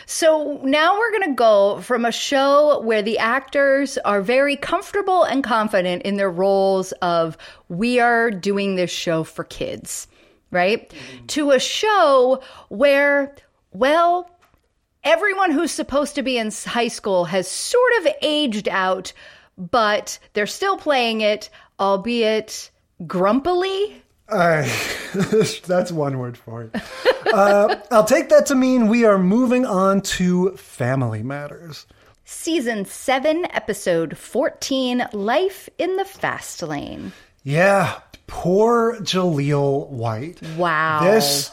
[0.06, 5.24] So now we're going to go from a show where the actors are very comfortable
[5.24, 7.36] and confident in their roles of
[7.68, 10.08] we are doing this show for kids,
[10.52, 10.88] right?
[10.90, 11.26] Mm-hmm.
[11.26, 13.36] To a show where,
[13.72, 14.30] well,
[15.04, 19.14] everyone who's supposed to be in high school has sort of aged out,
[19.58, 21.50] but they're still playing it,
[21.80, 22.70] albeit
[23.08, 24.04] grumpily.
[24.30, 24.72] I,
[25.66, 26.76] that's one word for it.
[27.34, 31.86] Uh, I'll take that to mean we are moving on to family matters.
[32.26, 37.14] Season 7, Episode 14 Life in the Fast Lane.
[37.44, 40.42] Yeah, poor Jaleel White.
[40.58, 41.00] Wow.
[41.04, 41.52] This,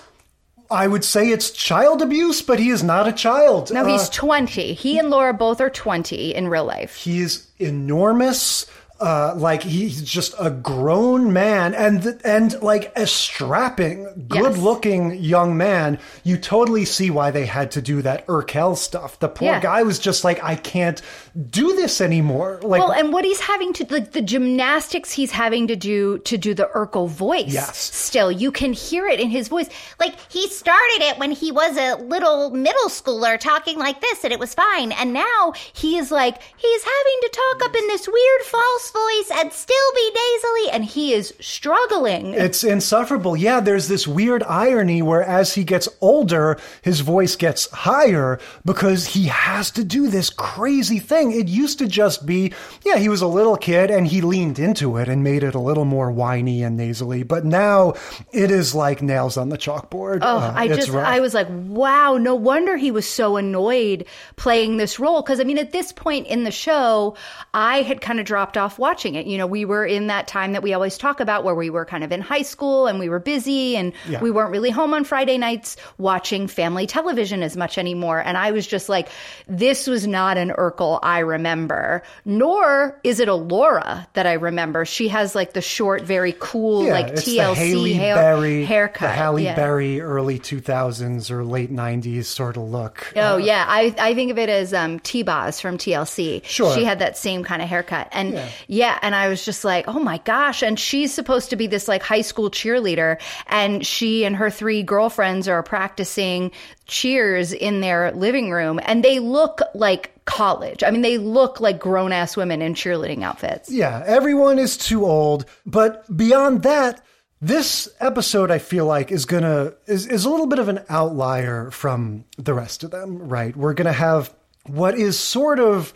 [0.69, 3.71] I would say it's child abuse, but he is not a child.
[3.71, 4.73] No, Uh, he's 20.
[4.75, 6.97] He and Laura both are 20 in real life.
[6.97, 8.67] He's enormous.
[9.01, 15.57] Uh, like he's just a grown man and and like a strapping, good looking young
[15.57, 15.99] man.
[16.23, 19.19] You totally see why they had to do that Urkel stuff.
[19.19, 19.61] The poor Yeah.
[19.61, 21.03] guy was just like, I can't
[21.51, 22.61] do this anymore.
[22.63, 26.39] Like, well, and what he's having to like the gymnastics he's having to do to
[26.39, 27.53] do the Urkel voice.
[27.53, 27.77] Yes.
[27.77, 29.69] Still, you can hear it in his voice.
[29.99, 34.33] Like he started it when he was a little middle schooler talking like this and
[34.33, 34.93] it was fine.
[34.93, 39.31] And now He is like he's having to talk up in this weird false voice
[39.41, 42.35] and still be nasally, and he is struggling.
[42.35, 43.37] It's insufferable.
[43.37, 49.07] Yeah, there's this weird irony where as he gets older, his voice gets higher because
[49.07, 51.33] he has to do this crazy thing.
[51.33, 52.53] It used to just be,
[52.85, 55.61] yeah, he was a little kid and he leaned into it and made it a
[55.61, 57.23] little more whiny and nasally.
[57.23, 57.95] But now
[58.33, 60.19] it is like nails on the chalkboard.
[60.23, 61.07] Oh, Uh, I just, rough.
[61.07, 64.05] I was like, wow, no wonder he was so annoyed
[64.37, 65.23] playing this role.
[65.23, 67.17] Cause I mean, at this point in the show,
[67.55, 69.27] I had kind of dropped off watching it.
[69.27, 71.85] You know, we were in that time that we always talk about where we were
[71.85, 74.21] kind of in high school and we were busy and Yeah.
[74.21, 78.21] we weren't really home on Friday nights watching family television as much anymore.
[78.21, 79.09] And I was just like,
[79.49, 84.85] this was not an Urkel I remember, nor is it a Laura that I remember.
[84.85, 89.01] She has like the short, very cool, yeah, like TLC Halle hair- Berry, haircut.
[89.09, 89.55] the Halle Yeah.
[89.57, 93.13] Berry early 2000s or late 90s sort of look.
[93.17, 96.43] Oh Uh, yeah, I I think of it as um T-Boz from TLC.
[96.45, 96.75] Sure.
[96.75, 98.49] she had that same kind of haircut, and Yeah.
[98.69, 98.99] Yeah.
[99.03, 100.63] and I was just like, oh my gosh!
[100.63, 104.83] And she's supposed to be this like high school cheerleader, and she and her three
[104.83, 106.51] girlfriends are practicing
[106.87, 110.83] cheers in their living room, and they look like college.
[110.83, 113.71] I mean, they look like grown ass women in cheerleading outfits.
[113.71, 115.47] Yeah, everyone is too old.
[115.67, 117.03] But beyond that,
[117.41, 121.71] this episode I feel like is gonna is, is a little bit of an outlier
[121.71, 123.55] from the rest of them, right?
[123.55, 124.35] We're gonna have
[124.67, 125.93] what is sort of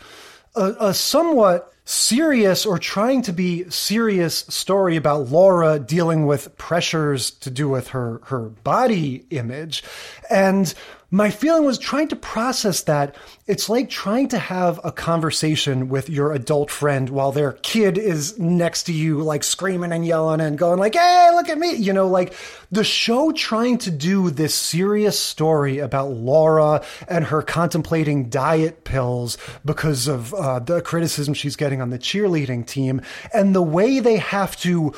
[0.55, 7.31] a, a somewhat serious or trying to be serious story about Laura dealing with pressures
[7.31, 9.83] to do with her her body image.
[10.29, 10.71] And
[11.11, 13.15] my feeling was trying to process that.
[13.47, 18.37] It's like trying to have a conversation with your adult friend while their kid is
[18.37, 21.73] next to you, like screaming and yelling and going like, Hey, look at me.
[21.73, 22.35] You know, like
[22.71, 29.37] the show trying to do this serious story about Laura and her contemplating diet pills
[29.65, 33.01] because of uh, the criticism she's getting on the cheerleading team
[33.33, 34.93] and the way they have to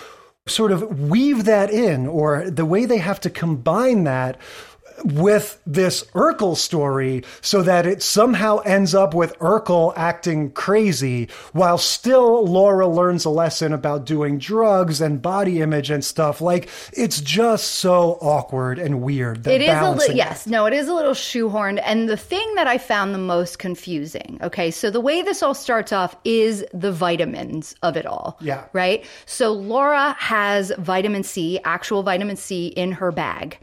[0.48, 4.38] sort of weave that in or the way they have to combine that
[5.04, 11.78] with this Urkel story so that it somehow ends up with Urkel acting crazy while
[11.78, 16.42] still Laura learns a lesson about doing drugs and body image and stuff.
[16.42, 19.46] Like it's just so awkward and weird.
[19.48, 21.82] It is a little, yes, no, it is a little shoehorned.
[21.84, 25.54] And the thing that I found the most confusing, okay, so the way this all
[25.54, 28.38] starts off is the vitamins of it all.
[28.42, 28.66] Yeah.
[28.74, 29.06] Right?
[29.26, 33.60] So Laura has vitamin C, actual vitamin C in her bag.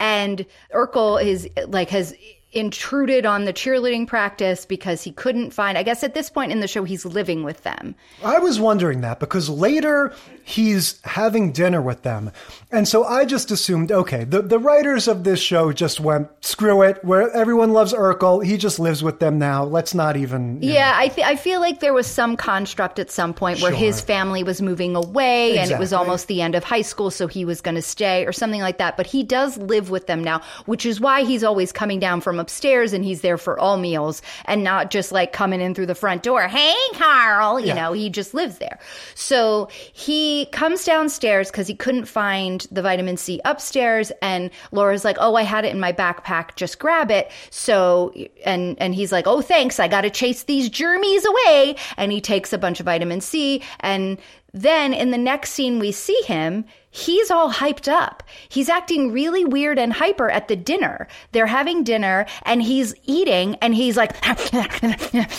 [0.00, 2.14] And Urkel is like, has
[2.54, 6.60] intruded on the cheerleading practice because he couldn't find, I guess at this point in
[6.60, 7.94] the show, he's living with them.
[8.24, 10.12] I was wondering that because later
[10.44, 12.30] he's having dinner with them.
[12.70, 16.82] And so I just assumed, okay, the, the writers of this show just went, screw
[16.82, 18.44] it, where everyone loves Urkel.
[18.44, 19.64] He just lives with them now.
[19.64, 20.60] Let's not even.
[20.60, 20.66] know.
[20.66, 24.00] Yeah, I th- I feel like there was some construct at some point where his
[24.00, 27.44] family was moving away and it was almost the end of high school, so he
[27.44, 28.96] was going to stay or something like that.
[28.96, 32.38] But he does live with them now, which is why he's always coming down from
[32.44, 35.94] upstairs and he's there for all meals and not just like coming in through the
[35.94, 36.42] front door.
[36.42, 37.74] Hey, Carl, you Yeah.
[37.74, 38.78] know, he just lives there.
[39.14, 45.16] So he comes downstairs because he couldn't find the vitamin C upstairs, and Laura's like,
[45.18, 46.54] "Oh, I had it in my backpack.
[46.56, 48.12] Just grab it." So
[48.44, 49.80] and and he's like, "Oh, thanks.
[49.80, 53.62] I got to chase these germies away." And he takes a bunch of vitamin C,
[53.80, 54.18] and
[54.54, 56.64] then in the next scene we see him.
[56.90, 58.22] He's all hyped up.
[58.48, 61.08] He's acting really weird and hyper at the dinner.
[61.32, 64.12] They're having dinner and he's eating and he's like,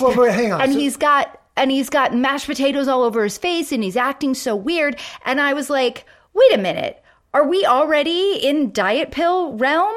[0.01, 0.61] Well, but hang on.
[0.61, 3.95] and So- he's got and he's got mashed potatoes all over his face and he's
[3.95, 7.01] acting so weird and i was like wait a minute
[7.33, 9.95] are we already in diet pill realm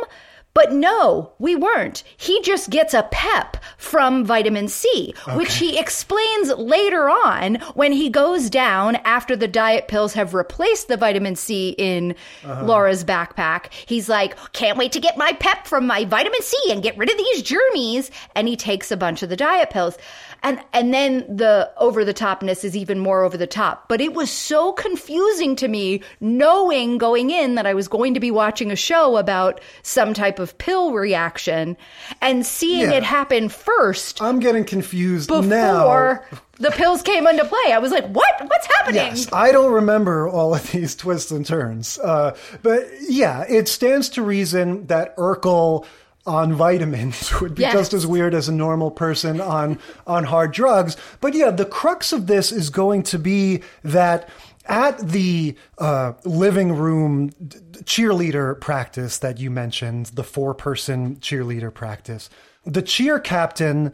[0.55, 2.03] but no, we weren't.
[2.16, 8.09] He just gets a pep from vitamin C, which he explains later on when he
[8.09, 12.65] goes down after the diet pills have replaced the vitamin C in uh-huh.
[12.65, 13.73] Laura's backpack.
[13.87, 17.11] He's like, can't wait to get my pep from my vitamin C and get rid
[17.11, 18.11] of these germies.
[18.35, 19.97] And he takes a bunch of the diet pills.
[20.43, 23.89] And and then the over the topness is even more over the top.
[23.89, 28.20] But it was so confusing to me knowing going in that I was going to
[28.20, 31.77] be watching a show about some type of pill reaction
[32.20, 32.98] and seeing Yeah.
[32.98, 36.39] it happen first I'm getting confused before now.
[36.60, 37.73] the pills came into play.
[37.73, 38.35] I was like, "What?
[38.47, 41.98] What's happening?" Yes, I don't remember all of these twists and turns.
[41.98, 45.85] Uh, but yeah, it stands to reason that Urkel
[46.29, 47.73] on vitamins would be Yes.
[47.73, 50.97] just as weird as a normal person on on hard drugs.
[51.21, 54.29] But yeah, the crux of this is going to be that
[54.67, 57.31] at the uh, living room
[57.85, 62.29] cheerleader practice that you mentioned, the four person cheerleader practice,
[62.67, 63.93] the cheer captain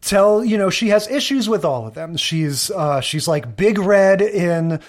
[0.00, 3.78] tell you know she has issues with all of them she's uh she's like big
[3.78, 4.80] red in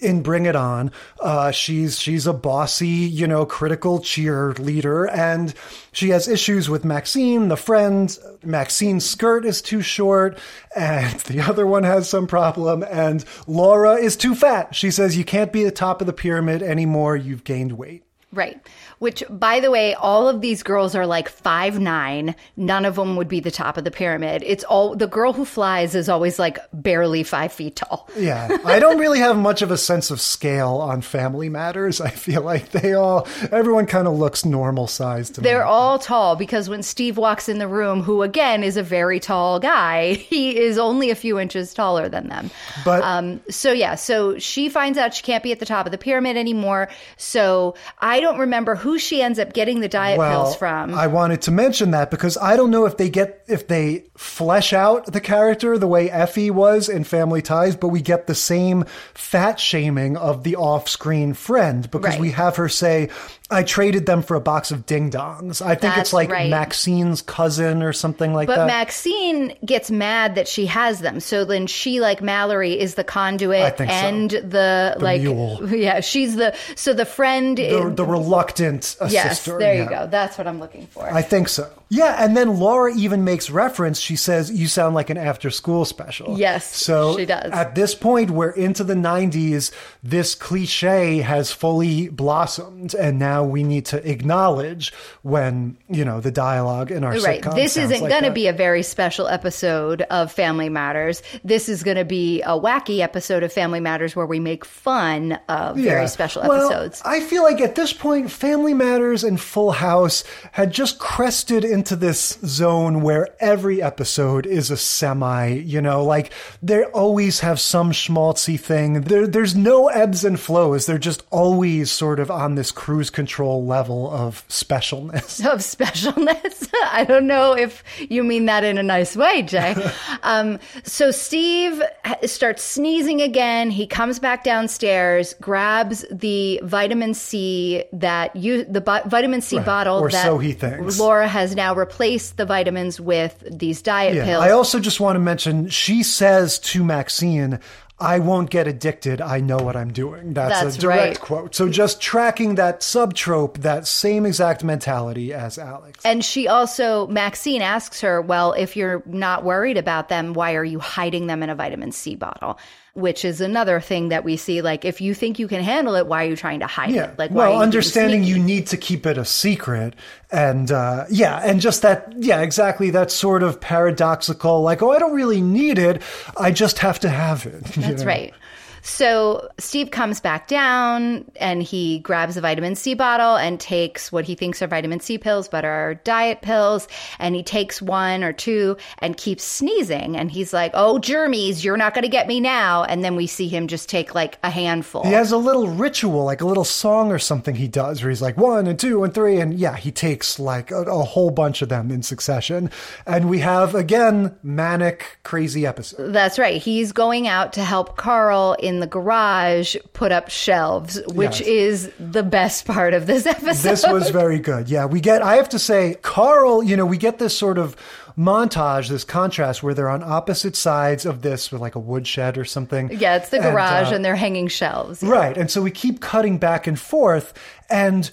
[0.00, 0.90] in Bring It On.
[1.20, 5.54] Uh, she's she's a bossy, you know, critical cheerleader, and
[5.92, 8.16] she has issues with Maxine, the friend.
[8.42, 10.38] Maxine's skirt is too short,
[10.76, 12.82] and the other one has some problem.
[12.82, 14.74] And Laura is too fat.
[14.74, 17.16] She says you can't be the top of the pyramid anymore.
[17.16, 18.04] You've gained weight.
[18.32, 18.60] Right.
[19.00, 22.34] Which, by the way, all of these girls are like five nine.
[22.56, 24.44] None of them would be the top of the pyramid.
[24.46, 28.08] It's all the girl who flies is always like barely five feet tall.
[28.20, 32.00] Yeah, I don't really have much of a sense of scale on Family Matters.
[32.02, 35.44] I feel like they all, everyone kind of looks normal sized to me.
[35.44, 39.18] They're all tall because when Steve walks in the room, who again is a very
[39.18, 42.50] tall guy, he is only a few inches taller than them.
[42.84, 45.92] But- um, so yeah, so she finds out she can't be at the top of
[45.92, 46.90] the pyramid anymore.
[47.16, 50.94] So I don't remember who she ends up getting the diet pills from.
[50.94, 54.72] I wanted to mention that because I don't know if they get if they flesh
[54.72, 58.84] out the character the way Effie was in Family Ties, but we get the same
[59.14, 62.20] fat shaming of the off-screen friend because Right.
[62.20, 63.08] we have her say,
[63.50, 66.50] "I traded them for a box of ding dongs." I think That's it's like right.
[66.50, 68.62] Maxine's cousin or something like But that.
[68.62, 71.20] But Maxine gets mad that she has them.
[71.20, 73.96] So then she, like Mallory, is the conduit think so.
[73.96, 75.68] and the, like, mule.
[75.74, 77.56] yeah, she's the so the friend.
[77.58, 79.82] the, is, the reluctant yes, there yeah.
[79.82, 80.06] you go.
[80.06, 81.10] That's what I'm looking for.
[81.12, 81.70] I think so.
[81.88, 83.98] Yeah, and then Laura even makes reference.
[83.98, 87.50] She says, "You sound like an after-school special." Yes, so she does.
[87.52, 89.72] At this point, we're into the '90s.
[90.02, 94.92] This cliche has fully blossomed, and now we need to acknowledge
[95.22, 97.40] when you know the dialogue in our Right.
[97.42, 101.22] sitcom This isn't like going to be a very special episode of Family Matters.
[101.44, 105.38] This is going to be a wacky episode of Family Matters where we make fun
[105.48, 107.02] of very special Well, episodes.
[107.04, 111.96] I feel like at this point, Family Matters and Full House had just crested into
[111.96, 117.92] this zone where every episode is a semi, you know, like they always have some
[117.92, 119.02] schmaltzy thing.
[119.02, 120.86] There, there's no ebbs and flows.
[120.86, 125.44] They're just always sort of on this cruise control level of specialness.
[125.52, 126.68] of specialness.
[126.92, 129.74] I don't know if you mean that in a nice way, Jay.
[130.22, 131.82] um, so Steve
[132.24, 133.70] starts sneezing again.
[133.70, 139.66] He comes back downstairs, grabs the vitamin C that you the vitamin C Right.
[139.66, 140.98] bottle Or that so he thinks.
[140.98, 144.24] Laura has now replaced the vitamins with these diet Yeah.
[144.24, 144.42] pills.
[144.44, 147.60] I also just want to mention she says to Maxine,
[148.00, 149.20] I won't get addicted.
[149.20, 150.32] I know what I'm doing.
[150.32, 151.20] That's, That's a direct right.
[151.20, 151.54] quote.
[151.54, 156.00] So just tracking that subtrope, that same exact mentality as Alex.
[156.04, 160.64] And she also, Maxine asks her, Well, if you're not worried about them, why are
[160.64, 162.58] you hiding them in a vitamin C bottle?
[162.94, 164.62] Which is another thing that we see.
[164.62, 167.10] Like, if you think you can handle it, why are you trying to hide Yeah.
[167.10, 167.18] it?
[167.18, 169.94] Like, well, understanding you need to keep it a secret.
[170.32, 172.90] And, uh, yeah, and just that, yeah, exactly.
[172.90, 176.02] That sort of paradoxical, like, oh, I don't really need it.
[176.36, 177.76] I just have to have it.
[177.76, 178.08] you That's know?
[178.08, 178.34] right.
[178.82, 184.24] So Steve comes back down and he grabs a vitamin C bottle and takes what
[184.24, 186.88] he thinks are vitamin C pills, but are diet pills.
[187.18, 190.16] And he takes one or two and keeps sneezing.
[190.16, 192.84] And he's like, Oh, germies, you're not going to get me now.
[192.84, 195.04] And then we see him just take like a handful.
[195.04, 198.22] He has a little ritual, like a little song or something he does where he's
[198.22, 199.40] like one and two and three.
[199.40, 202.70] And yeah, he takes like a, a whole bunch of them in succession.
[203.06, 206.12] And we have, again, manic, crazy episode.
[206.12, 206.60] That's right.
[206.60, 211.48] He's going out to help Carl in the garage put up shelves, which Yes.
[211.48, 213.68] is the best part of this episode.
[213.70, 214.68] This was very good.
[214.68, 217.74] Yeah, we get, I have to say, Carl, you know, we get this sort of
[218.16, 222.44] montage, this contrast where they're on opposite sides of this with like a woodshed or
[222.44, 222.90] something.
[222.92, 225.02] yeah, it's the garage and, and, uh, they're hanging shelves.
[225.02, 225.36] Right.
[225.36, 227.32] And so we keep cutting back and forth
[227.68, 228.10] and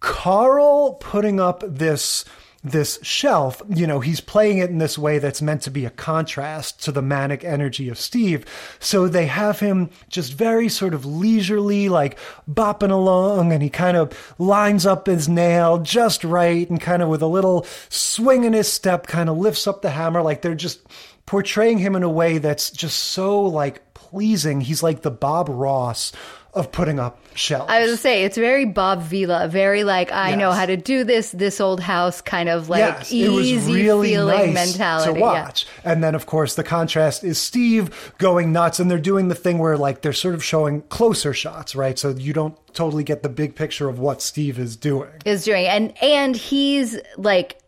[0.00, 2.24] Carl putting up this
[2.64, 5.90] this shelf, you know, he's playing it in this way that's meant to be a
[5.90, 8.44] contrast to the manic energy of Steve.
[8.80, 12.18] So they have him just very sort of leisurely, like
[12.50, 17.08] bopping along, and he kind of lines up his nail just right, and kind of
[17.08, 20.54] with a little swing in his step, kind of lifts up the hammer, like they're
[20.54, 20.80] just
[21.26, 23.82] portraying him in a way that's just so like
[24.16, 24.62] pleasing.
[24.62, 26.10] He's like the Bob Ross
[26.54, 27.70] of putting up shelves.
[27.70, 31.04] I was gonna say it's very Bob Vila, very like I know how to do
[31.04, 31.30] this.
[31.32, 35.12] This old house kind of like yes, easy it was really feeling nice mentality.
[35.12, 35.24] to Yeah.
[35.44, 35.66] watch.
[35.84, 39.58] And then, of course, the contrast is Steve going nuts, and they're doing the thing
[39.58, 41.98] where like they're sort of showing closer shots, right?
[41.98, 45.10] So you don't totally get the big picture of what Steve is doing.
[45.26, 47.58] is doing and and he's like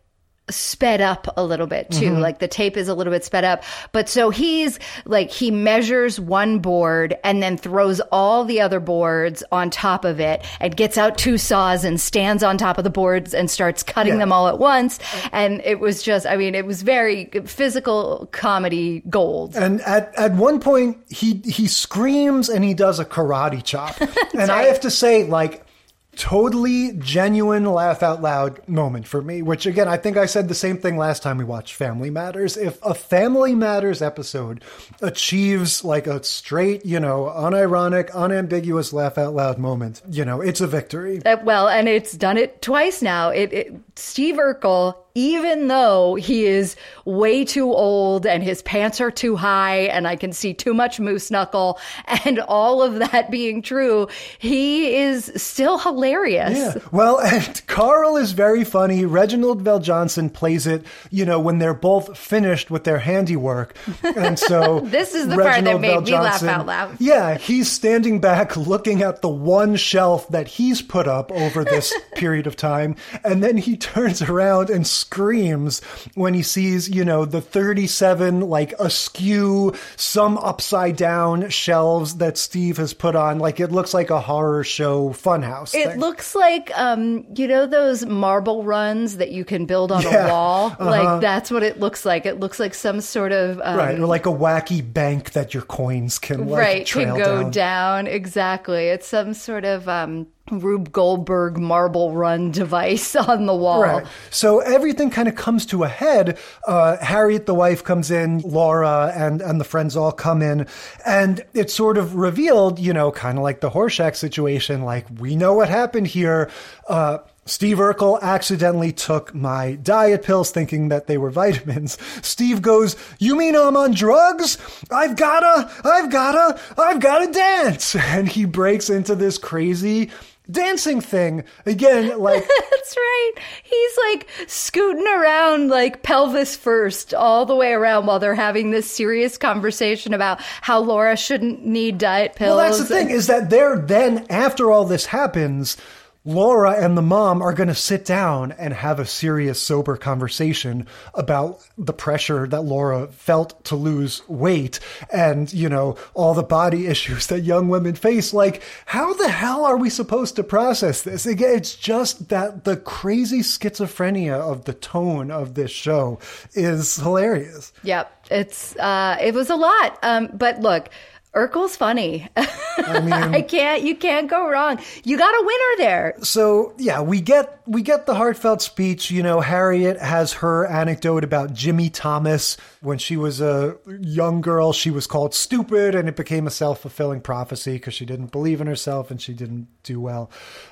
[0.49, 2.19] sped up a little bit too Mm-hmm.
[2.21, 6.19] like the tape is a little bit sped up but so he's like he measures
[6.19, 10.97] one board and then throws all the other boards on top of it and gets
[10.97, 14.19] out two saws and stands on top of the boards and starts cutting Yeah.
[14.19, 14.99] them all at once
[15.31, 20.33] and it was just i mean it was very physical comedy gold And at, at
[20.33, 23.99] one point, he he screams and he does a karate chop,
[24.33, 25.65] and I have to say, like.
[26.15, 30.55] Totally genuine laugh out loud moment for me, which again, I think I said the
[30.55, 32.57] same thing last time we watched Family Matters.
[32.57, 34.63] If a Family Matters episode
[35.01, 40.61] achieves like a straight, you know, unironic, unambiguous laugh out loud moment, you know, it's
[40.61, 41.21] a victory.
[41.25, 43.29] Uh, well, and it's done it twice now.
[43.29, 49.11] It, it Steve Urkel, even though he is way too old and his pants are
[49.11, 51.77] too high, and I can see too much moose knuckle,
[52.25, 54.07] and all of that being true,
[54.37, 56.57] he is still hilarious.
[56.57, 56.75] Yeah.
[56.91, 59.03] Well, and Carl is very funny.
[59.05, 63.75] Reginald VelJohnson plays it, you know, when they're both finished with their handiwork.
[64.03, 66.95] And so This is the part that made Vell me laugh out loud.
[66.99, 71.93] Yeah, he's standing back looking at the one shelf that he's put up over this
[72.15, 72.95] period of time.
[73.25, 75.81] And then he turns around and screams
[76.15, 82.77] when he sees, you know, the 37 like askew, some upside down shelves that Steve
[82.77, 83.39] has put on.
[83.39, 85.73] Like it looks like a horror show funhouse.
[85.75, 85.99] It thing.
[85.99, 90.29] looks like, um, you know, those marble runs that you can build on Yeah, a
[90.31, 90.67] wall.
[90.67, 90.85] uh-huh.
[90.85, 92.25] Like that's what it looks like.
[92.25, 95.63] It looks like some sort of um, Right, or like a wacky bank that your
[95.63, 97.51] coins can like right trail can go down.
[97.51, 98.07] down.
[98.07, 104.07] exactly it's some sort of um rube goldberg marble run device on the wall Right.
[104.29, 106.37] So everything kind of comes to a head.
[106.67, 108.39] Uh, Harriet, the wife, comes in.
[108.39, 110.67] Laura and and the friends all come in,
[111.05, 114.83] and it's sort of revealed, you know, kind of like the Horshack situation.
[114.83, 116.49] Like we know what happened here.
[116.87, 117.19] Uh,
[117.49, 121.97] Steve Urkel accidentally took my diet pills thinking that they were vitamins.
[122.21, 124.57] Steve goes, You mean I'm on drugs?
[124.91, 127.95] I've gotta, I've gotta, I've gotta dance.
[128.19, 130.09] And he breaks into this crazy
[130.49, 131.43] dancing thing.
[131.65, 133.31] Again, like, that's right
[133.63, 138.89] he's like scooting around like pelvis first all the way around while they're having this
[138.91, 143.49] serious conversation about how laura shouldn't need diet pills Well, that's the thing is that
[143.49, 145.77] they're then after all this happens,
[146.25, 150.85] Laura and the mom are going to sit down and have a serious, sober conversation
[151.13, 154.81] about the pressure that Laura felt to lose weight
[155.13, 158.33] and, you know, all the body issues that young women face.
[158.33, 161.25] Like, how the hell are we supposed to process this?
[161.25, 166.19] It's just that the crazy schizophrenia of the tone of this show
[166.53, 167.71] is hilarious.
[167.83, 169.97] Yep, it's uh, it was a lot.
[170.03, 170.89] Um, but look,
[171.35, 172.27] Urkel's funny.
[172.35, 172.99] I,
[173.31, 173.83] mean- can't.
[173.83, 174.79] You can't go wrong.
[175.03, 176.15] You got a winner there.
[176.23, 179.11] so yeah, we get we get the heartfelt speech.
[179.11, 184.71] You know, Harriet has her anecdote about Jimmy Thomas when she was a young girl.
[184.71, 188.61] She was called stupid, and it became a self fulfilling prophecy because she didn't believe
[188.61, 190.29] in herself and she didn't do well.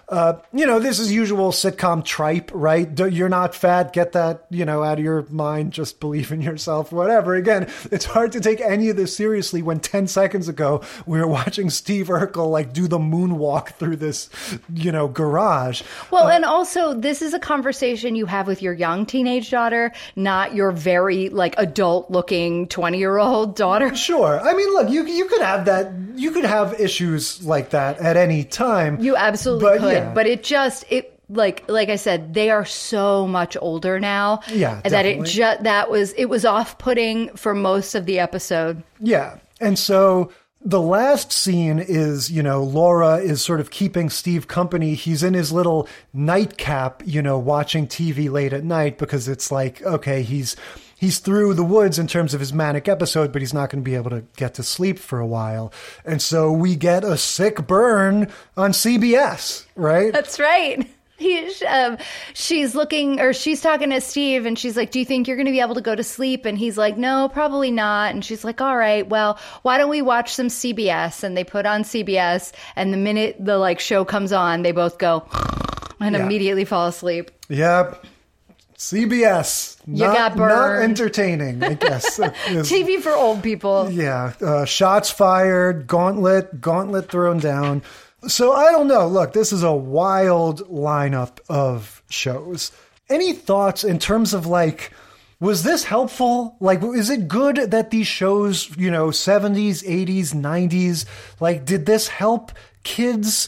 [0.10, 2.98] Uh, you know, this is usual sitcom tripe, right?
[2.98, 3.92] You're not fat.
[3.92, 5.74] Get that you know out of your mind.
[5.74, 6.92] Just believe in yourself.
[6.92, 7.36] Whatever.
[7.36, 11.28] Again, it's hard to take any of this seriously when ten seconds ago we were
[11.28, 14.30] watching Steve Urkel like do the moonwalk through this,
[14.74, 15.82] you know, garage.
[16.12, 20.56] Well, and also this is a conversation you have with your young teenage daughter, not
[20.56, 23.94] your very like adult looking twenty year old daughter.
[23.95, 24.40] Sure.
[24.40, 25.91] I mean, look, you you could have that.
[26.15, 28.99] You could have issues like that at any time.
[29.02, 30.14] You absolutely But, could, yeah.
[30.14, 34.41] but it just it like like I said, they are so much older now.
[34.53, 38.82] Yeah, that it just that was it was off putting for most of the episode.
[38.99, 39.40] Yeah.
[39.60, 40.32] And so
[40.64, 44.95] the last scene is, you know, Laura is sort of keeping Steve company.
[44.95, 49.82] He's in his little nightcap, you know, watching TV late at night because it's like,
[49.84, 50.56] okay, he's
[50.98, 53.90] he's through the woods in terms of his manic episode, but he's not going to
[53.90, 55.72] be able to get to sleep for a while.
[56.03, 60.11] And so we get a sick burn on CBS, right?
[60.14, 60.88] That's right.
[61.19, 61.98] He, um,
[62.36, 65.48] she's looking, or she's talking to Steve, and she's like, "Do you think you're going
[65.48, 68.44] to be able to go to sleep?" And he's like, "No, probably not." And she's
[68.44, 72.52] like, "All right, well, why don't we watch some CBS?" And they put on CBS,
[72.76, 75.26] and the minute the like show comes on, they both go
[75.99, 76.24] and Yeah.
[76.24, 77.32] immediately fall asleep.
[77.49, 78.06] Yep.
[78.78, 79.78] CBS.
[79.88, 82.20] You not, Not entertaining, I guess.
[82.48, 83.90] is- TV for old people.
[83.91, 87.82] yeah, uh, shots fired, gauntlet, gauntlet thrown down.
[88.28, 89.08] So I don't know.
[89.08, 92.72] Look, this is a wild lineup of shows.
[93.10, 94.91] Any thoughts in terms of like,
[95.40, 96.56] was this helpful?
[96.60, 101.06] Like, is it good that these shows, you know, 70s, 80s, 90s,
[101.40, 102.52] like, did this help
[102.84, 103.48] kids?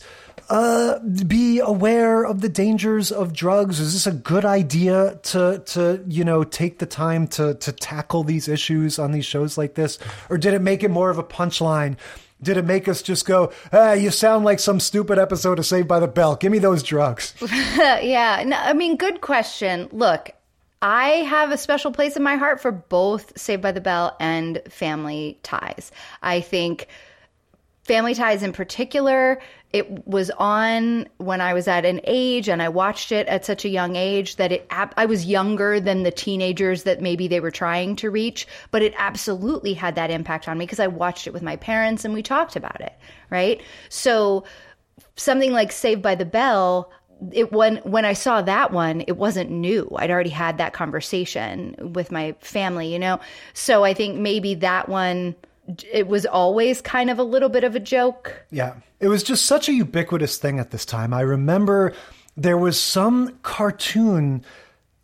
[0.50, 0.98] Uh,
[1.28, 3.80] be aware of the dangers of drugs.
[3.80, 8.24] Is this a good idea to to you know take the time to to tackle
[8.24, 11.24] these issues on these shows like this, or did it make it more of a
[11.24, 11.98] punchline?
[12.42, 15.90] Did it make us just go, ah, you sound like some stupid episode of Saved
[15.90, 16.38] by the Bell.
[16.38, 17.34] Give me those drugs.
[17.42, 18.42] yeah.
[18.46, 19.90] No, I mean, good question.
[19.92, 20.32] Look,
[20.82, 24.62] I have a special place in my heart for both Saved by the Bell and
[24.70, 25.92] Family Ties.
[26.24, 26.88] I think
[27.90, 29.42] Family Ties in particular,
[29.74, 33.66] it was on when I was at an age and I watched it at such
[33.66, 37.50] a young age that it I was younger than the teenagers that maybe they were
[37.50, 41.34] trying to reach, but it absolutely had that impact on me because I watched it
[41.34, 42.94] with my parents and we talked about it,
[43.32, 43.60] right?
[43.90, 44.44] So
[45.16, 46.92] something like Saved by the Bell,
[47.32, 49.90] it when when I saw that one, it wasn't new.
[49.96, 53.20] I'd already had that conversation with my family, you know.
[53.56, 55.36] So I think maybe that one
[55.92, 58.46] it was always kind of a little bit of a joke.
[58.52, 58.76] Yeah.
[59.00, 61.14] It was just such a ubiquitous thing at this time.
[61.14, 61.94] I remember
[62.36, 64.44] there was some cartoon,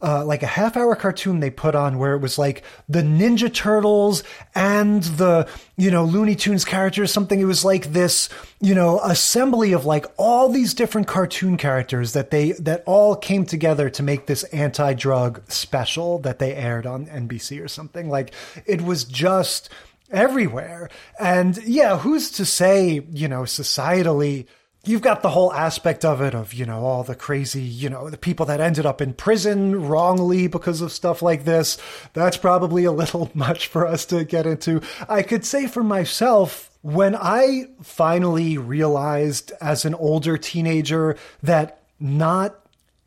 [0.02, 3.54] uh, like a half hour cartoon they put on where it was like the Ninja
[3.54, 4.24] Turtles
[4.54, 5.48] and the,
[5.78, 7.40] you know, Looney Tunes characters, something.
[7.40, 8.30] It was like this,
[8.60, 13.46] you know, assembly of like all these different cartoon characters that they, that all came
[13.46, 18.10] together to make this anti drug special that they aired on NBC or something.
[18.10, 18.34] Like
[18.66, 19.70] it was just,
[20.12, 20.90] everywhere.
[21.20, 24.46] And yeah, who's to say, you know, societally,
[24.86, 28.10] you've got the whole aspect of it of, you know, all the crazy, you know,
[28.10, 31.78] the people that ended up in prison wrongly because of stuff like this.
[32.14, 34.82] That's probably a little much for us to get into.
[35.10, 42.60] I could say for myself, when I finally realized as an older teenager that not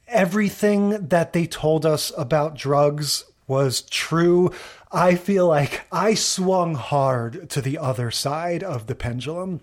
[0.08, 4.50] everything that they told us about drugs was true,
[4.90, 9.60] I feel like I swung hard to the other side of the pendulum.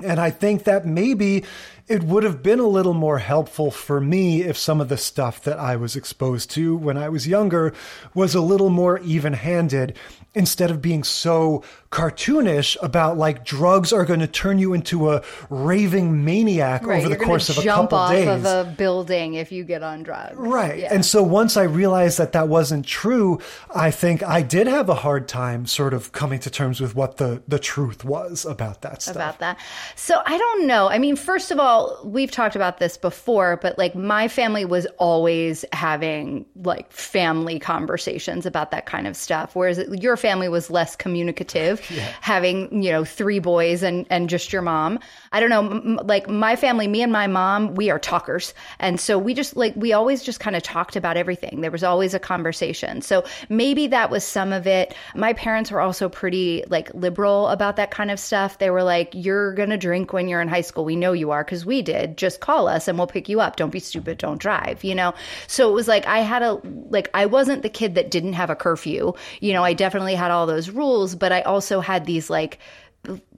[0.00, 1.44] And I think that maybe
[1.88, 5.42] it would have been a little more helpful for me if some of the stuff
[5.42, 7.74] that I was exposed to when I was younger
[8.14, 9.96] was a little more even handed
[10.34, 15.22] instead of being so cartoonish about like drugs are going to turn you into a
[15.48, 18.28] raving maniac Right, over the course of a jump couple off days.
[18.28, 20.36] of a building if you get on drugs.
[20.36, 20.80] Right.
[20.80, 20.92] Yeah.
[20.92, 23.40] And so once I realized that that wasn't true,
[23.74, 27.16] I think I did have a hard time sort of coming to terms with what
[27.16, 29.16] the, the truth was about that stuff.
[29.16, 29.58] about that.
[29.96, 30.88] So I don't know.
[30.90, 34.86] I mean, first of all, we've talked about this before, but like my family was
[34.98, 40.94] always having like family conversations about that kind of stuff, whereas your family was less
[40.94, 41.77] communicative,
[42.20, 44.98] having you know three boys and and just your mom.
[45.32, 45.70] I don't know.
[45.70, 49.56] M- like my family, me and my mom, we are talkers, and so we just
[49.56, 51.60] like we always just kind of talked about everything.
[51.60, 53.02] There was always a conversation.
[53.02, 54.94] So maybe that was some of it.
[55.14, 58.58] My parents were also pretty like liberal about that kind of stuff.
[58.58, 60.84] They were like, "You're gonna drink when you're in high school.
[60.84, 62.16] We know you are because we did.
[62.16, 63.56] Just call us and we'll pick you up.
[63.56, 64.18] Don't be stupid.
[64.18, 65.14] Don't drive." You know.
[65.46, 66.60] So it was like I had a
[66.90, 69.12] like I wasn't the kid that didn't have a curfew.
[69.40, 72.58] You know, I definitely had all those rules, but I also had these like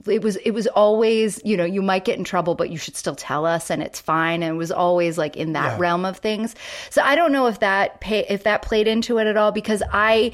[0.07, 2.95] it was it was always you know you might get in trouble but you should
[2.95, 5.77] still tell us and it's fine and it was always like in that Yeah.
[5.79, 6.55] realm of things
[6.89, 9.83] so i don't know if that pay, if that played into it at all because
[9.93, 10.31] i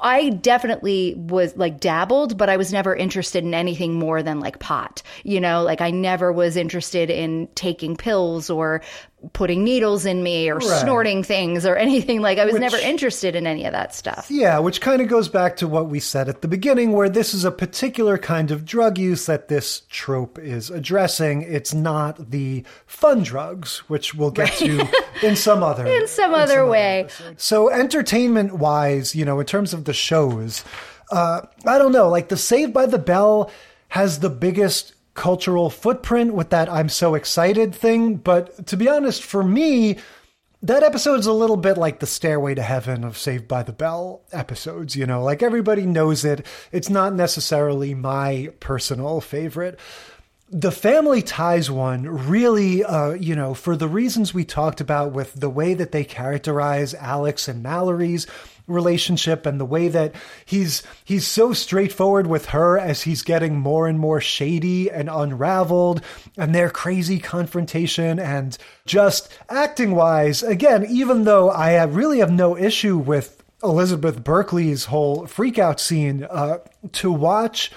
[0.00, 4.60] I definitely was like dabbled, but I was never interested in anything more than like
[4.60, 5.02] pot.
[5.24, 8.80] You know, like I never was interested in taking pills or
[9.32, 10.80] putting needles in me or Right.
[10.80, 12.20] snorting things or anything.
[12.22, 14.26] Like I was Which- never interested in any of that stuff.
[14.30, 17.34] Yeah, which kind of goes back to what we said at the beginning, where this
[17.34, 21.42] is a particular kind of drug use that this trope is addressing.
[21.42, 24.86] It's not the fun drugs, which we'll get to
[25.22, 27.08] in some other In some other way.
[27.36, 30.62] So, entertainment wise, you know, in terms of the shows,
[31.10, 33.50] uh, I don't know, like the Saved by the Bell
[33.88, 38.14] has the biggest cultural footprint with that I'm so excited thing.
[38.14, 39.98] But to be honest, for me,
[40.62, 44.22] that episode's a little bit like the Stairway to Heaven of Saved by the Bell
[44.30, 46.46] episodes, you know, like everybody knows it.
[46.70, 49.78] It's not necessarily my personal favorite.
[50.50, 55.34] The family ties one really, uh, you know, for the reasons we talked about with
[55.34, 58.26] the way that they characterize Alex and Mallory's
[58.66, 60.14] relationship and the way that
[60.44, 66.02] he's he's so straightforward with her as he's getting more and more shady and unraveled
[66.36, 72.30] and their crazy confrontation and just acting wise again even though I have, really have
[72.30, 76.58] no issue with Elizabeth Berkley's whole freakout scene uh,
[76.92, 77.72] to watch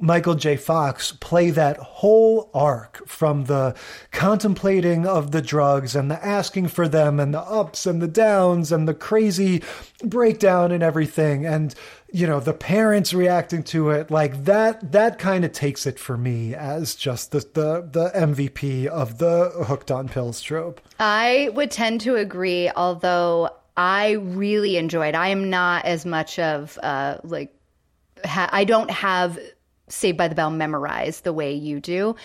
[0.00, 0.56] Michael J.
[0.56, 3.74] Fox play that whole arc from the
[4.12, 8.70] contemplating of the drugs and the asking for them and the ups and the downs
[8.70, 9.62] and the crazy
[10.04, 11.74] breakdown and everything and
[12.12, 16.16] you know the parents reacting to it like that that kind of takes it for
[16.16, 20.80] me as just the the the MVP of the hooked on pills trope.
[21.00, 25.14] I would tend to agree although I really enjoyed.
[25.14, 27.52] I am not as much of uh like
[28.24, 29.38] ha- I don't have
[29.88, 32.16] Saved by the Bell memorized the way you do.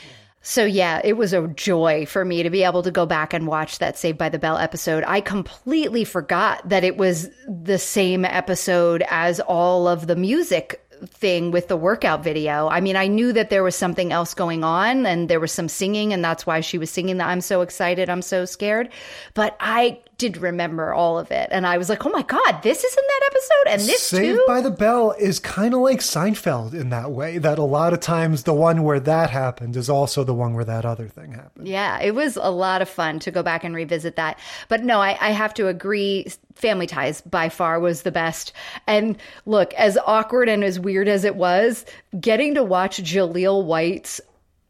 [0.45, 3.47] So yeah, it was a joy for me to be able to go back and
[3.47, 5.05] watch that Saved by the Bell episode.
[5.07, 11.51] I completely forgot that it was the same episode as all of the music thing
[11.51, 12.67] with the workout video.
[12.67, 15.69] I mean, I knew that there was something else going on and there was some
[15.69, 18.89] singing and that's why she was singing that I'm so excited, I'm so scared.
[19.33, 22.81] But I did remember all of it and I was like, "Oh my god, this
[22.81, 25.99] is in that episode and this Saved too?" by the Bell is kind of like
[25.99, 29.89] Seinfeld in that way that a lot of times the one where that happened is
[29.89, 31.67] also the one where that other thing happened.
[31.67, 34.39] Yeah, it was a lot of fun to go back and revisit that.
[34.69, 36.27] But no, I, I have to agree.
[36.55, 38.53] Family Ties by far was the best.
[38.87, 41.85] And look, as awkward and as weird as it was,
[42.19, 44.21] getting to watch Jaleel White's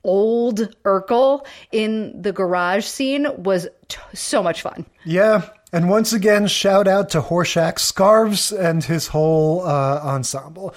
[0.03, 4.85] old Urkel in the garage scene was t- so much fun.
[5.05, 5.49] Yeah.
[5.71, 10.75] And once again, shout out to Horshack Scarves and his whole uh, ensemble.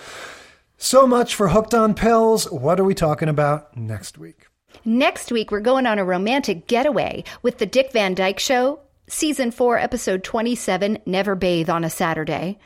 [0.78, 2.50] So much for Hooked on Pills.
[2.50, 4.46] What are we talking about next week?
[4.84, 9.50] Next week, we're going on a romantic getaway with the Dick Van Dyke Show, Season
[9.50, 12.58] 4, Episode 27 Never Bathe on a Saturday.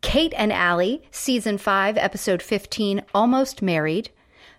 [0.00, 4.10] Kate and Allie, Season 5, Episode 15 Almost Married.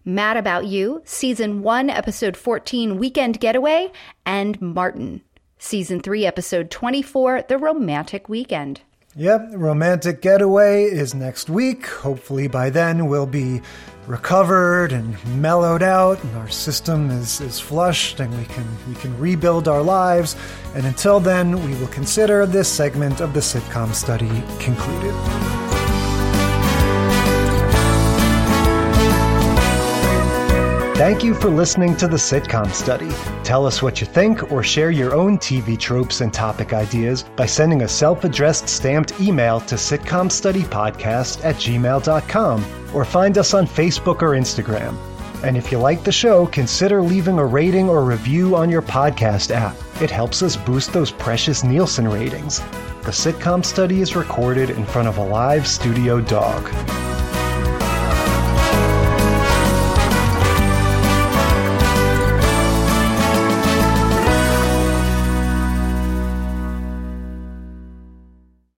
[0.05, 3.91] Mad About You, Season 1, Episode 14 Weekend Getaway.
[4.25, 5.21] And Martin,
[5.57, 8.81] Season 3, Episode 24 The Romantic Weekend.
[9.15, 11.85] Yep, Romantic Getaway is next week.
[11.85, 13.61] Hopefully by then we'll be
[14.07, 19.17] recovered and mellowed out and our system is, is flushed and we can we can
[19.17, 20.35] rebuild our lives.
[20.75, 25.62] And until then, we will consider this segment of the sitcom study concluded.
[31.03, 33.09] Thank you for listening to the Sitcom Study.
[33.43, 37.45] Tell us what you think or share your own TV tropes and topic ideas by
[37.45, 42.65] sending a self addressed stamped email to sitcomstudypodcast at gmail.com
[42.95, 44.95] or find us on Facebook or Instagram.
[45.43, 49.51] And if you like the show, consider leaving a rating or review on your podcast
[49.51, 49.75] app.
[50.01, 52.59] It helps us boost those precious Nielsen ratings.
[53.01, 56.63] The Sitcom Study is recorded in front of a live studio dog.